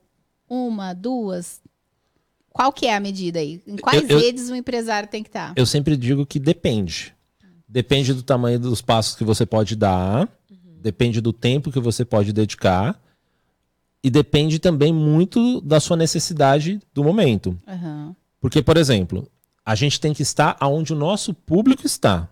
[0.49, 1.61] uma, duas?
[2.49, 3.61] Qual que é a medida aí?
[3.65, 5.53] Em quais eu- redes o empresário tem que estar?
[5.55, 7.13] Eu sempre digo que depende.
[7.67, 10.27] Depende do tamanho dos passos que você pode dar,
[10.81, 12.99] depende do tempo que você pode dedicar
[14.03, 17.57] e depende também muito da sua necessidade do momento.
[17.67, 19.27] Aham, Porque, por exemplo,
[19.65, 22.27] a gente tem que estar aonde o nosso público está,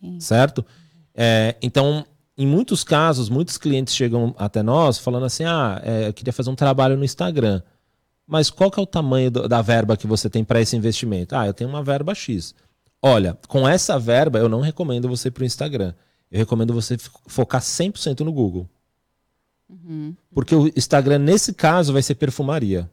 [0.00, 0.18] sim.
[0.18, 0.64] certo?
[1.14, 2.04] É, então,
[2.36, 6.50] em muitos casos, muitos clientes chegam até nós falando assim: ah, é, eu queria fazer
[6.50, 7.62] um trabalho no Instagram.
[8.26, 11.36] Mas qual que é o tamanho do- da verba que você tem para esse investimento?
[11.36, 12.54] Ah, eu tenho uma verba X.
[13.00, 15.92] Olha, com essa verba, eu não recomendo você para o Instagram.
[16.32, 18.66] Eu recomendo você focar 100% no Google.
[20.34, 22.90] Porque o Instagram, nesse caso, vai ser perfumaria.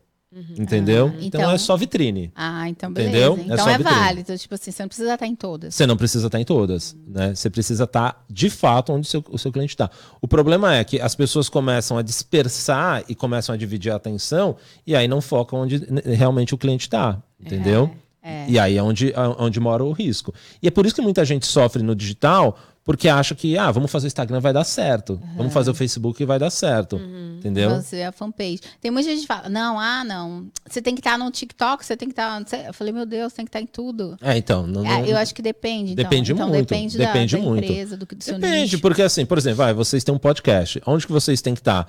[0.58, 1.08] Entendeu?
[1.08, 2.32] Ah, então, então- é só vitrine.
[2.36, 3.18] Ah, então beleza.
[3.18, 3.38] Entendeu?
[3.40, 4.00] É Então é, vitrine.
[4.00, 4.38] válido.
[4.38, 5.74] Tipo assim, você não precisa estar em todas.
[5.76, 7.34] Você não precisa estar em todas, né?
[7.34, 9.90] Você precisa estar de fato onde o seu, o seu cliente está.
[10.22, 14.56] O problema é que as pessoas começam a dispersar e começam a dividir a atenção
[14.86, 17.90] e aí não focam onde realmente o cliente está, entendeu?
[18.06, 18.09] é.
[18.48, 20.34] E aí é onde, a- onde mora o risco.
[20.62, 23.92] E é por isso que muita gente sofre no digital, porque acha que, ah, vamos
[23.92, 25.22] fazer o Instagram vai dar certo.
[25.38, 27.00] Vamos fazer o Facebook e vai dar certo.
[27.38, 27.70] Entendeu?
[27.82, 28.60] Você é a fanpage.
[28.82, 30.48] Tem muita gente que fala, não, ah, não.
[30.68, 32.44] Você tem que estar no TikTok, você tem que estar.
[32.68, 34.18] Eu falei, meu Deus, tem que estar em tudo.
[34.22, 34.66] É, então.
[34.68, 35.94] Não, É, não- eu acho que depende.
[35.94, 36.04] Então.
[36.04, 37.64] Depende então, muito, Depende, da- depende da, muito.
[37.64, 38.80] empresa, do, do seu Depende, nicho.
[38.80, 40.82] porque assim, por exemplo, vai, vocês têm um podcast.
[40.86, 41.88] Onde que vocês têm que estar?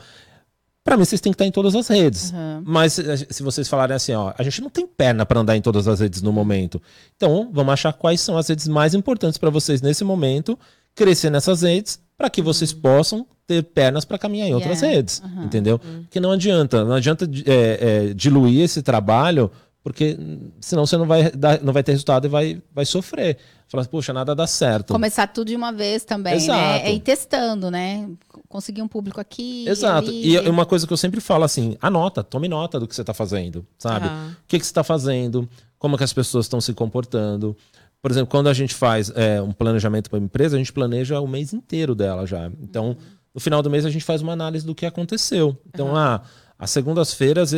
[0.83, 2.31] Pra mim, vocês têm que estar em todas as redes.
[2.33, 2.62] Uhum.
[2.64, 5.61] Mas se se vocês falarem assim, ó, a gente não tem perna para andar em
[5.61, 6.81] todas as redes no momento.
[7.16, 10.59] Então, vamos achar quais são as redes mais importantes para vocês nesse momento,
[10.95, 14.97] crescer nessas redes, para que vocês possam ter pernas para caminhar em outras Yeah.
[14.97, 15.22] redes.
[15.45, 15.78] Entendeu?
[15.78, 19.51] Porque não adianta, não adianta é, é, diluir esse trabalho,
[19.83, 23.39] porque hum, senão você não vai, dar, não vai ter resultado e vai, vai sofrer.
[23.68, 24.93] Falar, poxa, nada dá certo.
[24.93, 26.59] Começar tudo de uma vez também, Exato.
[26.59, 26.89] né?
[26.89, 28.09] É ir testando, né?
[28.49, 29.64] Conseguir um público aqui.
[29.68, 30.09] Exato.
[30.09, 30.33] ali.
[30.33, 33.03] E é uma coisa que eu sempre falo assim, anota, tome nota do que você
[33.03, 34.07] está fazendo, sabe?
[34.07, 34.37] Aham.
[34.43, 37.57] O que, que você está fazendo, como que as pessoas estão se comportando.
[38.03, 41.20] Por exemplo, quando a gente faz é, um planejamento para uma empresa, a gente planeja
[41.20, 42.51] o mês inteiro dela já.
[42.61, 42.97] Então,
[43.33, 45.57] no final do mês, a gente faz uma análise do que aconteceu.
[45.68, 46.22] Então, ah,
[46.61, 47.55] as segundas-feiras,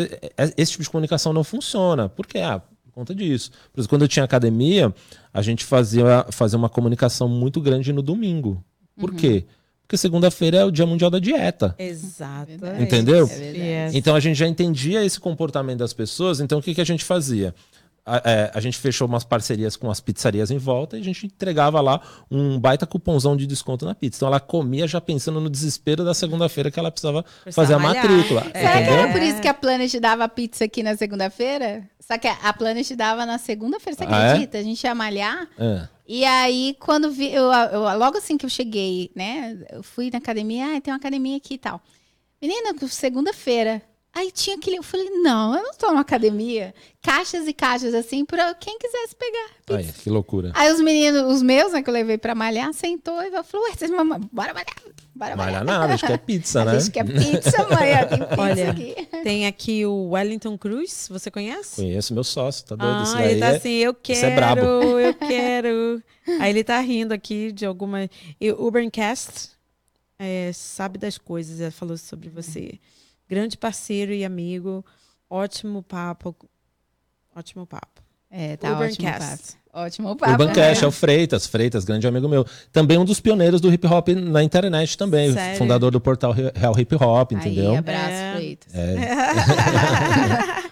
[0.57, 2.09] esse tipo de comunicação não funciona.
[2.09, 2.39] Por quê?
[2.39, 3.51] Ah, por conta disso.
[3.73, 4.95] Por exemplo, quando eu tinha academia,
[5.35, 8.65] a gente fazia, fazia uma comunicação muito grande no domingo.
[8.97, 9.45] Por quê?
[9.83, 11.75] Porque segunda-feira é o Dia Mundial da Dieta.
[11.79, 12.53] Exato.
[12.81, 13.29] Entendeu?
[13.31, 13.91] É.
[13.93, 16.39] Então a gente já entendia esse comportamento das pessoas.
[16.39, 17.53] Então o que, que a gente fazia?
[18.05, 21.27] A, é, a gente fechou umas parcerias com as pizzarias em volta e a gente
[21.27, 24.19] entregava lá um baita cupomzão de desconto na pizza.
[24.19, 28.05] Então ela comia já pensando no desespero da segunda-feira que ela precisava fazer a malhar.
[28.09, 28.45] matrícula.
[28.53, 28.61] É.
[28.61, 31.89] Será que era por isso que a Planet dava pizza aqui na segunda-feira?
[32.01, 34.29] Só que a Planet dava na segunda-feira, você Ah, é?
[34.31, 34.59] acredita?
[34.59, 35.47] A gente ia malhar.
[35.57, 35.87] É.
[36.05, 39.57] E aí, quando vi, eu, eu- logo assim que eu cheguei, né?
[39.71, 41.81] Eu fui na academia, ah, tem uma academia aqui e tal.
[42.43, 43.81] Menina, segunda-feira.
[44.15, 44.77] Aí tinha aquele.
[44.77, 46.75] Eu falei, não, eu não tô numa academia.
[47.01, 49.79] Caixas e caixas assim, pra quem quisesse pegar.
[49.79, 50.53] Aí, que loucura.
[50.55, 53.75] Aí os meninos, os meus, né, que eu levei pra malhar, sentou e falou, ué,
[53.75, 54.77] vocês mamãe, bora malhar.
[55.15, 55.37] Bora malhar.
[55.37, 56.79] Malhar nada, acho que é pizza, né?
[56.79, 58.07] gente quer pizza, mãe.
[58.07, 58.95] Tem pizza Olha, aqui.
[59.23, 61.77] Tem aqui o Wellington Cruz, você conhece?
[61.77, 62.95] Conheço meu sócio, tá doido?
[62.95, 64.61] Ah, daí ele tá é- assim, eu isso é brabo.
[64.61, 66.03] quero, eu quero.
[66.39, 68.11] Aí ele tá rindo aqui de alguma.
[68.41, 69.51] E o Ubercast
[70.19, 72.79] é, sabe das coisas, ele falou sobre você.
[73.29, 74.85] Grande parceiro e amigo,
[75.29, 76.35] ótimo papo.
[77.35, 78.03] Ótimo papo.
[78.31, 79.53] É, tá ótimo Ubercast.
[79.53, 79.63] papo.
[79.75, 80.37] Ótimo O papo.
[80.37, 82.47] Bancast é o Freitas, Freitas, grande amigo meu.
[82.71, 85.33] Também um dos pioneiros do hip hop na internet também.
[85.33, 85.57] Sério?
[85.59, 87.71] Fundador do portal Real Hip Hop, entendeu?
[87.73, 88.33] Aí, abraço, É.
[88.35, 88.75] Freitas.
[88.75, 88.97] É.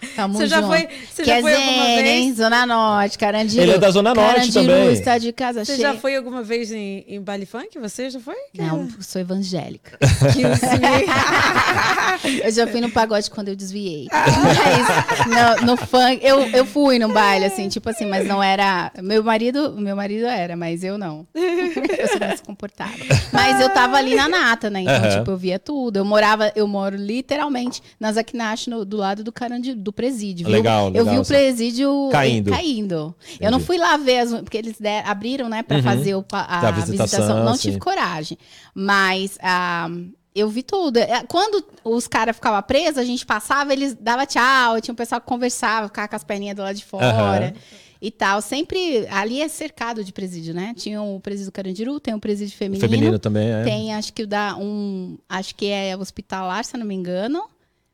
[0.15, 0.67] Tamo Você já junto.
[0.69, 2.25] foi, você Quer já foi alguma dizer, hein?
[2.27, 2.37] vez?
[2.37, 3.61] Zona Norte, Carandiru.
[3.63, 4.93] Ele é da Zona Norte Carandiru também.
[4.93, 5.93] está de casa Você cheia.
[5.93, 7.77] já foi alguma vez em, em baile funk?
[7.79, 8.35] Você já foi?
[8.57, 9.97] Não, sou evangélica.
[12.43, 14.07] Eu já fui no pagode quando eu desviei.
[14.11, 18.91] Mas no, no funk, eu, eu fui no baile, assim, tipo assim, mas não era.
[19.01, 21.25] Meu marido, meu marido era, mas eu não.
[21.33, 22.91] Eu sou mais comportada.
[23.31, 24.81] Mas eu tava ali na nata, né?
[24.81, 25.19] Então, Aham.
[25.19, 25.97] tipo, eu via tudo.
[25.97, 30.45] Eu morava, eu moro literalmente na Zakinash, no- do lado do Carandiru, do presídio.
[30.47, 30.55] viu?
[30.55, 32.51] Legal, Eu vi legal, o presídio Caindo.
[32.51, 33.15] caindo.
[33.39, 35.83] Eu não fui lá ver, as, porque eles der- abriram, né, pra Uhum.
[35.83, 37.43] fazer o, a, Da visitação, visitação.
[37.45, 37.61] Não sim.
[37.69, 38.37] tive coragem.
[38.73, 39.89] Mas ah,
[40.33, 40.97] eu vi tudo.
[40.97, 45.21] É, Quando os caras ficavam presos, a gente passava, eles davam tchau, tinha um pessoal
[45.21, 47.05] que conversava, ficava com as perninhas do lado de fora.
[47.05, 47.53] Aham.
[48.03, 49.05] E tal, sempre.
[49.11, 50.73] Ali é cercado de presídio, né?
[50.75, 52.89] Tinha o presídio Carandiru, tem o presídio feminino.
[52.89, 53.63] Feminino também, é.
[53.63, 55.19] Tem, acho que o da um.
[55.29, 57.43] Acho que é hospitalar, se eu não me engano.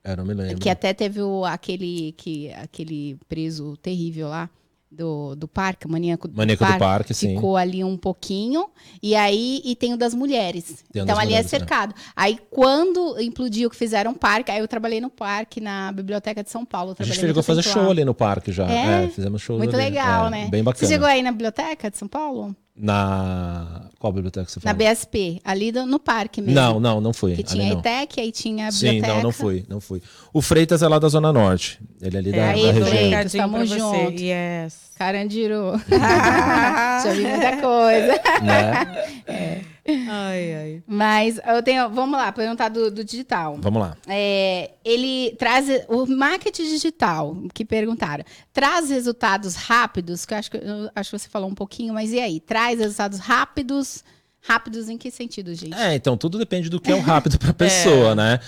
[0.08, 0.58] É, não me lembro.
[0.60, 4.49] Que até teve o, aquele, que, aquele preso terrível lá
[4.89, 7.36] do, do parque, maníaco, Maníaco do parque, sim.
[7.36, 8.70] Ficou ali um pouquinho.
[9.03, 10.86] E aí, e tem o das mulheres.
[10.89, 11.93] Então das ali mulheres, é cercado.
[12.16, 16.49] Aí quando implodiu que fizeram um parque, aí eu trabalhei no parque, na Biblioteca de
[16.49, 16.95] São Paulo.
[16.97, 18.66] A gente chegou a fazer show ali no parque já.
[18.72, 19.03] É?
[19.05, 19.84] É, fizemos show Muito ali.
[19.86, 20.47] legal, É, né?
[20.49, 20.88] Bem bacana.
[20.88, 22.55] Você chegou aí na Biblioteca de São Paulo?
[22.78, 23.86] Na.
[23.99, 24.78] Qual biblioteca você Na falou?
[24.78, 26.53] BSP, ali do- no parque mesmo.
[26.55, 27.32] Não, não, não fui.
[27.36, 27.80] Que ali tinha a.
[27.80, 29.13] ETEC, aí tinha a Sim, biblioteca.
[29.15, 30.01] não, não fui, não fui.
[30.32, 31.80] O Freitas é lá da Zona Norte.
[32.01, 32.91] Ele é ali da, aí, da Freitas.
[32.93, 33.09] região.
[33.09, 34.21] Recadinho Tamo junto.
[34.21, 34.87] Yes.
[34.98, 35.74] Carandiru.
[35.89, 38.14] Já vi muita coisa.
[38.41, 39.66] Né?
[40.10, 40.84] Ai, ai.
[40.86, 41.89] Mas eu tenho.
[41.89, 43.58] Vamos lá, perguntar do, do digital.
[43.58, 43.95] Vamos lá.
[44.06, 48.24] É, ele traz o marketing digital que perguntaram.
[48.52, 52.12] Traz resultados rápidos, que eu acho que eu acho que você falou um pouquinho, mas
[52.12, 52.39] e aí?
[52.41, 54.04] Traz resultados rápidos?
[54.41, 55.74] Rápidos em que sentido, gente?
[55.74, 58.39] É, então tudo depende do que é o rápido para a pessoa, né?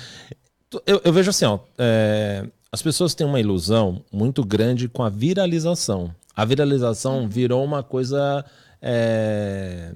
[0.86, 5.10] Eu, eu vejo assim, ó, é, as pessoas têm uma ilusão muito grande com a
[5.10, 6.14] viralização.
[6.40, 8.46] A viralização virou uma coisa.
[8.82, 9.92] é,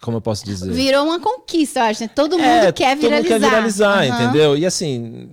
[0.00, 0.72] como eu posso dizer?
[0.72, 2.02] Virou uma conquista, eu acho.
[2.02, 2.10] Né?
[2.14, 3.38] Todo mundo É, quer todo mundo viralizar.
[3.40, 4.22] quer viralizar, Aham.
[4.24, 4.56] entendeu?
[4.56, 5.30] E assim,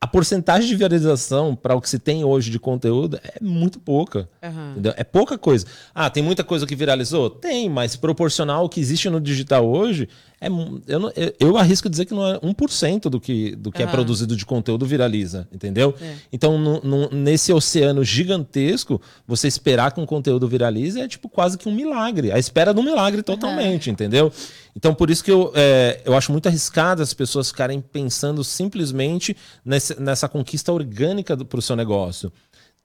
[0.00, 4.28] a porcentagem de viralização para o que se tem hoje de conteúdo é muito pouca.
[4.72, 4.92] Entendeu?
[4.96, 5.66] É pouca coisa.
[5.94, 7.30] Ah, tem muita coisa que viralizou?
[7.30, 10.08] Tem, mas proporcional ao que existe no digital hoje,
[10.40, 13.82] é, eu, não- eu, eu arrisco dizer que não é 1% do que, do que
[13.82, 13.92] é Aham.
[13.92, 15.94] produzido de conteúdo viraliza, entendeu?
[16.00, 16.14] É.
[16.32, 21.58] Então, no- no- nesse oceano gigantesco, você esperar que um conteúdo viralize é tipo quase
[21.58, 22.30] que um milagre.
[22.30, 24.32] A espera de um milagre totalmente, entendeu?
[24.76, 29.36] Então, por isso que eu, é, eu acho muito arriscado as pessoas ficarem pensando simplesmente
[29.64, 32.32] nessa, nessa conquista orgânica para o seu negócio.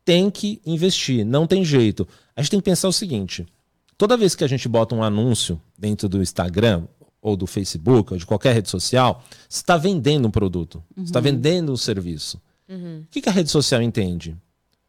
[0.03, 2.07] Tem que investir, não tem jeito.
[2.35, 3.45] A gente tem que pensar o seguinte:
[3.97, 6.83] toda vez que a gente bota um anúncio dentro do Instagram,
[7.23, 11.05] ou do Facebook, ou de qualquer rede social, você está vendendo um produto, uhum.
[11.05, 12.39] você está vendendo um serviço.
[12.67, 13.03] Uhum.
[13.05, 14.35] O que, que a rede social entende?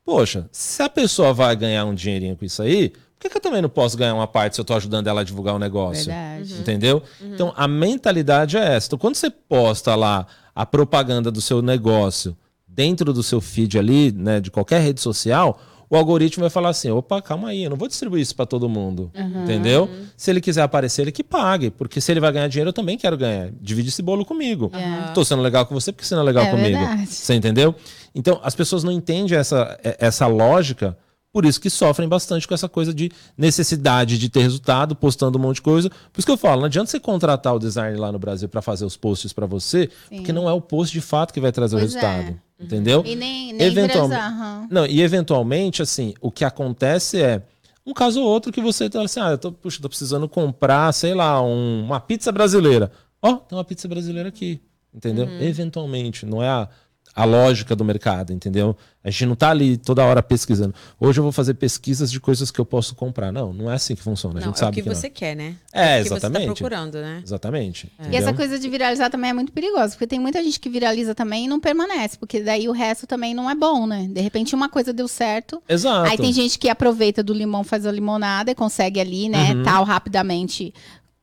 [0.05, 3.41] Poxa, se a pessoa vai ganhar um dinheirinho com isso aí, por que, que eu
[3.41, 5.61] também não posso ganhar uma parte se eu estou ajudando ela a divulgar o um
[5.61, 6.07] negócio?
[6.07, 6.53] Verdade.
[6.53, 6.61] Uhum.
[6.61, 7.03] Entendeu?
[7.20, 7.35] Uhum.
[7.35, 8.89] Então, a mentalidade é essa.
[8.89, 14.11] Então, quando você posta lá a propaganda do seu negócio dentro do seu feed ali,
[14.11, 17.76] né, de qualquer rede social, o algoritmo vai falar assim: opa, calma aí, eu não
[17.76, 19.11] vou distribuir isso para todo mundo.
[19.14, 19.45] Uhum.
[19.45, 19.89] Entendeu?
[20.16, 21.70] Se ele quiser aparecer, ele que pague.
[21.70, 23.51] Porque se ele vai ganhar dinheiro, eu também quero ganhar.
[23.61, 24.70] Divide esse bolo comigo.
[24.74, 25.12] Uhum.
[25.12, 26.78] Tô sendo legal com você porque você não é legal é comigo.
[26.78, 27.07] Verdade.
[27.07, 27.74] Você entendeu?
[28.14, 30.97] Então, as pessoas não entendem essa, essa lógica.
[31.35, 35.43] Por isso que sofrem bastante com essa coisa de necessidade de ter resultado, postando um
[35.43, 35.91] monte de coisa.
[35.91, 38.62] Por isso que eu falo, não adianta você contratar o designer lá no Brasil para
[38.62, 40.18] fazer os posts para você, Sim.
[40.18, 42.41] porque não é o post de fato que vai trazer pois o resultado.
[42.61, 42.64] É.
[42.64, 43.03] Entendeu?
[43.05, 44.68] E nem, nem eventualmente, uhum.
[44.70, 47.43] Não, e eventualmente, assim, o que acontece é
[47.85, 50.93] um caso ou outro que você tá assim, ah, eu tô, puxa, tô precisando comprar,
[50.93, 52.93] sei lá, um, uma pizza brasileira.
[53.20, 54.62] Ó, oh, tem uma pizza brasileira aqui.
[54.95, 55.26] Entendeu?
[55.26, 55.43] Uhum.
[55.43, 56.68] Eventualmente, não é a
[57.15, 58.77] a lógica do mercado, entendeu?
[59.05, 60.75] A gente não está ali toda hora pesquisando.
[60.99, 63.31] Hoje eu vou fazer pesquisas de coisas que eu posso comprar.
[63.31, 64.39] Não, não é assim que funciona.
[64.39, 65.57] A gente não, sabe é o que, que você quer, né?
[65.73, 66.41] É, é exatamente.
[66.41, 67.21] Que você tá procurando, né?
[67.23, 67.93] Exatamente.
[67.99, 68.11] É.
[68.11, 71.15] E essa coisa de viralizar também é muito perigosa, porque tem muita gente que viraliza
[71.15, 74.09] também e não permanece, porque daí o resto também não é bom, né?
[74.11, 75.62] De repente uma coisa deu certo.
[75.69, 76.11] Exato.
[76.11, 79.62] Aí tem gente que aproveita do limão, faz a limonada e consegue ali, né, uhum.
[79.62, 80.73] tal rapidamente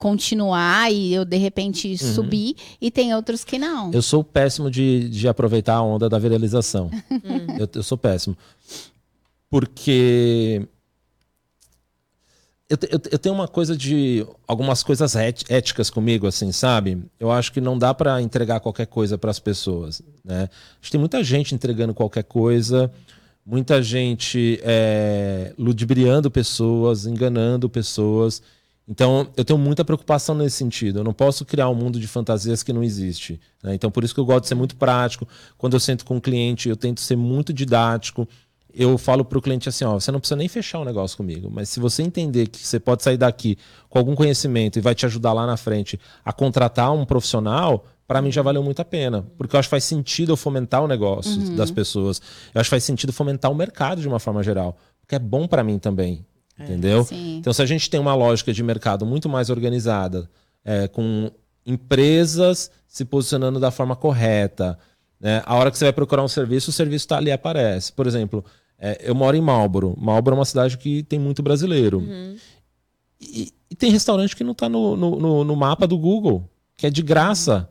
[0.01, 1.97] continuar e eu de repente uhum.
[1.97, 3.91] subir e tem outros que não.
[3.93, 6.89] Eu sou péssimo de, de aproveitar a onda da viralização.
[7.11, 7.57] Uhum.
[7.61, 8.35] eu, eu, sou péssimo.
[9.47, 10.67] Porque
[12.67, 16.97] eu, eu, eu, tenho uma coisa de algumas coisas éticas comigo, assim, sabe?
[17.19, 20.49] Eu acho que não dá para entregar qualquer coisa para as pessoas, né?
[20.79, 22.91] Acho que tem muita gente entregando qualquer coisa,
[23.45, 28.41] muita gente é, ludibriando pessoas, enganando pessoas.
[28.87, 30.99] Então, eu tenho muita preocupação nesse sentido.
[30.99, 33.39] Eu não posso criar um mundo de fantasias que não existe.
[33.63, 33.75] Né?
[33.75, 35.27] Então, por isso que eu gosto de ser muito prático.
[35.57, 38.27] Quando eu sento com o um cliente, eu tento ser muito didático.
[38.73, 41.17] Eu falo para o cliente assim: ó, você não precisa nem fechar o um negócio
[41.17, 43.57] comigo, mas se você entender que você pode sair daqui
[43.89, 48.21] com algum conhecimento e vai te ajudar lá na frente a contratar um profissional, para
[48.21, 49.25] mim já valeu muito a pena.
[49.37, 51.55] Porque eu acho que faz sentido eu fomentar o negócio uhum.
[51.55, 52.21] das pessoas.
[52.53, 54.77] Eu acho que faz sentido fomentar o mercado de uma forma geral.
[55.01, 56.25] Porque é bom para mim também.
[56.61, 57.03] É, entendeu?
[57.03, 57.37] Sim.
[57.37, 60.29] Então, se a gente tem uma lógica de mercado muito mais organizada,
[60.63, 61.31] é, com
[61.65, 64.77] empresas se posicionando da forma correta,
[65.19, 65.41] né?
[65.45, 67.93] a hora que você vai procurar um serviço, o serviço está ali aparece.
[67.93, 68.43] Por exemplo,
[68.77, 69.95] é, eu moro em Marlboro.
[69.97, 71.99] Marlboro é uma cidade que tem muito brasileiro.
[71.99, 72.35] Uhum.
[73.21, 76.89] E, e, tem restaurante que não está no, no, no, mapa do Google, que é
[76.89, 77.69] de graça.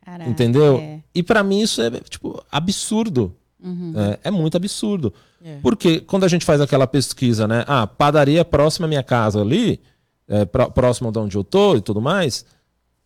[0.00, 0.78] Caraca, entendeu?
[0.78, 1.02] É.
[1.14, 3.36] E para mim isso é tipo absurdo.
[3.62, 3.92] Uhum.
[3.96, 5.12] É, é, muito absurdo.
[5.44, 5.58] É.
[5.62, 7.64] Porque quando a gente faz aquela pesquisa, né?
[7.66, 9.80] Ah, padaria próxima à minha casa ali,
[10.28, 12.44] é, próximo de onde eu tô e tudo mais,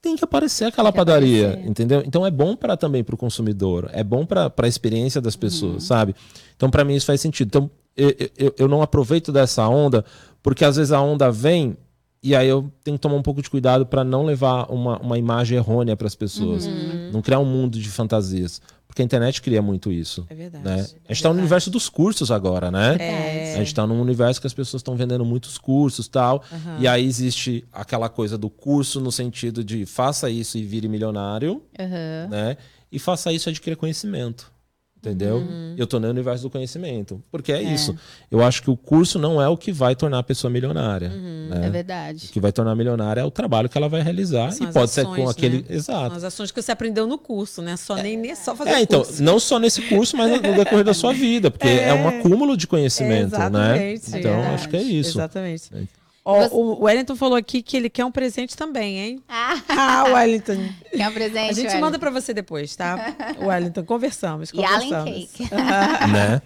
[0.01, 1.71] tem que aparecer aquela tem padaria, aparecer.
[1.71, 2.03] entendeu?
[2.05, 5.75] Então é bom para também para o consumidor, é bom para a experiência das pessoas,
[5.75, 5.81] uhum.
[5.81, 6.15] sabe?
[6.57, 7.47] Então para mim isso faz sentido.
[7.47, 10.05] Então eu, eu, eu não aproveito dessa onda
[10.43, 11.77] porque às vezes a onda vem
[12.23, 15.19] e aí eu tenho que tomar um pouco de cuidado para não levar uma, uma
[15.19, 17.11] imagem errônea para as pessoas, uhum.
[17.13, 18.61] não criar um mundo de fantasias.
[18.93, 20.27] Porque a internet cria muito isso.
[20.29, 20.65] É verdade.
[20.67, 20.75] Né?
[20.75, 20.77] A
[21.09, 22.97] gente está no universo dos cursos agora, né?
[23.01, 23.55] É.
[23.55, 26.45] A gente está num universo que as pessoas estão vendendo muitos cursos tal.
[26.53, 26.79] Uhum.
[26.79, 31.63] E aí existe aquela coisa do curso no sentido de faça isso e vire milionário.
[31.79, 32.29] Uhum.
[32.29, 32.59] Né?
[32.93, 34.52] E faça isso e adquira conhecimento
[35.03, 35.39] entendeu?
[35.39, 35.75] Uhum.
[35.77, 37.21] Eu tô no universo do conhecimento.
[37.31, 37.95] Porque é, é, isso.
[38.31, 41.11] Eu acho que o curso não é o que vai tornar a pessoa milionária.
[41.11, 41.49] Uhum.
[41.51, 41.67] Né?
[41.67, 42.27] É verdade.
[42.29, 44.53] O que vai tornar milionária é o trabalho que ela vai realizar.
[44.53, 45.59] São e pode ações, ser com aquele.
[45.59, 45.65] Né?
[45.71, 46.09] Exato.
[46.09, 47.77] São as ações que você aprendeu no curso, né?
[47.77, 48.03] Só é.
[48.03, 49.23] nem, só fazer É, então, curso.
[49.23, 51.51] não só nesse curso, mas no decorrer da sua vida.
[51.51, 53.95] Porque é, é um acúmulo de conhecimento, né?
[53.95, 55.19] Então, acho que é isso.
[55.19, 55.71] Exatamente.
[56.25, 56.49] É.
[56.53, 59.23] O, o Wellington falou aqui que ele quer um presente também, hein?
[59.29, 60.69] Ah, ah Wellington.
[60.91, 61.81] Quer um presente, A gente Wellington.
[61.81, 63.15] manda para você depois, tá?
[63.41, 64.91] Wellington, conversamos, conversamos.
[64.91, 65.49] E Allen Cake.
[66.13, 66.43] né?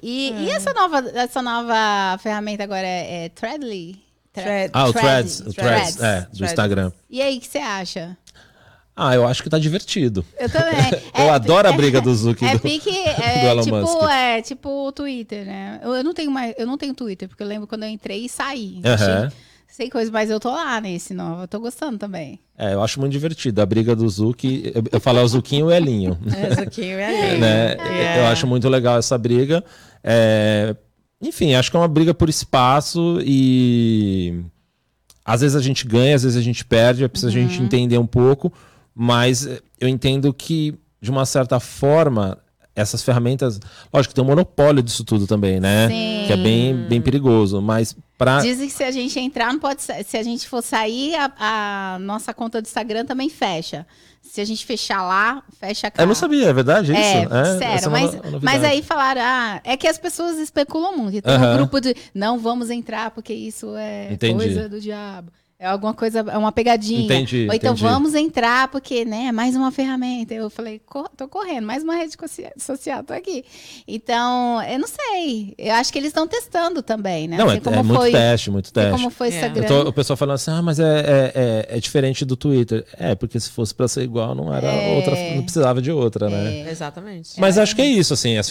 [0.00, 4.00] E, e, essa nova, essa nova ferramenta agora é, é Threadly?
[4.32, 4.70] Thread.
[4.72, 5.40] Ah, o Threads.
[5.40, 6.40] O Threads, é, do Threads.
[6.40, 6.92] Instagram.
[7.10, 8.16] E aí, o que você acha?
[8.94, 10.24] Ah, eu acho que tá divertido.
[10.38, 10.90] Eu também.
[11.16, 14.02] eu é, adoro a briga do Zuki é, do, pique, é, do Elon tipo, Musk.
[14.10, 15.80] É tipo o Twitter, né?
[15.82, 18.26] Eu, eu, não tenho mais, eu não tenho Twitter, porque eu lembro quando eu entrei
[18.26, 18.76] e saí.
[18.76, 19.30] Uhum.
[19.66, 21.44] Sei coisas, mas eu tô lá nesse novo.
[21.44, 22.38] Eu tô gostando também.
[22.58, 23.62] É, eu acho muito divertido.
[23.62, 24.70] A briga do Zuki.
[24.74, 26.18] Eu, eu falo é o Zuquinho e o Elinho.
[26.36, 27.40] É, Zuquinho e Elinho.
[27.40, 27.76] né?
[27.78, 28.18] É.
[28.18, 29.64] Eu acho muito legal essa briga.
[30.04, 30.76] É,
[31.22, 34.44] enfim, acho que é uma briga por espaço e
[35.24, 37.44] às vezes a gente ganha, às vezes a gente perde, é preciso uhum.
[37.44, 37.64] a gente uhum.
[37.64, 38.52] entender um pouco,
[38.94, 39.46] mas
[39.80, 42.38] eu entendo que, de uma certa forma,
[42.74, 43.60] essas ferramentas.
[43.92, 45.88] Lógico, tem um monopólio disso tudo também, né?
[45.88, 46.24] Sim.
[46.26, 47.60] Que é bem, bem perigoso.
[47.60, 48.40] Mas para.
[48.40, 49.82] Dizem que se a gente entrar, não pode.
[49.82, 53.86] Se a gente for sair, a, a nossa conta do Instagram também fecha.
[54.22, 56.02] Se a gente fechar lá, fecha cá.
[56.02, 57.34] Eu não sabia, é verdade é, isso?
[57.34, 57.86] É, sério.
[57.86, 61.22] É mas, mas aí falaram, ah, é que as pessoas especulam muito.
[61.22, 64.34] Tem um grupo de, não vamos entrar porque isso é Entendi.
[64.34, 65.32] coisa do diabo.
[65.62, 67.04] É alguma coisa, é uma pegadinha.
[67.04, 67.46] Entendi.
[67.48, 67.88] Ou então entendi.
[67.88, 70.34] vamos entrar, porque, né, é mais uma ferramenta.
[70.34, 70.82] Eu falei,
[71.16, 72.16] tô correndo, mais uma rede
[72.56, 73.44] social, tô aqui.
[73.86, 75.54] Então, eu não sei.
[75.56, 77.36] Eu acho que eles estão testando também, né?
[77.36, 78.90] Não, é, é muito teste, muito teste.
[78.90, 79.30] como foi é.
[79.30, 79.66] Instagram.
[79.68, 82.84] Tô, o pessoal falando assim, ah, mas é, é, é, é, diferente do Twitter.
[82.98, 84.96] É, porque se fosse para ser igual, não era é.
[84.96, 86.62] outra, não precisava de outra, né?
[86.62, 86.70] É.
[86.72, 87.38] Exatamente.
[87.38, 88.50] Mas acho que é isso, assim, as,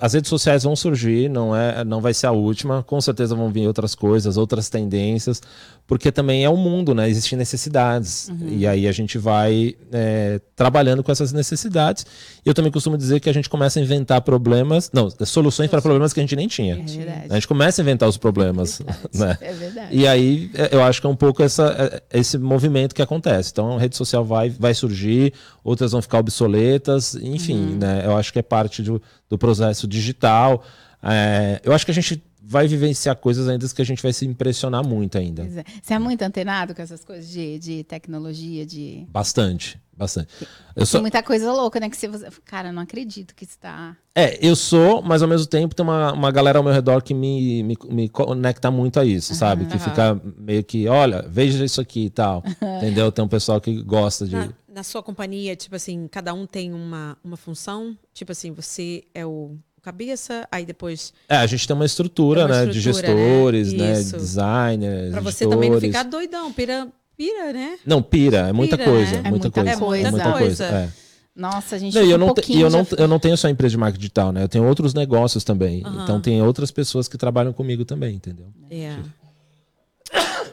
[0.00, 2.82] as, redes sociais vão surgir, não, é, não vai ser a última.
[2.82, 5.42] Com certeza vão vir outras coisas, outras tendências
[5.86, 7.08] porque também é o um mundo, né?
[7.08, 8.28] Existem necessidades.
[8.28, 8.48] Uhum.
[8.50, 12.06] E aí a gente vai é, trabalhando com essas necessidades.
[12.44, 15.82] E eu também costumo dizer que a gente começa a inventar problemas, não, soluções para
[15.82, 16.76] problemas que a gente nem tinha.
[16.76, 17.26] É.
[17.30, 18.80] A gente começa a inventar os problemas.
[19.16, 19.18] É verdade.
[19.18, 19.38] Né?
[19.40, 19.96] É verdade.
[19.96, 23.50] E aí é, eu acho que é um pouco essa, é, esse movimento que acontece.
[23.52, 25.32] Então a rede social vai, vai surgir,
[25.64, 27.78] outras vão ficar obsoletas, enfim, uhum.
[27.78, 28.02] né?
[28.04, 30.62] Eu acho que é parte do, do processo digital.
[31.02, 34.24] É, eu acho que a gente vai vivenciar coisas ainda que a gente vai se
[34.24, 35.42] impressionar muito ainda.
[35.42, 35.64] É.
[35.82, 39.04] Você é muito antenado com essas coisas de, de tecnologia, de...
[39.08, 40.28] Bastante, bastante.
[40.76, 40.98] Eu sou...
[40.98, 41.90] Tem muita coisa louca, né?
[41.90, 42.28] Que você...
[42.44, 43.96] Cara, não acredito que está...
[44.14, 47.12] É, eu sou, mas ao mesmo tempo tem uma, uma galera ao meu redor que
[47.12, 49.66] me, me, me conecta muito a isso, uhum, sabe?
[49.66, 52.44] Que fica meio que, olha, veja isso aqui e tal.
[52.78, 53.10] entendeu?
[53.10, 54.36] Tem um pessoal que gosta de...
[54.36, 57.98] Na, na sua companhia, tipo assim, cada um tem uma, uma função?
[58.14, 59.56] Tipo assim, você é o
[59.86, 61.12] cabeça, aí depois.
[61.28, 62.54] É, a gente tem uma estrutura, uma né?
[62.54, 63.92] Estrutura, de gestores, né?
[63.92, 65.12] né designers.
[65.12, 67.78] Pra você também não ficar doidão, pira, pira, né?
[67.86, 69.12] Não, pira, é muita pira, coisa.
[69.12, 69.22] Né?
[69.24, 69.70] É muita, coisa.
[69.70, 70.64] É muita, coisa.
[70.64, 70.88] É.
[71.36, 73.72] Nossa, a gente não, eu não, um e eu, não, eu não tenho só empresa
[73.72, 74.42] de marketing digital, né?
[74.42, 75.84] Eu tenho outros negócios também.
[75.84, 76.02] Uhum.
[76.02, 78.46] Então tem outras pessoas que trabalham comigo também, entendeu?
[78.70, 78.96] É.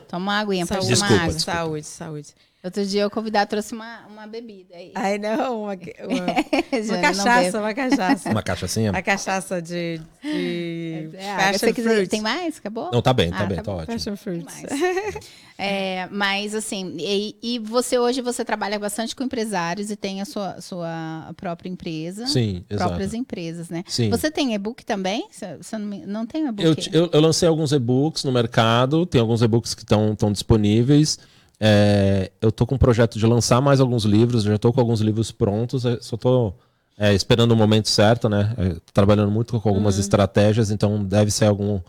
[0.10, 1.40] Toma uma aguinha pra tomar água.
[1.40, 2.28] Saúde, saúde.
[2.64, 4.93] Outro dia o convidado trouxe uma, uma bebida aí.
[4.95, 5.74] Ai, não, uma,
[6.07, 8.30] uma, uma cachaça, uma cachaça.
[8.30, 8.89] Uma cachaçinha?
[8.91, 12.07] Uma cachaça de, de é, passion fruit.
[12.07, 12.59] Tem mais?
[12.59, 12.89] Acabou?
[12.89, 13.88] Não, tá bem, tá ah, bem, tá, tá ótimo.
[13.88, 14.45] Passion fruit.
[15.57, 20.26] é, mas assim, e, e, você hoje você trabalha bastante com empresários e tem a
[20.26, 22.28] sua, sua própria empresa.
[22.28, 22.88] Sim, exato.
[22.88, 23.84] Próprias empresas, né?
[23.86, 24.09] Sim.
[24.09, 25.28] Você tem e-book também?
[25.30, 26.89] Você não, não tem e-book?
[26.93, 31.20] Eu, eu, eu lancei alguns e-books no mercado, tem alguns e-books que estão disponíveis.
[31.66, 34.99] É, eu tô com um projeto de lançar mais alguns livros, já estou com alguns
[34.99, 36.59] livros prontos, só estou
[36.97, 38.53] é, esperando o momento certo, né?
[38.57, 40.01] É, trabalhando muito com algumas uhum.
[40.01, 41.80] estratégias, então deve ser algum.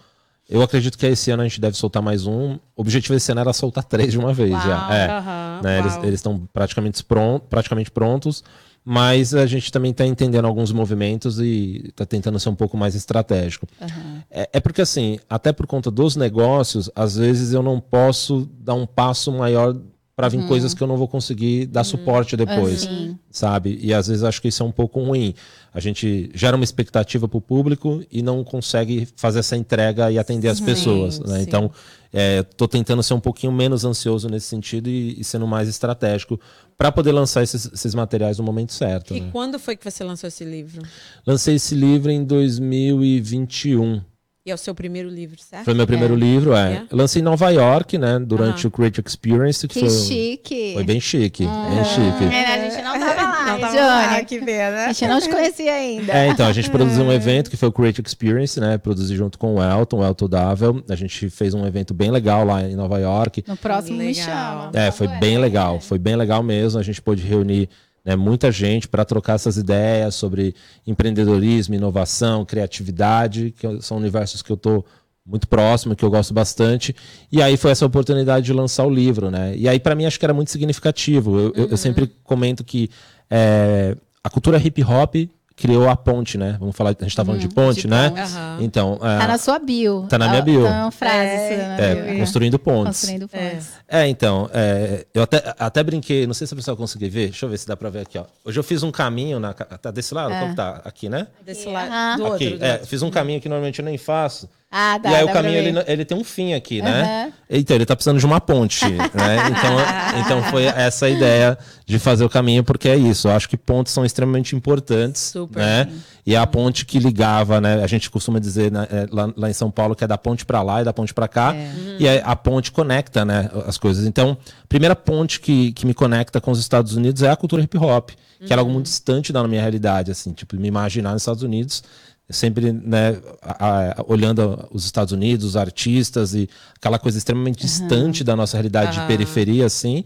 [0.48, 2.54] Eu acredito que esse ano a gente deve soltar mais um.
[2.76, 4.94] O objetivo desse ano era soltar três de uma vez Uau, já.
[4.94, 5.78] É, uhum, né?
[6.04, 8.44] Eles estão praticamente, pronto, praticamente prontos
[8.84, 12.94] mas a gente também está entendendo alguns movimentos e está tentando ser um pouco mais
[12.94, 13.66] estratégico.
[13.80, 14.20] Uhum.
[14.30, 18.74] É, é, porque, assim, até por conta dos negócios, às vezes eu não posso dar
[18.74, 19.74] um passo maior
[20.16, 20.46] para vir uhum.
[20.46, 21.84] coisas que eu não vou conseguir dar uhum.
[21.84, 23.18] suporte depois, uhum.
[23.30, 23.78] sabe?
[23.82, 25.34] E às vezes acho que isso é um pouco ruim.
[25.72, 30.18] A gente gera uma expectativa para o público e não consegue fazer essa entrega e
[30.18, 31.18] atender as pessoas.
[31.18, 31.42] Né?
[31.42, 31.68] Então,
[32.12, 36.38] estou é, tentando ser um pouquinho menos ansioso nesse sentido e, e sendo mais estratégico
[36.78, 39.16] para poder lançar esses, esses, materiais no momento certo.
[39.16, 39.28] E né?
[39.32, 40.82] quando foi que você lançou esse livro?
[41.26, 44.00] Lancei esse livro em 2021.
[44.46, 45.64] E é o seu primeiro livro, certo?
[45.64, 46.18] Foi meu primeiro é.
[46.18, 46.74] livro, é.
[46.74, 46.86] é.
[46.92, 48.18] Lancei em Nova York, né?
[48.18, 49.66] Durante o Create Experience.
[49.66, 50.74] Que, que foi, chique.
[50.74, 51.46] Foi bem chique.
[51.46, 52.24] Bem chique.
[52.34, 54.84] É, a gente não tava lá, não tava lá, que pena.
[54.84, 56.12] A gente não te conhecia ainda.
[56.12, 58.76] É, então, a gente produziu um evento que foi o Create Experience, né?
[58.76, 60.84] Produzi junto com o Elton, o Elton Dável.
[60.90, 63.42] A gente fez um evento bem legal lá em Nova York.
[63.48, 64.08] No próximo legal.
[64.08, 64.70] me chama.
[64.74, 65.80] É, foi bem legal.
[65.80, 66.78] Foi bem legal mesmo.
[66.78, 67.70] A gente pôde reunir
[68.04, 70.54] né, muita gente para trocar essas ideias sobre
[70.86, 74.84] empreendedorismo, inovação, criatividade, que são universos que eu estou
[75.26, 76.94] muito próximo, que eu gosto bastante.
[77.32, 79.56] E aí foi essa oportunidade de lançar o livro, né?
[79.56, 81.38] E aí para mim acho que era muito significativo.
[81.38, 81.52] Eu, uhum.
[81.54, 82.90] eu, eu sempre comento que
[83.30, 85.14] é, a cultura hip hop
[85.56, 86.56] criou a ponte, né?
[86.58, 87.52] Vamos falar, a gente tá falando de uhum.
[87.52, 88.10] ponte, de né?
[88.10, 88.20] Ponte.
[88.20, 88.56] Uhum.
[88.60, 90.06] Então, é, tá na sua bio.
[90.08, 90.64] Tá na minha bio.
[90.64, 93.00] Tá uma frase é, é, construindo pontes.
[93.00, 93.72] Construindo pontes.
[93.88, 97.30] É, é então, é, eu até, até brinquei, não sei se a pessoa conseguir ver,
[97.30, 98.24] deixa eu ver se dá para ver aqui, ó.
[98.44, 100.38] Hoje eu fiz um caminho na tá desse lado, é.
[100.38, 100.82] qual que tá?
[100.84, 101.28] Aqui, né?
[101.44, 102.64] Desse lado, do aqui, outro.
[102.64, 104.48] é, fiz um caminho que normalmente eu nem faço.
[104.76, 107.02] Ah, dá, e aí dá o caminho, ele, ele tem um fim aqui, né?
[107.02, 107.32] Aham.
[107.48, 109.36] Então, ele tá precisando de uma ponte, né?
[109.48, 111.56] Então, então foi essa a ideia
[111.86, 113.28] de fazer o caminho, porque é isso.
[113.28, 115.60] Eu acho que pontes são extremamente importantes, Super.
[115.60, 115.88] né?
[116.26, 117.84] E é a ponte que ligava, né?
[117.84, 120.44] A gente costuma dizer né, é, lá, lá em São Paulo que é da ponte
[120.44, 121.54] para lá e da ponte para cá.
[121.96, 124.04] E aí a ponte conecta, né, as coisas.
[124.04, 127.62] Então, a primeira ponte que, que me conecta com os Estados Unidos é a cultura
[127.62, 128.10] hip hop,
[128.44, 131.84] que era algo muito distante da minha realidade, assim, tipo, me imaginar nos Estados Unidos
[132.30, 138.24] sempre né, a- a- olhando os Estados Unidos, os artistas e aquela coisa extremamente distante
[138.24, 139.06] da nossa realidade de Aham.
[139.08, 140.02] periferia, assim.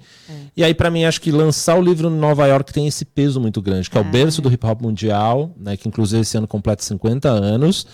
[0.57, 3.41] E aí, pra mim, acho que lançar o livro em Nova York tem esse peso
[3.41, 6.49] muito grande, que é o berço do hip hop mundial, né, que inclusive esse ano
[6.49, 7.87] completa 50 anos.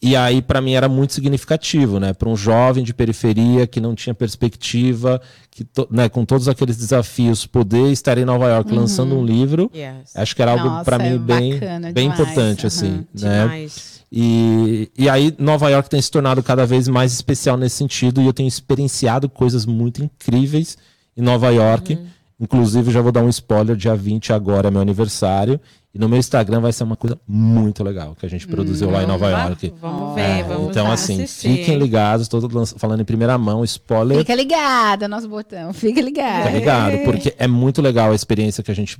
[0.00, 2.12] E aí, pra mim, era muito significativo, né?
[2.12, 5.20] Para um jovem de periferia que não tinha perspectiva,
[5.50, 9.68] que to- né, com todos aqueles desafios, poder estar em Nova York lançando um livro,
[9.74, 10.14] Yes.
[10.14, 12.66] acho que era algo para é mim bem, bacana bem demais, importante, aham.
[12.68, 13.66] assim, né?
[14.10, 18.26] E, e aí, Nova York tem se tornado cada vez mais especial nesse sentido, e
[18.26, 20.78] eu tenho experienciado coisas muito incríveis
[21.16, 21.94] em Nova York.
[21.94, 22.06] Uhum.
[22.40, 25.60] Inclusive, já vou dar um spoiler: dia 20 agora é meu aniversário.
[25.94, 29.02] E no meu Instagram vai ser uma coisa muito legal que a gente produziu lá
[29.02, 29.44] em Nova Vamos lá?
[29.46, 29.74] York.
[29.80, 34.18] Vamos É, ver, vamos então, assim, assistir, fiquem ligados, estou falando em primeira mão, spoiler.
[34.18, 35.72] Fica ligada, nosso botão.
[35.72, 36.44] Fica ligado.
[36.44, 36.98] Tá ligado?
[37.04, 38.98] Porque é muito legal a experiência que a gente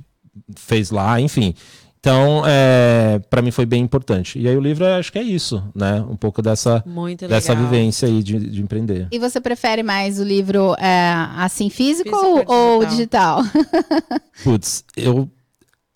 [0.57, 1.53] fez lá, enfim.
[1.99, 4.39] Então, é, para mim foi bem importante.
[4.39, 6.01] E aí o livro, acho que é isso, né?
[6.09, 6.83] Um pouco dessa,
[7.27, 9.07] dessa vivência aí de, de empreender.
[9.11, 13.41] E você prefere mais o livro é, assim físico, Físico ou, ou ou digital?
[14.43, 15.29] Putz, eu,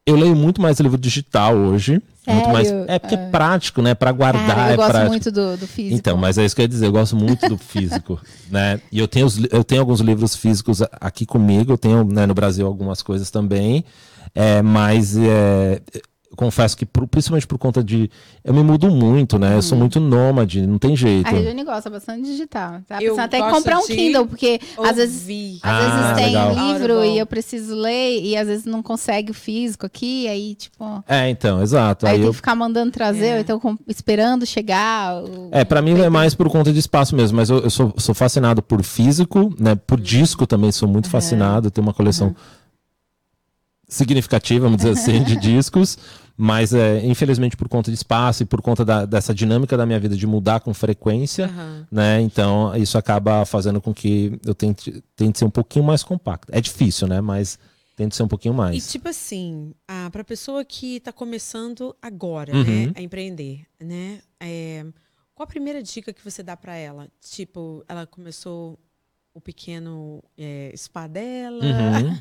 [0.06, 2.02] eu leio muito mais livro digital hoje.
[2.26, 2.86] Muito mais, Sério?
[2.88, 3.94] é porque é prático, né?
[3.94, 5.12] Para guardar, Cara, eu é gosto prático.
[5.12, 5.96] muito do, do físico.
[5.96, 8.18] Então, mas é isso que eu ia dizer, eu gosto muito do físico,
[8.50, 8.80] né?
[8.90, 12.34] E eu tenho, os eu tenho alguns livros físicos aqui comigo, eu tenho né, no
[12.34, 13.84] Brasil algumas coisas também,
[14.34, 15.82] é, mas é,
[16.36, 18.10] confesso que, por- principalmente por conta de.
[18.44, 19.56] Eu me mudo muito, né?
[19.56, 21.28] Eu sou muito nômade, não tem jeito.
[21.28, 22.82] A Regiane gosta bastante de digital.
[22.88, 25.60] Tá Eu até comprar um de Kindle, porque às vezes Ouvir.
[25.64, 26.54] Às Ah, vezes tem legal.
[26.74, 31.04] livro e eu preciso ler e às vezes não consegue o físico aqui, aí tipo,
[31.08, 32.06] É, então, exato.
[32.06, 33.34] aí, Aí tem eu, que ficar mandando trazer, É.
[33.36, 35.24] ou então com- esperando chegar.
[35.24, 37.94] o- É, pra mim é mais por conta de espaço mesmo, mas eu, eu sou,
[37.98, 39.76] sou fascinado por físico, né?
[39.76, 42.36] Por disco também sou muito fascinado, tenho uma coleção
[43.94, 45.98] significativa, vamos dizer assim, de discos,
[46.36, 50.00] mas é, infelizmente por conta de espaço e por conta da- dessa dinâmica da minha
[50.00, 51.88] vida de mudar com frequência, Aham.
[51.92, 52.22] né?
[52.22, 56.48] Então isso acaba fazendo com que eu tente, tente ser um pouquinho mais compacto.
[56.52, 57.22] É difícil, né?
[57.22, 57.60] Mas
[57.96, 58.92] tento ser um pouquinho E mais.
[58.92, 62.64] tipo assim, ah, para pessoa que está começando agora, Uhum.
[62.64, 64.84] né, a empreender, né, é,
[65.36, 67.08] qual a primeira dica que você dá para ela?
[67.30, 68.80] Tipo, ela começou
[69.34, 71.64] o pequeno é, spa dela.
[71.64, 72.18] Uhum.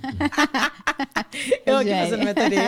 [1.66, 2.60] Eu aqui fazendo minha teoria.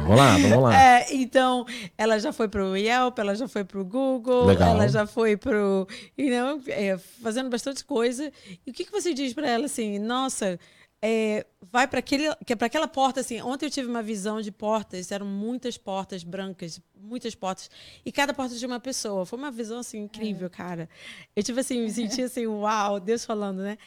[0.00, 0.82] vamos lá, vamos lá.
[0.82, 4.70] É, então, ela já foi pro Yelp, ela já foi pro Google, Legal.
[4.70, 5.86] ela já foi pro.
[6.16, 8.32] You know, é, fazendo bastante coisa.
[8.66, 9.98] E o que, que você diz para ela assim?
[9.98, 10.58] Nossa,
[11.02, 13.40] é, vai para aquele, que é para aquela porta assim.
[13.40, 17.70] Ontem eu tive uma visão de portas, eram muitas portas brancas, muitas portas,
[18.04, 19.24] e cada porta de uma pessoa.
[19.24, 20.88] Foi uma visão assim incrível, cara.
[21.34, 23.78] Eu tipo assim, me senti assim, uau, Deus falando, né?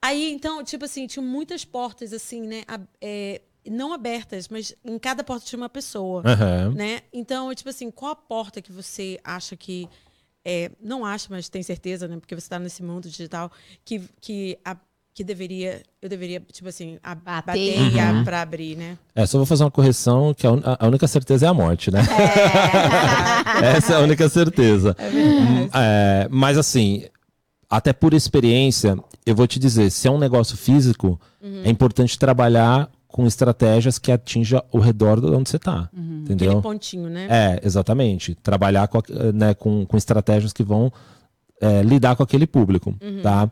[0.00, 2.62] Aí então, tipo assim, tinha muitas portas assim, né?
[3.00, 6.72] é, não abertas, mas em cada porta tinha uma pessoa Aham.
[6.74, 7.02] né?
[7.12, 9.88] Então, tipo assim, qual a porta que você acha que
[10.44, 12.18] é, não acha, mas tem certeza, né?
[12.18, 13.52] Porque você está nesse mundo digital
[13.84, 14.76] que que a,
[15.14, 17.78] que deveria eu deveria tipo assim a, Bater.
[17.78, 18.24] Uhum.
[18.24, 18.96] pra abrir, né?
[19.14, 21.90] É, só vou fazer uma correção, que a, un- a única certeza é a morte,
[21.90, 22.00] né?
[23.76, 24.96] Essa é a única certeza.
[25.00, 27.04] Hum, é, mas assim,
[27.68, 28.96] até por experiência,
[29.26, 31.20] eu vou te dizer, se é um negócio físico,
[31.64, 35.88] é importante trabalhar com estratégias que atinja o redor de onde você está.
[35.94, 36.50] Entendeu?
[36.52, 37.26] Aquele pontinho, né?
[37.30, 38.34] É, exatamente.
[38.36, 39.02] Trabalhar com,
[39.34, 40.90] né, com, com estratégias que vão
[41.60, 43.50] é, lidar com aquele público, tá?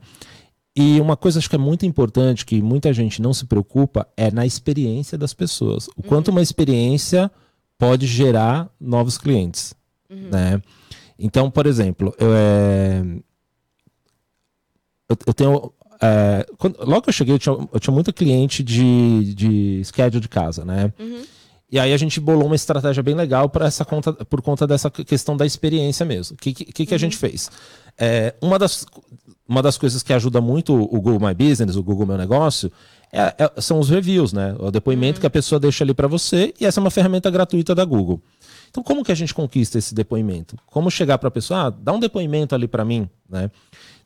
[0.77, 4.31] E uma coisa acho que é muito importante, que muita gente não se preocupa, é
[4.31, 5.89] na experiência das pessoas.
[5.97, 7.31] O quanto uma experiência
[7.77, 9.75] pode gerar novos clientes,
[10.09, 10.63] né?
[11.19, 13.03] Então, por exemplo, eu, é,
[15.09, 15.73] eu, eu tenho...
[16.01, 20.21] é, quando- logo que eu cheguei, eu tinha, eu tinha muito cliente de, de schedule
[20.21, 20.93] de casa, né?
[21.73, 24.91] E aí a gente bolou uma estratégia bem legal para essa conta, por conta dessa
[24.91, 26.35] questão da experiência mesmo.
[26.35, 27.51] O que, que, que a gente fez?
[27.99, 28.85] É, uma, das,
[29.51, 32.71] uma das coisas que ajuda muito o Google My Business, o Google Meu Negócio,
[33.13, 34.55] é- é- são os reviews, né?
[34.61, 37.75] O depoimento que a pessoa deixa ali para você, e essa é uma ferramenta gratuita
[37.75, 38.23] da Google.
[38.71, 40.57] Então, como que a gente conquista esse depoimento?
[40.67, 43.51] Como chegar para a pessoa, ah, dá um depoimento ali para mim, né?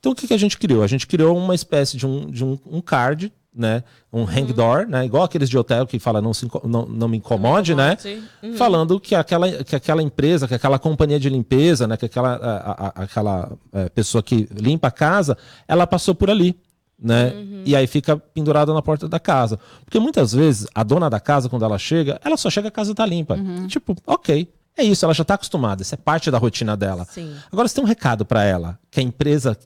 [0.01, 0.82] Então, o que, que a gente criou?
[0.82, 3.84] A gente criou uma espécie de um, de um, um card né?
[4.12, 5.05] Um hang door, né?
[5.05, 7.96] Igual aqueles de hotel que fala não, se, não, não me incomode, né?
[8.42, 8.57] Uhum.
[8.57, 11.96] Falando que aquela, que aquela empresa, que aquela companhia de limpeza, né?
[11.96, 15.38] Que aquela, a, a, aquela é, pessoa que limpa a casa,
[15.68, 16.59] ela passou por ali.
[16.96, 17.32] Né?
[17.34, 17.62] Uhum.
[17.66, 19.59] E aí fica pendurada na porta da casa.
[19.84, 22.94] Porque muitas vezes a dona da casa, quando ela chega, ela só chega a casa
[22.94, 23.34] tá limpa.
[23.34, 23.66] Uhum.
[23.66, 24.48] Tipo, ok.
[24.76, 27.07] É isso, ela já está acostumada, isso é parte da rotina dela.
[27.09, 27.32] Sim.
[27.52, 29.57] Agora, se tem um recado para ela, que a empresa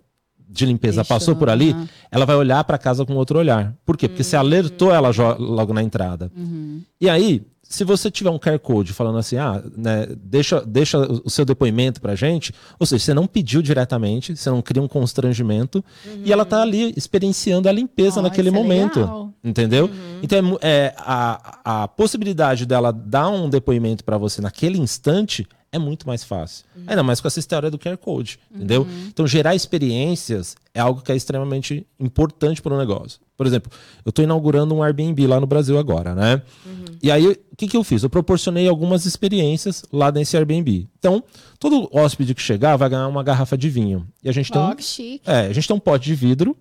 [0.49, 1.87] de limpeza passou por ali, uhum.
[2.11, 3.75] ela vai olhar para casa com outro olhar.
[3.85, 4.09] Por quê?
[4.09, 4.29] Porque uhum.
[4.29, 6.31] você alertou ela logo na entrada.
[6.35, 6.81] Uhum.
[7.01, 11.29] E aí, se você tiver um QR Code falando assim, ah, né, deixa, deixa o
[11.29, 15.85] seu depoimento pra gente, ou seja, você não pediu diretamente, você não cria um constrangimento,
[16.07, 16.23] uhum.
[16.25, 19.35] e ela tá ali experienciando a limpeza oh, naquele é momento.
[19.45, 19.85] Entendeu?
[19.85, 20.21] Uhum.
[20.23, 25.79] Então, é, é, a, a possibilidade dela dar um depoimento para você naquele instante é
[25.79, 26.65] muito mais fácil.
[26.75, 26.85] Uhum.
[26.87, 28.83] Ainda mais com essa história do QR Code, entendeu?
[28.83, 29.07] Uhum.
[29.09, 33.21] Então, gerar experiências é algo que é extremamente importante para o negócio.
[33.37, 33.71] Por exemplo,
[34.05, 36.43] eu estou inaugurando um Airbnb lá no Brasil agora, né?
[36.65, 36.85] Uhum.
[37.03, 38.03] E aí, o que, que eu fiz?
[38.03, 40.89] Eu proporcionei algumas experiências lá nesse Airbnb.
[40.99, 41.23] Então,
[41.59, 44.07] todo hóspede que chegar vai ganhar uma garrafa de vinho.
[44.25, 44.65] E a gente tem, um.
[45.27, 46.57] É, a gente tem um pote de vidro.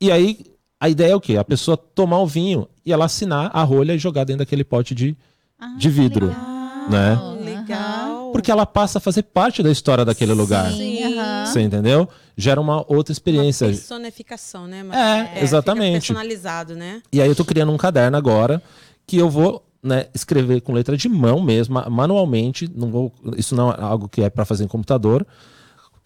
[0.00, 0.38] E aí,
[0.80, 1.36] a ideia é o quê?
[1.36, 4.94] A pessoa tomar o vinho e ela assinar a rolha e jogar dentro daquele pote
[4.94, 5.16] de,
[5.58, 6.26] ah, de vidro.
[6.26, 6.90] Legal.
[6.90, 7.31] Né?
[7.62, 10.72] Legal porque ela passa a fazer parte da história daquele Sim, lugar.
[10.72, 11.14] Sim,
[11.46, 12.08] Você entendeu?
[12.36, 13.66] Gera uma outra experiência.
[13.66, 14.82] Uma personificação, né?
[14.82, 16.08] Mas, é, é, exatamente.
[16.08, 17.02] personalizado, né?
[17.12, 18.60] E aí eu tô criando um caderno agora
[19.06, 22.68] que eu vou né, escrever com letra de mão mesmo, manualmente.
[22.74, 25.26] Não vou, isso não é algo que é para fazer em computador.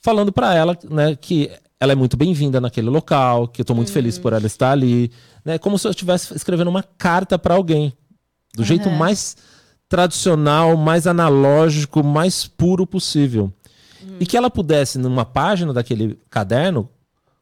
[0.01, 3.91] Falando para ela né, que ela é muito bem-vinda naquele local, que eu tô muito
[3.91, 3.95] hum.
[3.95, 5.13] feliz por ela estar ali.
[5.45, 7.93] Né, como se eu estivesse escrevendo uma carta para alguém.
[8.55, 8.65] Do uhum.
[8.67, 9.37] jeito mais
[9.89, 13.53] tradicional, mais analógico, mais puro possível.
[14.03, 14.17] Uhum.
[14.21, 16.89] E que ela pudesse, numa página daquele caderno,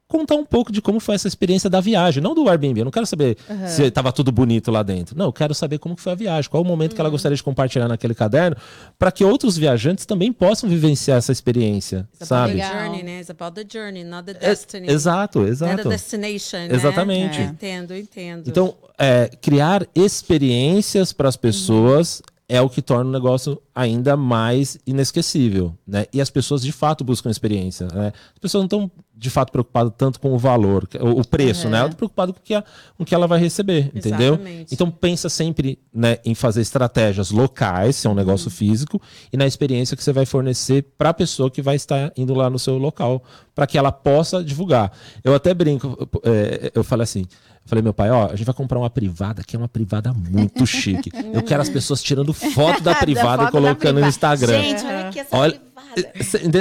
[0.07, 2.81] contar um pouco de como foi essa experiência da viagem, não do Airbnb.
[2.81, 3.67] Eu não quero saber uhum.
[3.67, 5.17] se estava tudo bonito lá dentro.
[5.17, 6.95] Não, eu quero saber como foi a viagem, qual o momento uhum.
[6.95, 7.13] que ela uhum.
[7.13, 8.57] gostaria de compartilhar naquele caderno,
[8.99, 12.61] para que outros viajantes também possam vivenciar essa experiência, It's sabe?
[12.61, 13.21] About the journey, né?
[13.21, 14.89] It's about the journey, not the destiny.
[14.89, 15.73] É, exato, exato.
[15.73, 16.75] Not the destination, né?
[16.75, 17.41] Exatamente.
[17.41, 17.45] É.
[17.45, 18.45] Entendo, entendo.
[18.47, 24.17] Então, é, criar experiências para as pessoas uhum é o que torna o negócio ainda
[24.17, 26.07] mais inesquecível, né?
[26.13, 28.13] E as pessoas de fato buscam experiência, né?
[28.35, 31.79] As pessoas não estão de fato preocupadas tanto com o valor, o, preço, né?
[31.79, 32.63] Elas estão preocupadas com o que, a,
[32.97, 34.09] com o que ela vai receber, Exatamente.
[34.09, 34.67] entendeu?
[34.71, 38.55] Então pensa sempre né, em fazer estratégias locais, se é um negócio uhum.
[38.55, 39.01] físico,
[39.33, 42.51] e na experiência que você vai fornecer para a pessoa que vai estar indo lá
[42.51, 43.23] no seu local,
[43.55, 44.93] para que ela possa divulgar.
[45.23, 47.25] Eu até brinco, é, eu falei assim,
[47.67, 50.67] Falei, meu pai, ó, a gente vai comprar uma privada que é uma privada muito
[50.67, 51.11] chique.
[51.33, 54.01] Eu quero as pessoas tirando foto da privada da foto e colocando privada.
[54.01, 54.61] no Instagram.
[54.61, 55.75] Gente, olha aqui essa olha, privada.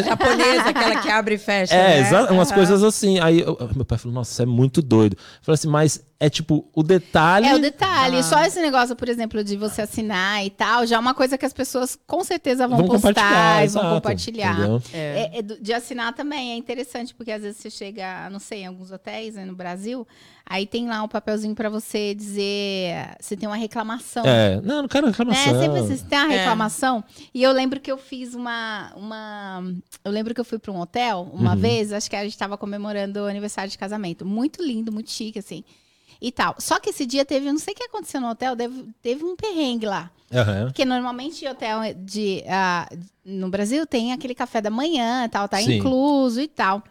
[0.03, 1.73] Japonesa, aquela que abre e fecha.
[1.73, 2.21] É, né?
[2.29, 2.55] umas uhum.
[2.55, 3.19] coisas assim.
[3.19, 5.13] Aí eu, meu pai falou, nossa, isso é muito doido.
[5.13, 7.47] Eu falei assim, mas é tipo o detalhe.
[7.47, 8.17] É o detalhe.
[8.17, 8.23] Ah.
[8.23, 11.45] Só esse negócio, por exemplo, de você assinar e tal, já é uma coisa que
[11.45, 14.57] as pessoas com certeza vão, vão postar e vão exato, compartilhar.
[14.93, 15.31] É.
[15.33, 18.67] É, é, de assinar também é interessante, porque às vezes você chega, não sei, em
[18.67, 20.07] alguns hotéis né, no Brasil,
[20.45, 24.23] aí tem lá um papelzinho para você dizer se tem uma reclamação.
[24.25, 25.55] É, não, não quero reclamação.
[25.55, 26.37] É, sempre assim, se tem uma é.
[26.37, 27.03] reclamação.
[27.33, 29.63] E eu lembro que eu fiz uma, uma
[30.03, 31.57] eu lembro que eu fui para um hotel uma uhum.
[31.57, 34.25] vez, acho que a gente estava comemorando o aniversário de casamento.
[34.25, 35.63] Muito lindo, muito chique, assim.
[36.21, 36.55] E tal.
[36.59, 39.35] Só que esse dia teve, não sei o que aconteceu no hotel, teve, teve um
[39.35, 40.09] perrengue lá.
[40.31, 40.65] Uhum.
[40.65, 45.73] Porque normalmente hotel de, uh, no Brasil tem aquele café da manhã, tal, tá Sim.
[45.73, 46.83] incluso e tal.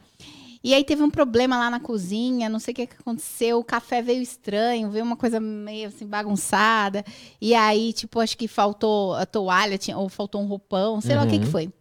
[0.64, 4.00] E aí teve um problema lá na cozinha, não sei o que, aconteceu, o café
[4.00, 7.04] veio estranho, veio uma coisa meio assim bagunçada.
[7.40, 11.20] E aí, tipo, acho que faltou a toalha, tinha, ou faltou um roupão, sei uhum.
[11.20, 11.50] lá o que, que uhum.
[11.50, 11.72] foi.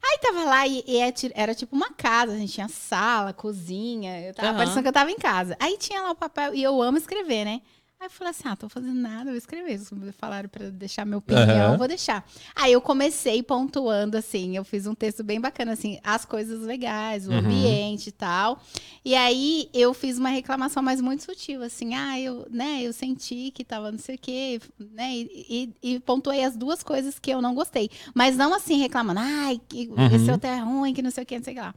[0.00, 4.20] Aí tava lá e, e, é era tipo uma casa, a gente tinha sala, cozinha,
[4.20, 4.56] eu tava uhum.
[4.56, 5.56] parecendo que eu tava em casa.
[5.58, 7.60] Aí tinha lá o papel, e eu amo escrever, né?
[8.00, 9.80] Aí eu falei assim: ah, tô fazendo nada, vou escrever.
[10.16, 11.78] Falaram para deixar meu opinião, uhum.
[11.78, 12.24] vou deixar.
[12.54, 17.26] Aí eu comecei pontuando assim, eu fiz um texto bem bacana, assim, as coisas legais,
[17.26, 17.38] o uhum.
[17.38, 18.62] ambiente e tal.
[19.04, 23.50] E aí eu fiz uma reclamação, mas muito sutil, assim, ah, eu, né, eu senti
[23.50, 25.16] que tava não sei o quê, né?
[25.16, 27.90] E, e, e pontuei as duas coisas que eu não gostei.
[28.14, 30.06] Mas não assim, reclamando, ai, que uhum.
[30.14, 31.74] esse hotel é ruim, que não sei o quê, não sei o que lá.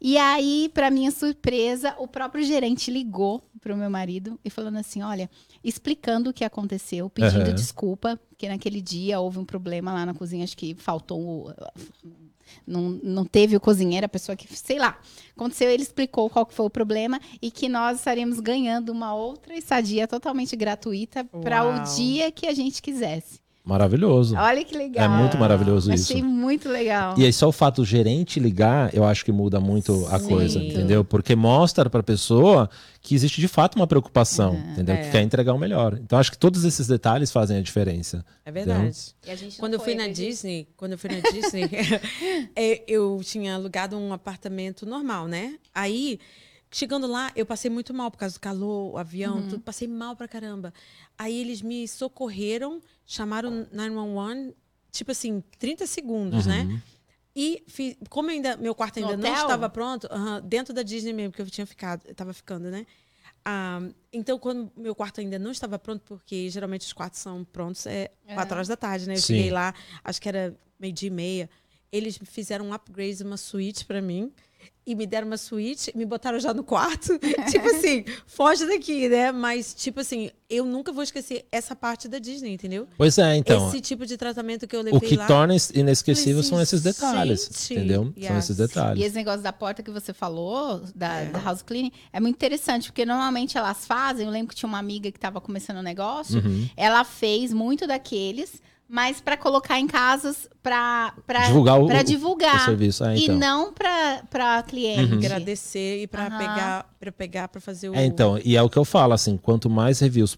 [0.00, 5.02] E aí, para minha surpresa, o próprio gerente ligou pro meu marido e falando assim:
[5.02, 5.28] olha,
[5.62, 7.54] explicando o que aconteceu, pedindo uhum.
[7.54, 11.52] desculpa, porque naquele dia houve um problema lá na cozinha, acho que faltou.
[12.66, 14.98] Não, não teve o cozinheiro, a pessoa que, sei lá,
[15.36, 19.54] aconteceu, ele explicou qual que foi o problema e que nós estaríamos ganhando uma outra
[19.54, 23.40] estadia totalmente gratuita para o dia que a gente quisesse.
[23.68, 24.34] Maravilhoso.
[24.34, 25.04] Olha que legal.
[25.04, 26.10] É muito maravilhoso isso.
[26.10, 27.14] Achei muito legal.
[27.18, 30.26] E aí só o fato do gerente ligar, eu acho que muda muito a Sim.
[30.26, 31.04] coisa, entendeu?
[31.04, 32.70] Porque mostra pra pessoa
[33.02, 34.94] que existe de fato uma preocupação, entendeu?
[34.94, 35.02] É.
[35.02, 35.98] Que quer entregar o melhor.
[36.02, 38.24] Então acho que todos esses detalhes fazem a diferença.
[38.42, 39.14] É verdade.
[39.26, 40.30] E a Quando eu fui na acredita?
[40.30, 41.68] Disney, quando eu fui na Disney,
[42.56, 45.56] é, eu tinha alugado um apartamento normal, né?
[45.74, 46.18] Aí,
[46.70, 49.48] chegando lá, eu passei muito mal por causa do calor, o avião, Uhum.
[49.48, 50.72] tudo, passei mal pra caramba.
[51.16, 54.54] Aí eles me socorreram, chamaram 911,
[54.90, 56.52] tipo assim, 30 segundos, Uhum.
[56.52, 56.82] né?
[57.34, 59.42] E fi- como ainda meu quarto No ainda não hotel?
[59.42, 62.84] estava pronto, aham, dentro da Disney mesmo que eu tinha ficado, eu tava ficando, né?
[63.44, 63.80] Ah,
[64.12, 68.10] então, quando meu quarto ainda não estava pronto, porque geralmente os quartos são prontos é
[68.34, 69.14] quatro horas da tarde, né?
[69.16, 69.34] Eu Sim.
[69.36, 69.72] cheguei lá,
[70.04, 71.50] acho que era meio-dia e meia.
[71.90, 74.30] Eles fizeram um upgrade, uma suíte pra mim.
[74.88, 77.18] E me deram uma suíte, me botaram já no quarto.
[77.52, 79.30] tipo assim, foge daqui, né?
[79.30, 82.88] Mas, tipo assim, eu nunca vou esquecer essa parte da Disney, entendeu?
[82.96, 83.68] Pois é, então.
[83.68, 85.26] Esse tipo de tratamento que eu levei o que lá.
[85.26, 88.04] torna inesquecível são esses detalhes, gente, entendeu?
[88.04, 88.44] São yes.
[88.44, 89.04] esses E detalhes.
[89.04, 93.04] esse negócio da porta que você falou, da, da house cleaning, é muito interessante, porque
[93.04, 94.24] normalmente elas fazem.
[94.24, 96.66] Eu lembro que tinha uma amiga que estava começando um negócio, Uhum.
[96.78, 101.12] ela fez muito daqueles, mas para colocar em casas para
[101.46, 102.56] Divulgar o- para o- divulgar.
[102.56, 103.04] o serviço.
[103.04, 103.34] É, então.
[103.34, 105.12] E não para cliente.
[105.12, 105.18] Uhum.
[105.18, 106.38] agradecer e para Aham.
[106.38, 109.36] pegar para pegar para fazer o É, então, e é o que eu falo, assim,
[109.36, 110.36] quanto mais reviews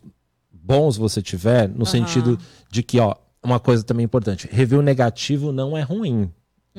[0.52, 2.39] bons você tiver, no sentido
[2.70, 6.31] de que, ó, uma coisa também importante, review negativo não é ruim.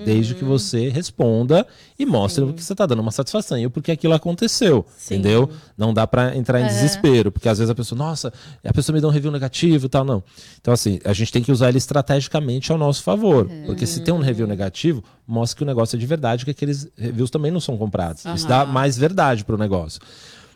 [0.05, 0.39] Desde Uhum.
[0.39, 1.65] que você responda
[1.97, 5.15] e mostre que você tá dando uma satisfação e o porquê aquilo aconteceu, Sim.
[5.15, 5.49] entendeu?
[5.77, 8.33] Não dá pra entrar em desespero, porque às vezes a pessoa, nossa,
[8.63, 10.23] a pessoa me dá um review negativo e tal, não.
[10.59, 14.13] Então, assim, a gente tem que usar ele estrategicamente ao nosso favor, porque se tem
[14.13, 17.59] um review negativo, mostra que o negócio é de verdade, que aqueles reviews também não
[17.59, 18.25] são comprados.
[18.35, 19.99] Isso dá mais verdade pro negócio.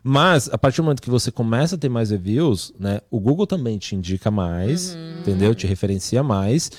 [0.07, 3.47] Mas, a partir do momento que você começa a ter mais reviews, né, o Google
[3.47, 5.55] também te indica mais, entendeu?
[5.55, 6.71] Te referencia mais.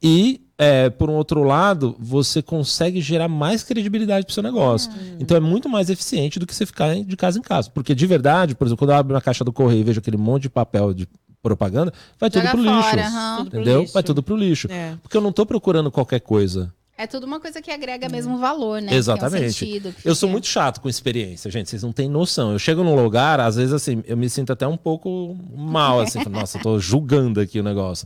[0.00, 4.90] E, é, por um outro lado, você consegue gerar mais credibilidade pro seu negócio.
[5.20, 7.70] Então, é muito mais eficiente do que você ficar de casa em casa.
[7.70, 10.16] Porque, de verdade, por exemplo, quando eu abro uma caixa do correio e vejo aquele
[10.16, 11.08] monte de papel de
[11.40, 13.36] propaganda, vai tudo Joga pro fora, lixo.
[13.36, 13.80] Tudo pro Entendeu?
[13.80, 13.94] lixo.
[13.94, 14.68] Vai tudo pro lixo.
[14.70, 14.96] É.
[15.00, 16.74] Porque eu não tô procurando qualquer coisa.
[17.00, 18.92] É tudo uma coisa que agrega mesmo valor, né?
[18.92, 19.38] Exatamente.
[19.38, 21.70] Que é um sentido, que Eu sou muito chato com experiência, gente.
[21.70, 22.50] Vocês não têm noção.
[22.50, 26.18] Eu chego num lugar, às vezes, assim, eu me sinto até um pouco mal, assim.
[26.28, 28.04] Nossa, eu tô julgando aqui o negócio.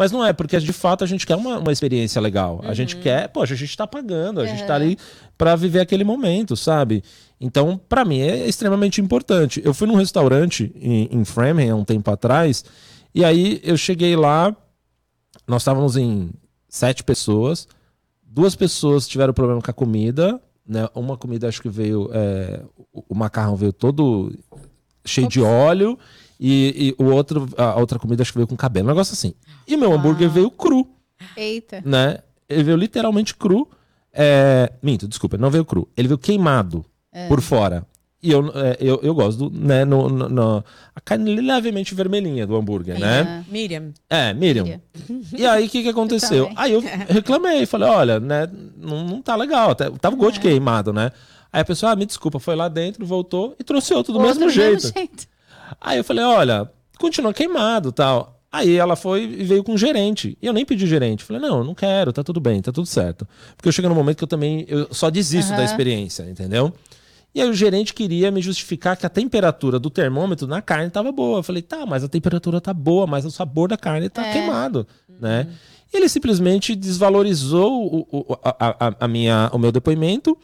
[0.00, 2.62] Mas não é, porque de fato a gente quer uma, uma experiência legal.
[2.64, 4.96] A gente quer, poxa, a gente tá pagando, a gente tá ali
[5.36, 7.04] pra viver aquele momento, sabe?
[7.38, 9.60] Então, pra mim, é extremamente importante.
[9.62, 12.64] Eu fui num restaurante em, em Framingham há um tempo atrás,
[13.14, 14.56] e aí eu cheguei lá,
[15.46, 16.30] nós estávamos em
[16.66, 17.68] sete pessoas,
[18.24, 20.88] duas pessoas tiveram problema com a comida, né?
[20.94, 24.32] Uma comida acho que veio, é, o- o macarrão veio todo
[25.04, 25.98] cheio de óleo
[26.40, 29.34] e, e o outro, a outra comida acho que veio com cabelo, um negócio assim.
[29.68, 30.88] E meu hambúrguer veio cru,
[31.36, 31.82] Eita.
[31.84, 32.18] né?
[32.48, 33.68] Ele veio literalmente cru.
[34.12, 35.86] É, minto, desculpa, não veio cru.
[35.96, 36.84] Ele veio queimado
[37.28, 37.86] por fora.
[38.22, 40.64] E eu, é, eu, eu gosto do, né, no, no- no-
[40.94, 43.44] a carne levemente vermelhinha do hambúrguer, né?
[43.48, 44.64] Miriam, É, Miriam.
[44.64, 44.80] Miriam.
[45.38, 46.44] E aí, o que, que aconteceu?
[46.48, 46.58] também.
[46.58, 48.46] Aí eu reclamei, falei, olha, né,
[48.76, 50.40] não, não tá legal, tá- tava o gosto É.
[50.42, 51.10] queimado, né?
[51.52, 54.34] Aí a pessoa, ah, me desculpa, foi lá dentro, voltou e trouxe outro do Outro
[54.40, 54.92] mesmo jeito.
[54.94, 55.26] jeito.
[55.80, 58.38] Aí eu falei, olha, continua queimado tal.
[58.52, 60.36] Aí ela foi e veio com o gerente.
[60.42, 61.22] E eu nem pedi gerente.
[61.22, 63.26] Falei, não, não quero, tá tudo bem, tá tudo certo.
[63.56, 65.64] Porque eu chego num momento que eu também eu só desisto da Aham.
[65.64, 66.72] experiência, entendeu?
[67.32, 71.12] E aí o gerente queria me justificar que a temperatura do termômetro na carne estava
[71.12, 71.38] boa.
[71.38, 74.32] Eu falei, tá, mas a temperatura tá boa, mas o sabor da carne tá É.
[74.32, 74.84] queimado,
[75.20, 75.46] né?
[75.92, 80.36] E ele simplesmente desvalorizou o, o- a, a- a minha, o meu depoimento.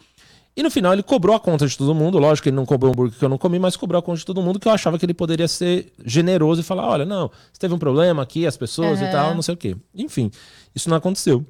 [0.57, 2.19] E no final ele cobrou a conta de todo mundo.
[2.19, 4.19] Lógico que ele não cobrou o hambúrguer que eu não comi, mas cobrou a conta
[4.21, 7.29] de todo mundo, que eu achava que ele poderia ser generoso e falar: olha, não,
[7.53, 9.13] você teve um problema aqui, as pessoas e Aham.
[9.13, 9.77] tal, não sei o quê.
[9.95, 10.31] Enfim,
[10.75, 11.45] isso não aconteceu.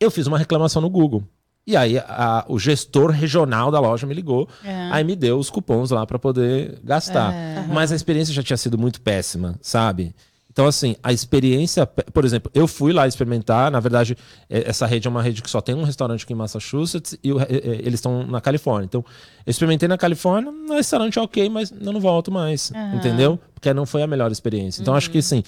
[0.00, 1.22] Eu fiz uma reclamação no Google.
[1.68, 4.88] E aí a- o gestor regional da loja me ligou, É.
[4.92, 7.32] aí me deu os cupons lá para poder gastar.
[7.72, 10.14] Mas a experiência já tinha sido muito péssima, sabe?
[10.56, 11.84] Então, assim, a experiência.
[11.86, 13.70] Por exemplo, eu fui lá experimentar.
[13.70, 14.16] Na verdade,
[14.48, 17.30] eh, essa rede é uma rede que só tem um restaurante aqui em Massachusetts e
[17.30, 18.86] re- eh, eles estão na Califórnia.
[18.86, 19.04] Então,
[19.44, 22.72] eu experimentei na Califórnia, no restaurante é ok, mas eu não volto mais.
[22.94, 23.38] Entendeu?
[23.52, 24.80] Porque não foi a melhor experiência.
[24.80, 25.42] Então, acho que, assim,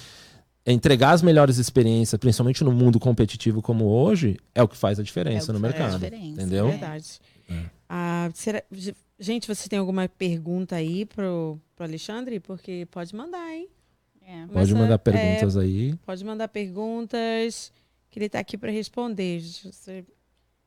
[0.67, 5.03] entregar as melhores experiências, principalmente no mundo competitivo como hoje, é o que faz a
[5.03, 6.05] diferença É o no que faz a mercado.
[6.13, 6.67] diferença, Entendeu?
[6.67, 6.71] É.
[6.73, 7.07] verdade.
[7.89, 8.63] Ah, será-
[9.19, 12.39] gente, você tem alguma pergunta aí pro, pro Alexandre?
[12.41, 13.69] Porque pode mandar, hein?
[14.29, 14.47] É.
[14.53, 15.95] Pode mandar é, perguntas aí.
[16.05, 17.73] Pode mandar perguntas,
[18.11, 19.41] que ele está aqui para responder.
[19.41, 20.05] Você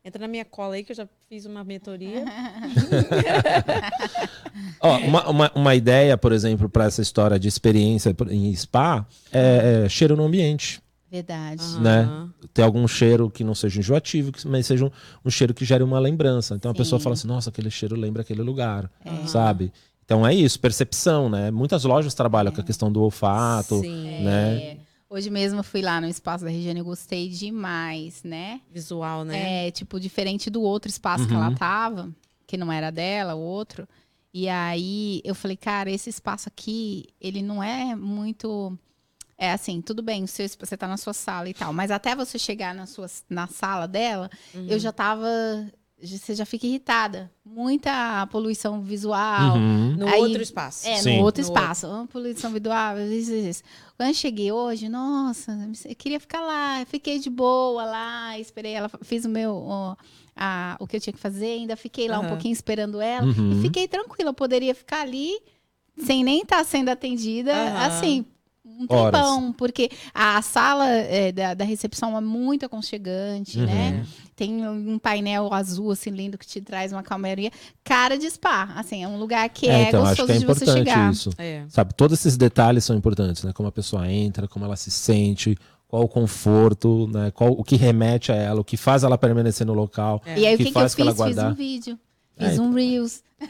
[0.04, 2.26] entra na minha cola aí, que eu já fiz uma mentoria.
[4.82, 9.84] Ó, uma, uma, uma ideia, por exemplo, para essa história de experiência em spa é,
[9.86, 10.82] é cheiro no ambiente.
[11.12, 11.62] Verdade.
[11.80, 12.04] né?
[12.04, 12.34] Aham.
[12.54, 14.92] Ter algum cheiro que não seja enjoativo, mas seja um,
[15.26, 16.56] um cheiro que gere uma lembrança.
[16.56, 17.04] Então a pessoa Sim.
[17.04, 19.28] fala assim, nossa, aquele cheiro lembra aquele lugar, É.
[19.28, 19.74] sabe?
[20.12, 21.50] Então é isso, percepção, né?
[21.52, 24.20] Muitas lojas trabalham com a questão do olfato, Sim.
[24.22, 24.58] né?
[24.58, 24.78] É,
[25.10, 28.60] Hoje mesmo eu fui lá no espaço da Regiane e gostei demais, né?
[28.70, 29.68] Visual, né?
[29.68, 31.42] É, tipo, diferente do outro espaço que Uhum.
[31.42, 32.10] ela tava,
[32.46, 33.88] que não era dela, o outro.
[34.34, 38.78] E aí eu falei, cara, esse espaço aqui, ele não é muito.
[39.38, 42.14] É assim, tudo bem, o seu você tá na sua sala e tal, mas até
[42.16, 44.66] você chegar na, sua, na sala dela, Uhum.
[44.68, 45.26] eu já tava.
[46.02, 47.32] Você já fica irritada.
[47.45, 49.56] Muita poluição visual.
[49.56, 49.95] Uhum.
[49.98, 50.88] No Aí- outro espaço.
[50.88, 51.18] É, Sim.
[51.18, 51.86] no outro No espaço.
[51.88, 53.64] Ah, poluição visual, isso, isso, isso.
[53.98, 55.52] Quando eu cheguei hoje, nossa,
[55.86, 56.84] eu queria ficar lá.
[56.88, 59.95] Fiquei de boa lá, esperei ela, fiz o meu, o,
[60.36, 62.30] a- o que eu tinha que fazer, ainda fiquei lá um Aham.
[62.30, 63.26] pouquinho esperando ela.
[63.28, 63.60] Uhum.
[63.60, 65.32] E fiquei tranquila, eu poderia ficar ali
[66.03, 67.53] sem nem estar sendo atendida,
[67.86, 68.26] assim,
[68.64, 69.20] um Horas.
[69.20, 73.66] tempão, porque a sala é, da, da recepção é muito aconchegante, Uhum.
[73.66, 74.06] né?
[74.36, 77.52] Tem um painel azul, assim, lindo, que te traz uma calmaria.
[77.84, 80.46] Cara de spa, assim, é um lugar que é, então, acho gostoso que é de
[80.46, 81.12] você importante chegar.
[81.12, 81.30] isso.
[81.38, 81.64] É.
[81.70, 83.52] Sabe, todos esses detalhes são importantes, né?
[83.54, 85.56] Como a pessoa entra, como ela se sente,
[85.88, 87.32] qual o conforto, né?
[87.32, 90.22] Qual o que remete a ela, o que faz ela permanecer no local.
[90.26, 90.40] É.
[90.40, 91.02] E aí, o que que, que eu faz fiz?
[91.02, 91.52] ela Fiz guardar.
[91.52, 92.00] um vídeo.
[92.41, 93.22] É, Fiz um Reels.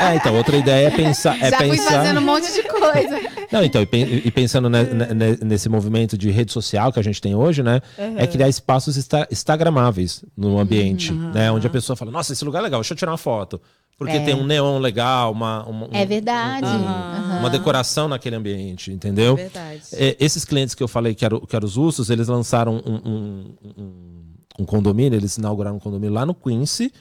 [0.00, 1.36] É, então, outra ideia é pensar.
[1.40, 1.90] É Já fui pensar...
[1.90, 3.20] fazendo um monte de coisa.
[3.52, 7.20] Não, então, e pen- pensando ne- ne- nesse movimento de rede social que a gente
[7.20, 7.80] tem hoje, né?
[8.16, 11.52] É criar espaços insta- instagramáveis no ambiente, né?
[11.52, 13.60] Onde a pessoa fala, nossa, esse lugar é legal, deixa eu tirar uma foto.
[13.98, 14.20] Porque É.
[14.20, 16.66] tem um neon legal, uma, uma, um- É verdade.
[16.66, 17.38] um- Aham.
[17.40, 19.36] uma decoração naquele ambiente, entendeu?
[19.36, 19.82] Verdade.
[19.92, 22.94] É, esses clientes que eu falei que eram que eram os Ustos, eles lançaram um,
[23.08, 26.92] um, um- um condomínio, eles inauguraram um condomínio lá no Quincy.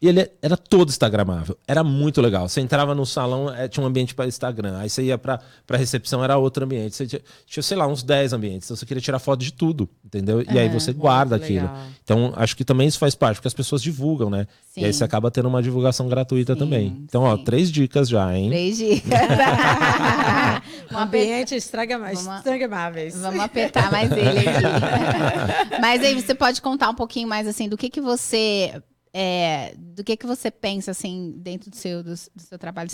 [0.00, 1.58] E ele era todo instagramável.
[1.66, 2.48] Era muito legal.
[2.48, 4.78] Você entrava no salão, eh, tinha um ambiente para Instagram.
[4.78, 6.94] Aí você ia para a recepção, era outro ambiente.
[6.94, 8.68] Você tinha, tinha, sei lá, uns 10 ambientes.
[8.68, 10.40] Então você queria tirar foto de tudo, entendeu?
[10.48, 11.62] E aí você guarda aquilo.
[11.66, 11.86] legal.
[12.04, 14.46] Então, acho que também isso faz parte, porque as pessoas divulgam, né?
[14.76, 14.98] E aí Sim.
[14.98, 16.86] você acaba tendo uma divulgação gratuita Sim, também.
[17.04, 17.42] Então, ó, sim.
[17.42, 18.50] três dicas já, hein?
[18.50, 19.10] Três dicas.
[20.90, 23.16] Uma Ambiente estraga Vamos- estragáveis.
[23.20, 25.78] Vamos apertar mais ele aqui.
[25.80, 28.80] Mas aí você pode contar um pouquinho mais assim do que que você
[29.12, 32.90] é, do que que você pensa assim dentro do seu do, do seu trabalho.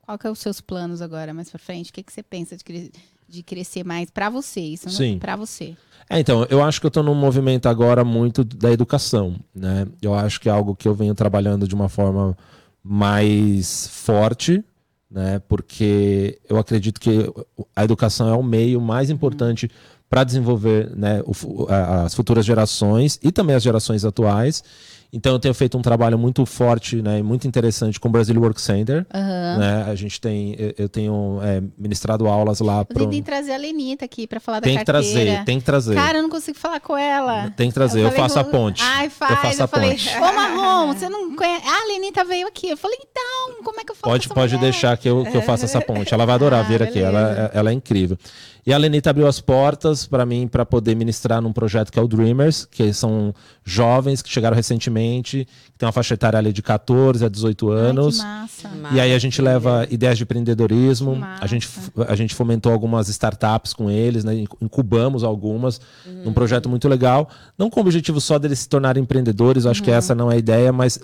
[0.00, 1.90] Qual que é os seus planos agora mais para frente?
[1.90, 2.90] O que que você pensa de, cre-
[3.28, 5.18] de crescer mais para você isso, Sim.
[5.18, 5.76] para você?
[6.08, 9.86] É, então, eu acho que eu estou num movimento agora muito da educação, né?
[10.00, 12.34] Eu acho que é algo que eu venho trabalhando de uma forma
[12.82, 14.64] mais forte,
[15.10, 15.38] né?
[15.48, 17.30] Porque eu acredito que
[17.76, 19.70] a educação é o meio mais importante
[20.08, 24.64] para desenvolver né, o as futuras gerações e também as gerações atuais.
[25.10, 28.38] Então, eu tenho feito um trabalho muito forte, né, e muito interessante com o Brasil
[28.38, 29.06] Work Center.
[29.12, 29.86] Né?
[29.88, 32.80] A gente tem, eu- eu tenho é, ministrado aulas lá.
[32.80, 35.14] Eu pro- tentei trazer a Lenita aqui para falar Tem da que carteira.
[35.30, 35.94] trazer, tem que trazer.
[35.94, 37.50] Cara, eu não consigo falar com ela.
[37.56, 38.82] Tem que trazer, eu, falei, faço a ponte.
[38.82, 39.30] Ai, faz.
[39.30, 40.08] Eu faço a falei, ponte.
[40.18, 41.62] ô Marrom, você não conhece.
[41.66, 42.68] Ah, a Lenita veio aqui.
[42.68, 44.70] Eu falei, então, como é que eu falo Pode, pode mulher?
[44.70, 46.12] deixar que eu, que eu faça essa ponte.
[46.12, 46.98] Ela vai adorar Ah, vir aqui.
[47.00, 48.18] Ela, ela é incrível.
[48.66, 52.02] E a Lenita abriu as portas para mim para poder ministrar num projeto que é
[52.02, 55.46] o Dreamers, que são jovens que chegaram recentemente, que
[55.76, 58.18] tem uma faixa etária ali de 14 a 18 Ai, anos.
[58.18, 58.68] que massa.
[58.92, 61.68] E aí a gente leva ideias de empreendedorismo, a gente,
[62.08, 64.44] a gente fomentou algumas startups com eles, né?
[64.60, 65.80] incubamos algumas,
[66.24, 67.28] num projeto muito legal.
[67.56, 70.34] Não com o objetivo só deles se tornarem empreendedores, eu acho que essa não é
[70.34, 70.98] a ideia, mas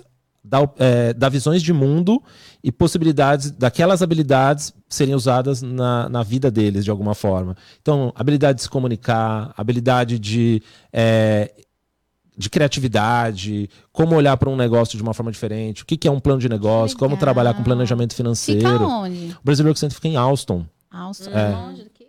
[0.45, 2.21] dar, é, dar visões de mundo
[2.63, 7.55] e possibilidades daquelas habilidades serem usadas na, na vida deles de alguma forma.
[7.81, 10.61] Então, habilidade de se comunicar, habilidade de.
[10.93, 11.51] é,
[12.37, 16.11] de criatividade, como olhar para um negócio de uma forma diferente, o que, que é
[16.11, 18.83] um plano de negócio, como trabalhar com planejamento Fica financeiro.
[18.87, 19.31] onde?
[19.31, 20.65] O Brasil Work Center fica em Alston.
[20.91, 21.31] Alston.
[21.31, 21.49] É.
[21.49, 22.05] Longe daqui?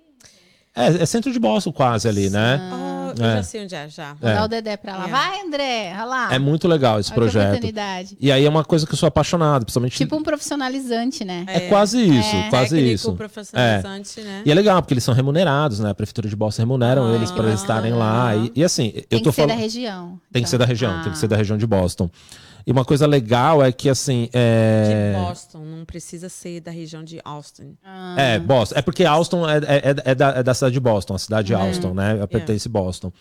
[0.74, 2.60] É, é centro de Boston quase ali, né?
[2.72, 3.36] Oh, eu É.
[3.36, 4.14] já sei onde é, já.
[4.14, 5.06] Vou dar o Dedé pra lá.
[5.06, 5.10] É.
[5.10, 5.92] Vai, André.
[5.94, 6.34] Olha lá.
[6.34, 7.48] É muito legal esse Olha projeto.
[7.48, 8.16] oportunidade.
[8.20, 9.96] E aí é uma coisa que eu sou apaixonado, principalmente.
[9.96, 11.44] Tipo um profissionalizante, né?
[11.48, 12.48] é, quase isso, É.
[12.50, 13.12] quase Técnico isso.
[13.14, 14.42] profissionalizante, né?
[14.44, 15.90] E é legal, porque eles são remunerados, né?
[15.90, 18.34] A Prefeitura de Boston remuneram Ah, eles para eles estarem lá.
[18.36, 19.62] E, e assim, eu Tem tô que ser da falando.
[19.62, 20.20] região.
[20.32, 21.02] Tem que ser da região, Ah.
[21.02, 22.10] tem que ser da região de Boston.
[22.66, 24.28] E uma coisa legal é que, assim.
[24.32, 27.76] É, De Boston, não precisa ser da região de Austin.
[27.84, 28.74] Ah, é Boston.
[28.76, 31.54] É porque Alston é, é, é da, é da cidade de Boston, a cidade de
[31.54, 31.62] Uhum.
[31.62, 32.26] Alston, né?
[32.26, 33.12] Pertence a Boston.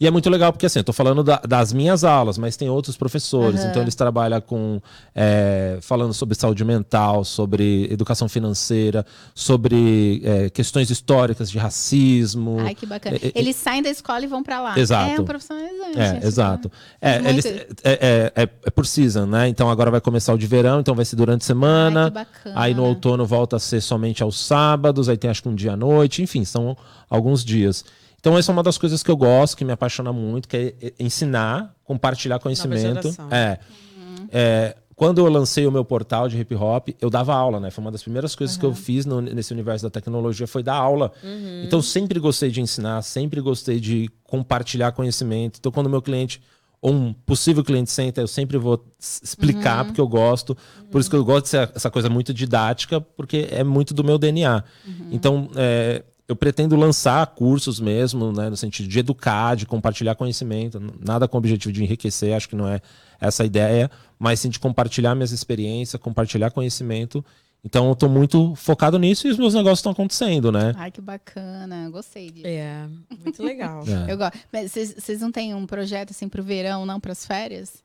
[0.00, 2.70] E é muito legal porque, assim, eu tô falando da- das minhas aulas, mas tem
[2.70, 3.62] outros professores.
[3.62, 4.80] Então, eles trabalham com.
[5.14, 9.04] é, falando sobre saúde mental, sobre educação financeira,
[9.34, 12.56] sobre é, questões históricas de racismo.
[12.60, 13.16] Ai, que bacana.
[13.16, 14.78] É, Eles saem da escola e vão pra lá.
[14.78, 15.10] Exato.
[15.10, 15.98] É um profissionalizante.
[15.98, 16.70] É, acho exato.
[16.70, 17.28] que- É, Muito.
[17.28, 19.48] eles, é, é, é- é por season, né?
[19.48, 22.04] Então agora vai começar o de verão, então vai ser durante a semana.
[22.04, 22.54] Ai, que bacana.
[22.56, 25.72] Aí no outono volta a ser somente aos sábados, aí tem acho que um dia
[25.72, 26.74] à noite, enfim, são
[27.10, 27.84] alguns dias.
[28.20, 30.74] Então, essa é uma das coisas que eu gosto, que me apaixona muito, que é
[30.86, 33.08] é ensinar, compartilhar conhecimento.
[33.34, 33.58] É.
[34.32, 37.70] É, quando eu lancei o meu portal de hip hop, eu dava aula, né?
[37.70, 40.74] Foi uma das primeiras coisas que eu fiz no- nesse universo da tecnologia foi dar
[40.74, 41.10] aula.
[41.64, 45.56] Então eu sempre gostei de ensinar, sempre gostei de compartilhar conhecimento.
[45.58, 46.40] Então quando o meu cliente
[46.82, 50.54] ou um possível cliente senta, eu sempre vou explicar porque eu gosto.
[50.90, 54.18] Por isso que eu gosto dessa essa coisa muito didática, porque é muito do meu
[54.18, 54.62] DNA.
[55.10, 60.80] Então, é, eu pretendo lançar cursos mesmo, né, no sentido de educar, de compartilhar conhecimento,
[61.04, 62.80] nada com o objetivo de enriquecer, acho que não é
[63.20, 67.24] essa a ideia, mas sim de compartilhar minhas experiências, compartilhar conhecimento.
[67.64, 70.72] Então, eu estou muito focado nisso e os meus negócios estão acontecendo, né?
[70.76, 71.90] Ai, que bacana.
[71.90, 72.46] Gostei disso.
[72.46, 72.86] É,
[73.22, 73.82] muito legal.
[73.86, 74.06] É.
[74.12, 74.38] Eu gosto.
[74.52, 77.82] Mas vocês vocês não têm um projeto assim pro verão, não para as férias?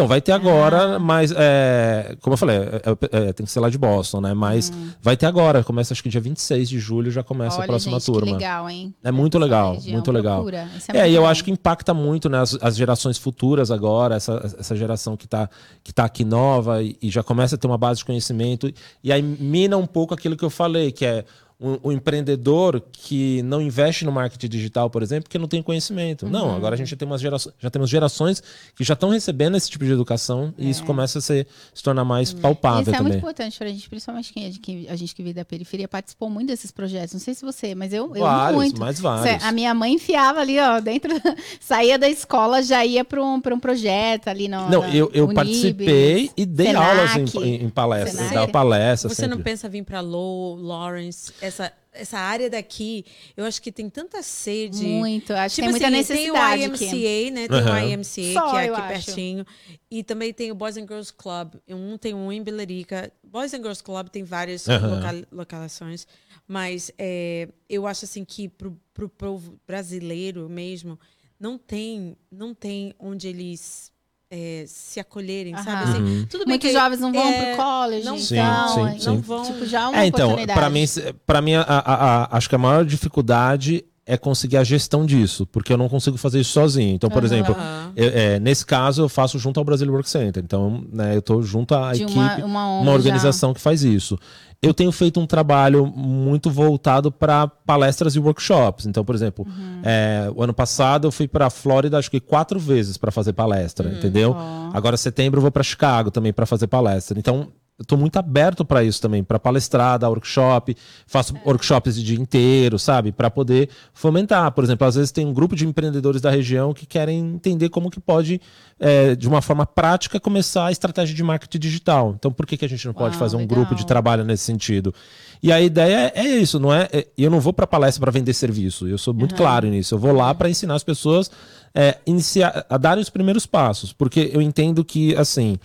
[0.00, 0.98] Então, vai ter agora, Ah.
[0.98, 4.32] mas, é, como eu falei, é, é, é, tem que ser lá de Boston, né?
[4.32, 4.72] Mas
[5.02, 7.98] vai ter agora, começa acho que dia 26 de julho já começa Olha, a próxima
[7.98, 8.32] gente, turma.
[8.32, 8.94] legal, hein?
[9.04, 10.48] É muito Essa legal, região, muito legal.
[10.48, 14.14] é, É, muito e eu acho que impacta muito né, as, as gerações futuras agora,
[14.14, 15.50] essa, essa geração que está
[15.84, 18.72] que tá aqui nova e, e já começa a ter uma base de conhecimento.
[19.04, 21.26] E aí mina um pouco aquilo que eu falei, que é
[21.60, 26.24] o, o empreendedor que não investe no marketing digital, por exemplo, porque não tem conhecimento.
[26.24, 26.32] Uhum.
[26.32, 28.42] Não, agora a gente já, tem umas gerações, já temos gerações
[28.74, 32.04] que já estão recebendo esse tipo de educação e isso começa a ser, se tornar
[32.04, 33.18] mais palpável Isso é muito também.
[33.18, 36.70] importante pra gente, principalmente quem, que a gente que vive da periferia participou muito desses
[36.70, 37.12] projetos.
[37.12, 38.80] Não sei se você, mas eu, eu Vários, muito.
[38.80, 39.44] mais vários.
[39.44, 41.10] A minha mãe enfiava ali, ó, dentro,
[41.60, 44.68] saía da escola, já ia para um, pra um projeto ali no.
[44.70, 48.48] Não, na eu, eu Unibes, participei e dei Senac, aulas em, em, em palestras, dava
[48.48, 49.50] palestra Você não sempre.
[49.50, 53.04] pensa vir para Low, Lawrence, essa, essa área daqui?
[53.36, 54.86] Eu acho que tem tanta sede.
[54.86, 56.84] Muito, acho que Tipo tem muita assim, necessidade tem o aqui.
[56.84, 57.48] IMCA, né?
[57.48, 57.74] Tem Aham.
[57.74, 58.88] o IMCA, Só, que é aqui acho.
[59.06, 59.46] pertinho.
[59.90, 61.54] E também tem o Boys and Girls Club.
[61.68, 63.12] Um tem um em Belerica.
[63.22, 66.06] Boys and Girls Club tem várias loca- localizações.
[66.48, 70.98] Mas é, eu acho assim que pro, pro povo brasileiro mesmo,
[71.38, 73.92] não tem, não tem onde eles
[74.30, 75.70] é, se acolherem, sabe?
[75.70, 75.82] Aham.
[75.90, 76.26] Assim, Uhum.
[76.30, 78.98] tudo bem Muitos que jovens não vão é, pro college, não Sim, então, sim, é,
[78.98, 79.06] sim.
[79.06, 79.42] não vão.
[79.42, 80.60] tipo, já é uma É, então, oportunidade.
[80.60, 80.84] para mim,
[81.26, 85.46] para mim a, a- a- acho que a maior dificuldade é conseguir a gestão disso,
[85.46, 86.94] porque eu não consigo fazer isso sozinho.
[86.94, 87.26] Então, por Aham.
[87.26, 87.56] exemplo,
[87.96, 90.42] eu- é, nesse caso eu faço junto ao Brasil Work Center.
[90.42, 93.60] Então, né, eu estou junto à de equipe, uma, uma, uma, ONG já- organização que
[93.60, 94.18] faz isso.
[94.62, 98.84] Eu tenho feito um trabalho muito voltado para palestras e workshops.
[98.84, 99.80] Então, por exemplo, Uhum.
[99.82, 103.32] é, o ano passado eu fui para a Flórida acho que quatro vezes para fazer
[103.32, 104.34] palestra, entendeu?
[104.36, 104.70] Ó.
[104.74, 107.18] Agora, setembro, eu vou para Chicago também para fazer palestra.
[107.18, 107.48] Então,
[107.80, 110.76] eu estou muito aberto para isso também, para palestrar, dar workshop,
[111.06, 113.10] faço workshops de dia inteiro, sabe?
[113.10, 114.52] Para poder fomentar.
[114.52, 117.90] Por exemplo, às vezes tem um grupo de empreendedores da região que querem entender como
[117.90, 118.38] que pode,
[118.78, 122.14] é, de uma forma prática, começar a estratégia de marketing digital.
[122.18, 123.56] Então, por que, que a gente não pode Uau, fazer um legal.
[123.56, 124.94] grupo de trabalho nesse sentido?
[125.42, 126.86] E a ideia é, é isso, não é?
[126.92, 128.86] é- Eu não vou para palestra para vender serviço.
[128.86, 129.94] Eu sou muito claro nisso.
[129.94, 131.30] Eu vou lá para ensinar as pessoas
[131.74, 135.58] é, iniciar, a darem os primeiros passos, porque eu entendo que assim,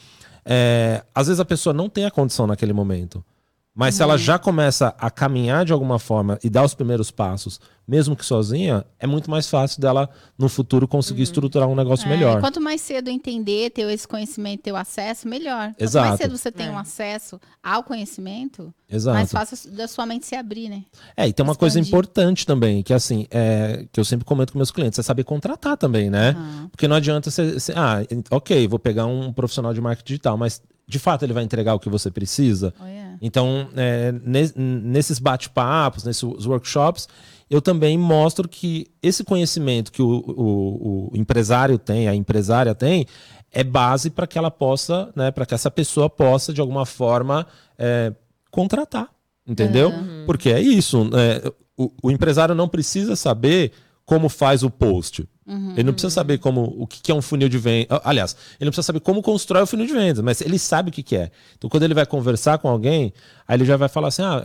[0.48, 3.24] é, às vezes a pessoa não tem a condição naquele momento.
[3.78, 7.60] Mas se ela já começa a caminhar de alguma forma e dar os primeiros passos,
[7.86, 12.10] mesmo que sozinha, é muito mais fácil dela no futuro conseguir estruturar um negócio É,
[12.10, 12.40] melhor.
[12.40, 15.68] Quanto mais cedo entender, ter esse conhecimento, ter o acesso, melhor.
[15.74, 16.08] Quanto Exato.
[16.08, 16.72] mais cedo você tem É.
[16.72, 19.18] um acesso ao conhecimento, Exato.
[19.18, 20.84] mais fácil da sua mente se abrir, né?
[21.18, 24.58] É, e tem uma coisa importante também, que assim, é, que eu sempre comento com
[24.60, 26.30] meus clientes, é saber contratar também, né?
[26.30, 26.70] Aham.
[26.72, 27.98] Porque não adianta você, você- Ah,
[28.32, 31.80] ok, vou pegar um profissional de marketing digital, mas de fato ele vai entregar o
[31.80, 32.74] que você precisa.
[33.26, 37.08] Então, é, ne- nesses bate-papos, nesses workshops,
[37.50, 43.06] eu também mostro que esse conhecimento que o, o- o empresário tem, a empresária tem,
[43.52, 47.48] é base para que ela possa, né, para que essa pessoa possa, de alguma forma,
[47.78, 48.14] é,
[48.52, 49.10] contratar.
[49.48, 49.92] Entendeu?
[50.26, 51.04] Porque é isso.
[51.06, 51.42] né,
[51.78, 53.72] o, o empresário não precisa saber
[54.06, 55.28] como faz o post.
[55.74, 58.02] Ele não precisa saber como o que é um funil de venda.
[58.04, 60.92] Aliás, ele não precisa saber como constrói o funil de vendas, mas ele sabe o
[60.92, 61.30] que, que é.
[61.58, 63.14] Então, quando ele vai conversar com alguém,
[63.48, 64.44] aí ele já vai falar assim: ah,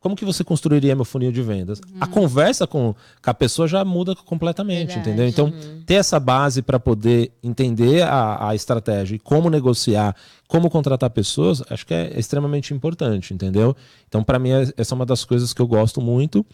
[0.00, 1.78] como que você construiria meu funil de vendas?
[2.00, 5.10] A conversa com, com a pessoa já muda completamente, Verdade.
[5.10, 5.28] entendeu?
[5.28, 5.52] Então,
[5.84, 10.16] ter essa base para poder entender a, a estratégia e como negociar,
[10.48, 13.76] como contratar pessoas, acho que é extremamente importante, entendeu?
[14.08, 16.44] Então, para mim, é- essa é uma das coisas que eu gosto muito.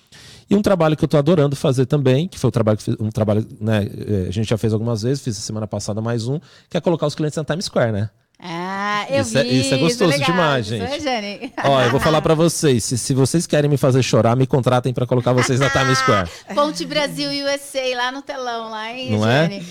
[0.51, 2.97] E um trabalho que eu estou adorando fazer também, que foi o trabalho que fiz-
[2.98, 6.27] um trabalho, né, eh, a gente já fez algumas vezes, fiz a semana passada mais
[6.27, 8.10] um, que é colocar os clientes na Times Square, né?
[8.39, 9.61] Ah, eu Isso é- vi.
[9.61, 10.27] isso é gostoso legal.
[10.27, 11.03] demais, Isso é, gente.
[11.03, 11.53] Jane?
[11.65, 12.85] Ó, eu vou falar pra vocês.
[12.85, 16.29] Se, se vocês querem me fazer chorar, me contratem pra colocar vocês na Times Square.
[16.55, 19.43] Ponte Brasil USA lá no telão, lá em Não é?
[19.49, 19.67] Jane.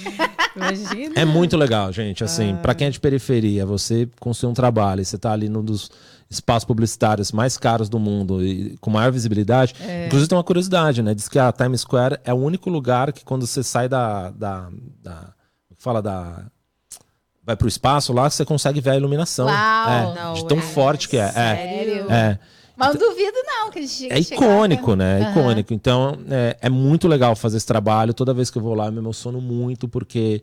[0.56, 1.14] Imagina.
[1.16, 2.24] É muito legal, gente.
[2.24, 2.58] Assim, Ah.
[2.58, 5.92] pra quem é de periferia, você construir um trabalho, e você tá ali num dos
[6.28, 9.76] espaços publicitários mais caros do mundo e com maior visibilidade.
[9.80, 10.08] É.
[10.08, 11.14] Inclusive tem uma curiosidade, né?
[11.14, 14.70] Diz que a Times Square é o único lugar que quando você sai da, da,
[15.04, 15.34] da
[15.78, 16.46] fala da
[17.46, 19.46] vai pro espaço lá, você consegue ver a iluminação.
[19.48, 19.90] Uau!
[19.90, 21.26] É, Não, de tão é forte que é.
[21.26, 21.32] É.
[21.32, 22.12] Sério?
[22.12, 22.40] é.
[22.78, 25.22] Mas não duvido, não, que a gente É icônico, né?
[25.22, 25.74] É icônico.
[25.74, 28.14] Então, é, é muito legal fazer esse trabalho.
[28.14, 30.42] Toda vez que eu vou lá, eu me emociono muito, porque,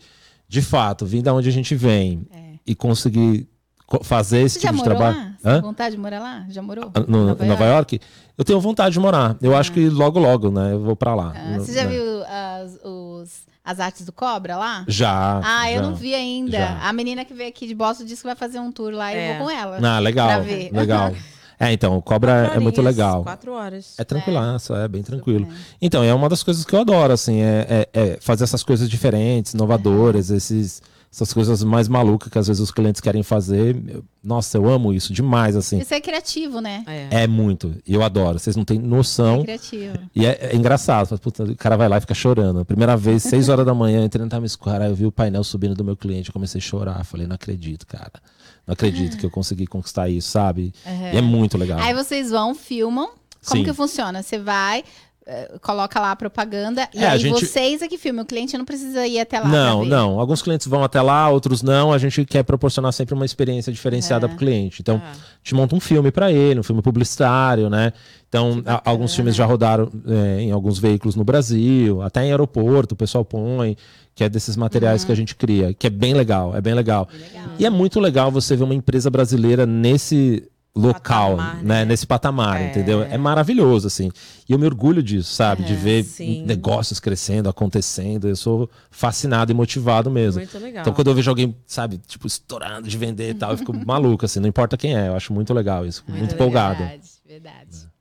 [0.48, 2.38] de fato, vim da onde a gente vem É.
[2.66, 3.46] e conseguir
[3.86, 5.18] co- fazer esse Você já tipo de morou trabalho.
[5.26, 5.32] lá?
[5.36, 5.60] Você tem Hã?
[5.60, 6.46] vontade de morar lá?
[6.48, 6.90] Já morou?
[6.94, 8.00] Ah, No, em Nova, York?
[8.38, 9.36] Eu tenho vontade de morar.
[9.42, 10.72] Eu acho que logo, logo, né?
[10.72, 11.34] Eu vou pra lá.
[11.36, 11.90] Ah, você já Né?
[11.90, 14.84] viu as, os- as artes do Cobra lá?
[14.88, 15.40] Já.
[15.44, 15.82] Ah, eu já.
[15.82, 16.58] não vi ainda.
[16.58, 16.78] Já.
[16.88, 19.16] A menina que veio aqui de Boston disse que vai fazer um tour lá e
[19.16, 19.38] eu É.
[19.38, 19.76] vou com ela.
[19.76, 20.42] Ah, Pra legal.
[20.42, 20.70] ver.
[20.72, 21.12] Legal.
[21.60, 23.22] É, então, o Cobra é muito legal.
[23.22, 23.94] Quatro horas.
[23.96, 25.46] É tranquilaço, é bem tranquilo.
[25.46, 25.54] bem.
[25.80, 28.90] Então, é uma das coisas que eu adoro, assim, é, é- é fazer essas coisas
[28.90, 30.82] diferentes, inovadoras, esses,
[31.12, 33.76] essas coisas mais malucas que às vezes os clientes querem fazer.
[34.24, 35.78] Nossa, eu amo isso demais, assim.
[35.78, 36.82] Isso é criativo, né?
[36.86, 37.24] É.
[37.24, 37.74] É muito.
[37.86, 38.38] E eu adoro.
[38.38, 39.42] Vocês não têm É noção.
[39.42, 39.98] criativo.
[40.14, 41.18] E é, é engraçado.
[41.18, 42.64] Puta, o cara vai lá e fica chorando.
[42.64, 45.44] Primeira vez, 6 horas da manhã, entrei no Times Square, aí eu vi o painel
[45.44, 47.04] subindo do meu cliente, eu comecei a chorar.
[47.04, 48.12] Falei, não acredito, cara.
[48.66, 50.72] Não acredito que eu consegui conquistar isso, sabe?
[51.12, 51.78] E é muito legal.
[51.78, 53.10] Aí vocês vão, filmam.
[53.44, 53.64] Como Sim.
[53.64, 54.22] que funciona?
[54.22, 54.84] Você vai,
[55.60, 58.24] coloca lá a propaganda e É, a aí gente- vocês é que filmam.
[58.24, 59.48] O cliente não precisa ir até lá.
[59.48, 60.18] Não, não.
[60.18, 61.92] Alguns clientes vão até lá, outros não.
[61.92, 64.28] A gente quer proporcionar sempre uma experiência diferenciada É.
[64.28, 64.80] para o cliente.
[64.82, 65.10] Então, Ah.
[65.12, 67.92] a gente monta um filme para ele, um filme publicitário, né?
[68.28, 72.94] Então, a- alguns filmes já rodaram é, em alguns veículos no Brasil, até em aeroporto,
[72.94, 73.76] o pessoal põe,
[74.14, 75.06] que é desses materiais Uhum.
[75.06, 77.08] que a gente cria, que é bem legal, é bem legal.
[77.58, 81.62] E é muito legal você ver uma empresa brasileira nesse local, Patamar, né?
[81.62, 81.84] né?
[81.84, 82.70] Nesse patamar, É.
[82.70, 83.02] entendeu?
[83.02, 84.10] É maravilhoso, assim.
[84.48, 85.62] E eu me orgulho disso, sabe?
[85.62, 86.44] De ver sim.
[86.46, 88.26] negócios crescendo, acontecendo.
[88.28, 90.40] Eu sou fascinado e motivado mesmo.
[90.40, 90.80] Muito legal.
[90.80, 94.24] Então, quando eu vejo alguém, sabe, tipo, estourando de vender e tal, eu fico maluco,
[94.24, 95.08] assim, não importa quem é.
[95.08, 96.02] Eu acho muito legal isso.
[96.08, 96.78] Muito, Muito empolgado.
[96.78, 97.91] Verdade, verdade.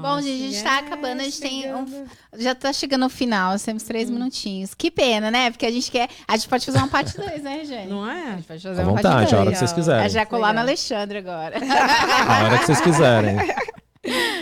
[0.00, 2.10] Bom, gente, a gente tá acabando, a gente tem um- chegando.
[2.38, 3.86] Já tá chegando ao final, nós temos Hum.
[3.86, 4.74] três minutinhos.
[4.74, 5.50] Que pena, né?
[5.50, 6.08] Porque a gente quer.
[6.26, 7.86] A gente pode fazer uma parte 2, né, Jane?
[7.86, 8.30] Não A é?
[8.36, 10.04] gente pode fazer À uma vontade, parte a hora que vocês quiserem.
[10.04, 10.60] A já colar no.
[10.60, 11.56] Alexandre agora.
[11.58, 13.36] A hora que vocês quiserem.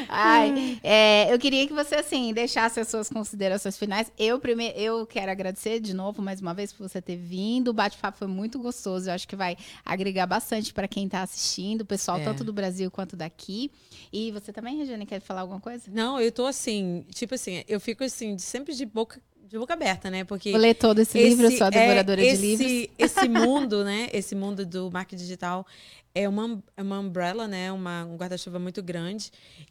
[0.08, 4.10] Ai, é, eu queria que você, assim, deixasse as suas considerações finais.
[4.18, 7.68] Eu, primeiro, eu quero agradecer de novo, mais uma vez, por você ter vindo.
[7.68, 9.08] O bate-papo foi muito gostoso.
[9.10, 12.24] Eu acho que vai agregar bastante para quem está assistindo, o pessoal É.
[12.24, 13.70] tanto do Brasil quanto daqui.
[14.12, 15.84] E você também, Regiane, quer falar alguma coisa?
[15.92, 20.10] Não, eu tô assim, tipo assim, eu fico assim, sempre de boca, de boca aberta,
[20.10, 20.24] né?
[20.24, 22.88] Porque Vou ler todo esse, livro, eu sou a é, devoradora esse, de livros.
[22.98, 24.08] Esse mundo, né?
[24.12, 25.66] Esse mundo do marketing digital
[26.14, 27.72] é uma, é uma umbrella, né?
[27.72, 29.30] Uma, um guarda-chuva muito grande.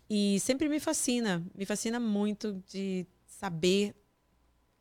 [0.10, 1.44] E sempre me fascina.
[1.56, 3.94] Me fascina muito de saber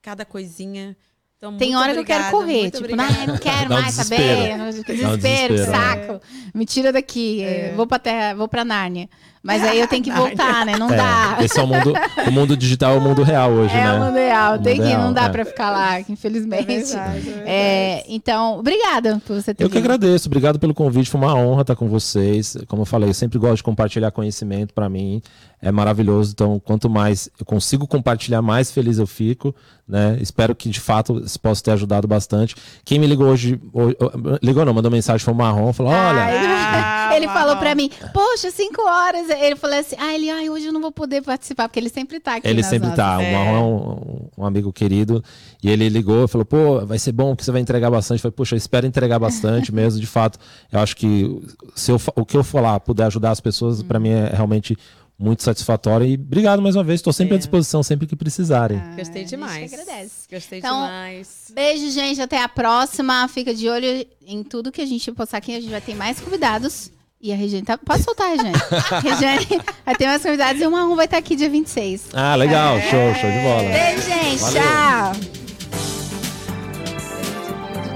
[0.01, 0.97] cada coisinha.
[1.36, 3.12] Então, Tem hora que eu quero obrigada, correr, tipo, obrigada.
[3.12, 4.23] não, não quero um mais desespero.
[4.23, 5.66] saber, não- desespero, desespero.
[5.66, 6.23] saco.
[6.55, 7.74] Me tira daqui, É.
[7.74, 9.10] vou pra terra, vou pra Nárnia.
[9.42, 10.76] Mas aí eu tenho que voltar, né?
[10.76, 11.36] Não dá.
[11.40, 11.92] É, esse é o mundo.
[12.26, 13.92] O mundo digital é o mundo real hoje, É né?
[13.92, 15.28] o mundo real, tem mundo que, não dá é.
[15.28, 16.62] pra ficar lá, infelizmente.
[16.72, 17.42] É verdade, é verdade.
[17.50, 19.84] É, então, obrigada por você ter Eu que vindo.
[19.84, 22.56] agradeço, obrigado pelo convite, foi uma honra estar com vocês.
[22.66, 25.22] Como eu falei, eu sempre gosto de compartilhar conhecimento, para mim
[25.62, 26.32] é maravilhoso.
[26.32, 29.54] Então, quanto mais eu consigo compartilhar, mais feliz eu fico.
[29.88, 30.18] Né?
[30.20, 32.56] Espero que de fato isso possa ter ajudado bastante.
[32.84, 36.22] Quem me ligou hoje, ho- ho- ligou não, mandou mensagem, foi o Marrom, falou: olha.
[36.22, 37.58] Ai, Ah, ele falou uau.
[37.58, 39.28] pra mim, poxa, cinco horas.
[39.44, 42.18] Ele falou assim, ah, ele, ai, hoje eu não vou poder participar, porque ele sempre
[42.20, 43.18] tá aqui Ele nas sempre nossas- tá.
[43.18, 43.32] O.
[43.32, 45.22] Marrom é um, um amigo querido.
[45.62, 48.18] E ele ligou e falou: pô, vai ser bom porque você vai entregar bastante.
[48.18, 50.00] Eu falei, poxa, eu espero entregar bastante mesmo.
[50.00, 50.38] De fato,
[50.72, 51.40] eu acho que
[51.74, 54.76] se eu, o que eu falar puder ajudar as pessoas, pra mim é realmente
[55.18, 56.06] muito satisfatório.
[56.06, 57.00] E obrigado mais uma vez.
[57.00, 57.38] Estou sempre à É.
[57.38, 58.76] disposição, sempre que precisarem.
[58.78, 59.70] Ah, a Gostei gente demais.
[59.70, 60.12] que agradece.
[60.30, 61.50] Gostei Então, demais.
[61.54, 62.20] Beijo, gente.
[62.20, 63.26] Até a próxima.
[63.28, 65.56] Fica de olho em tudo que a gente postar aqui.
[65.56, 66.90] A gente vai ter mais convidados.
[67.20, 67.78] E a Regiane tá.
[67.78, 68.52] Pode soltar, Regiane.
[69.02, 72.09] Regiane vai ter mais convidados e o Marrom vai estar aqui dia 26.
[72.12, 72.78] Ah, legal.
[72.80, 73.62] Show, show de bola.
[73.62, 74.40] Beijo, gente.
[74.40, 74.62] Valeu.
[74.62, 75.12] Tchau.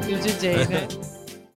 [0.09, 0.88] E o DJ, né?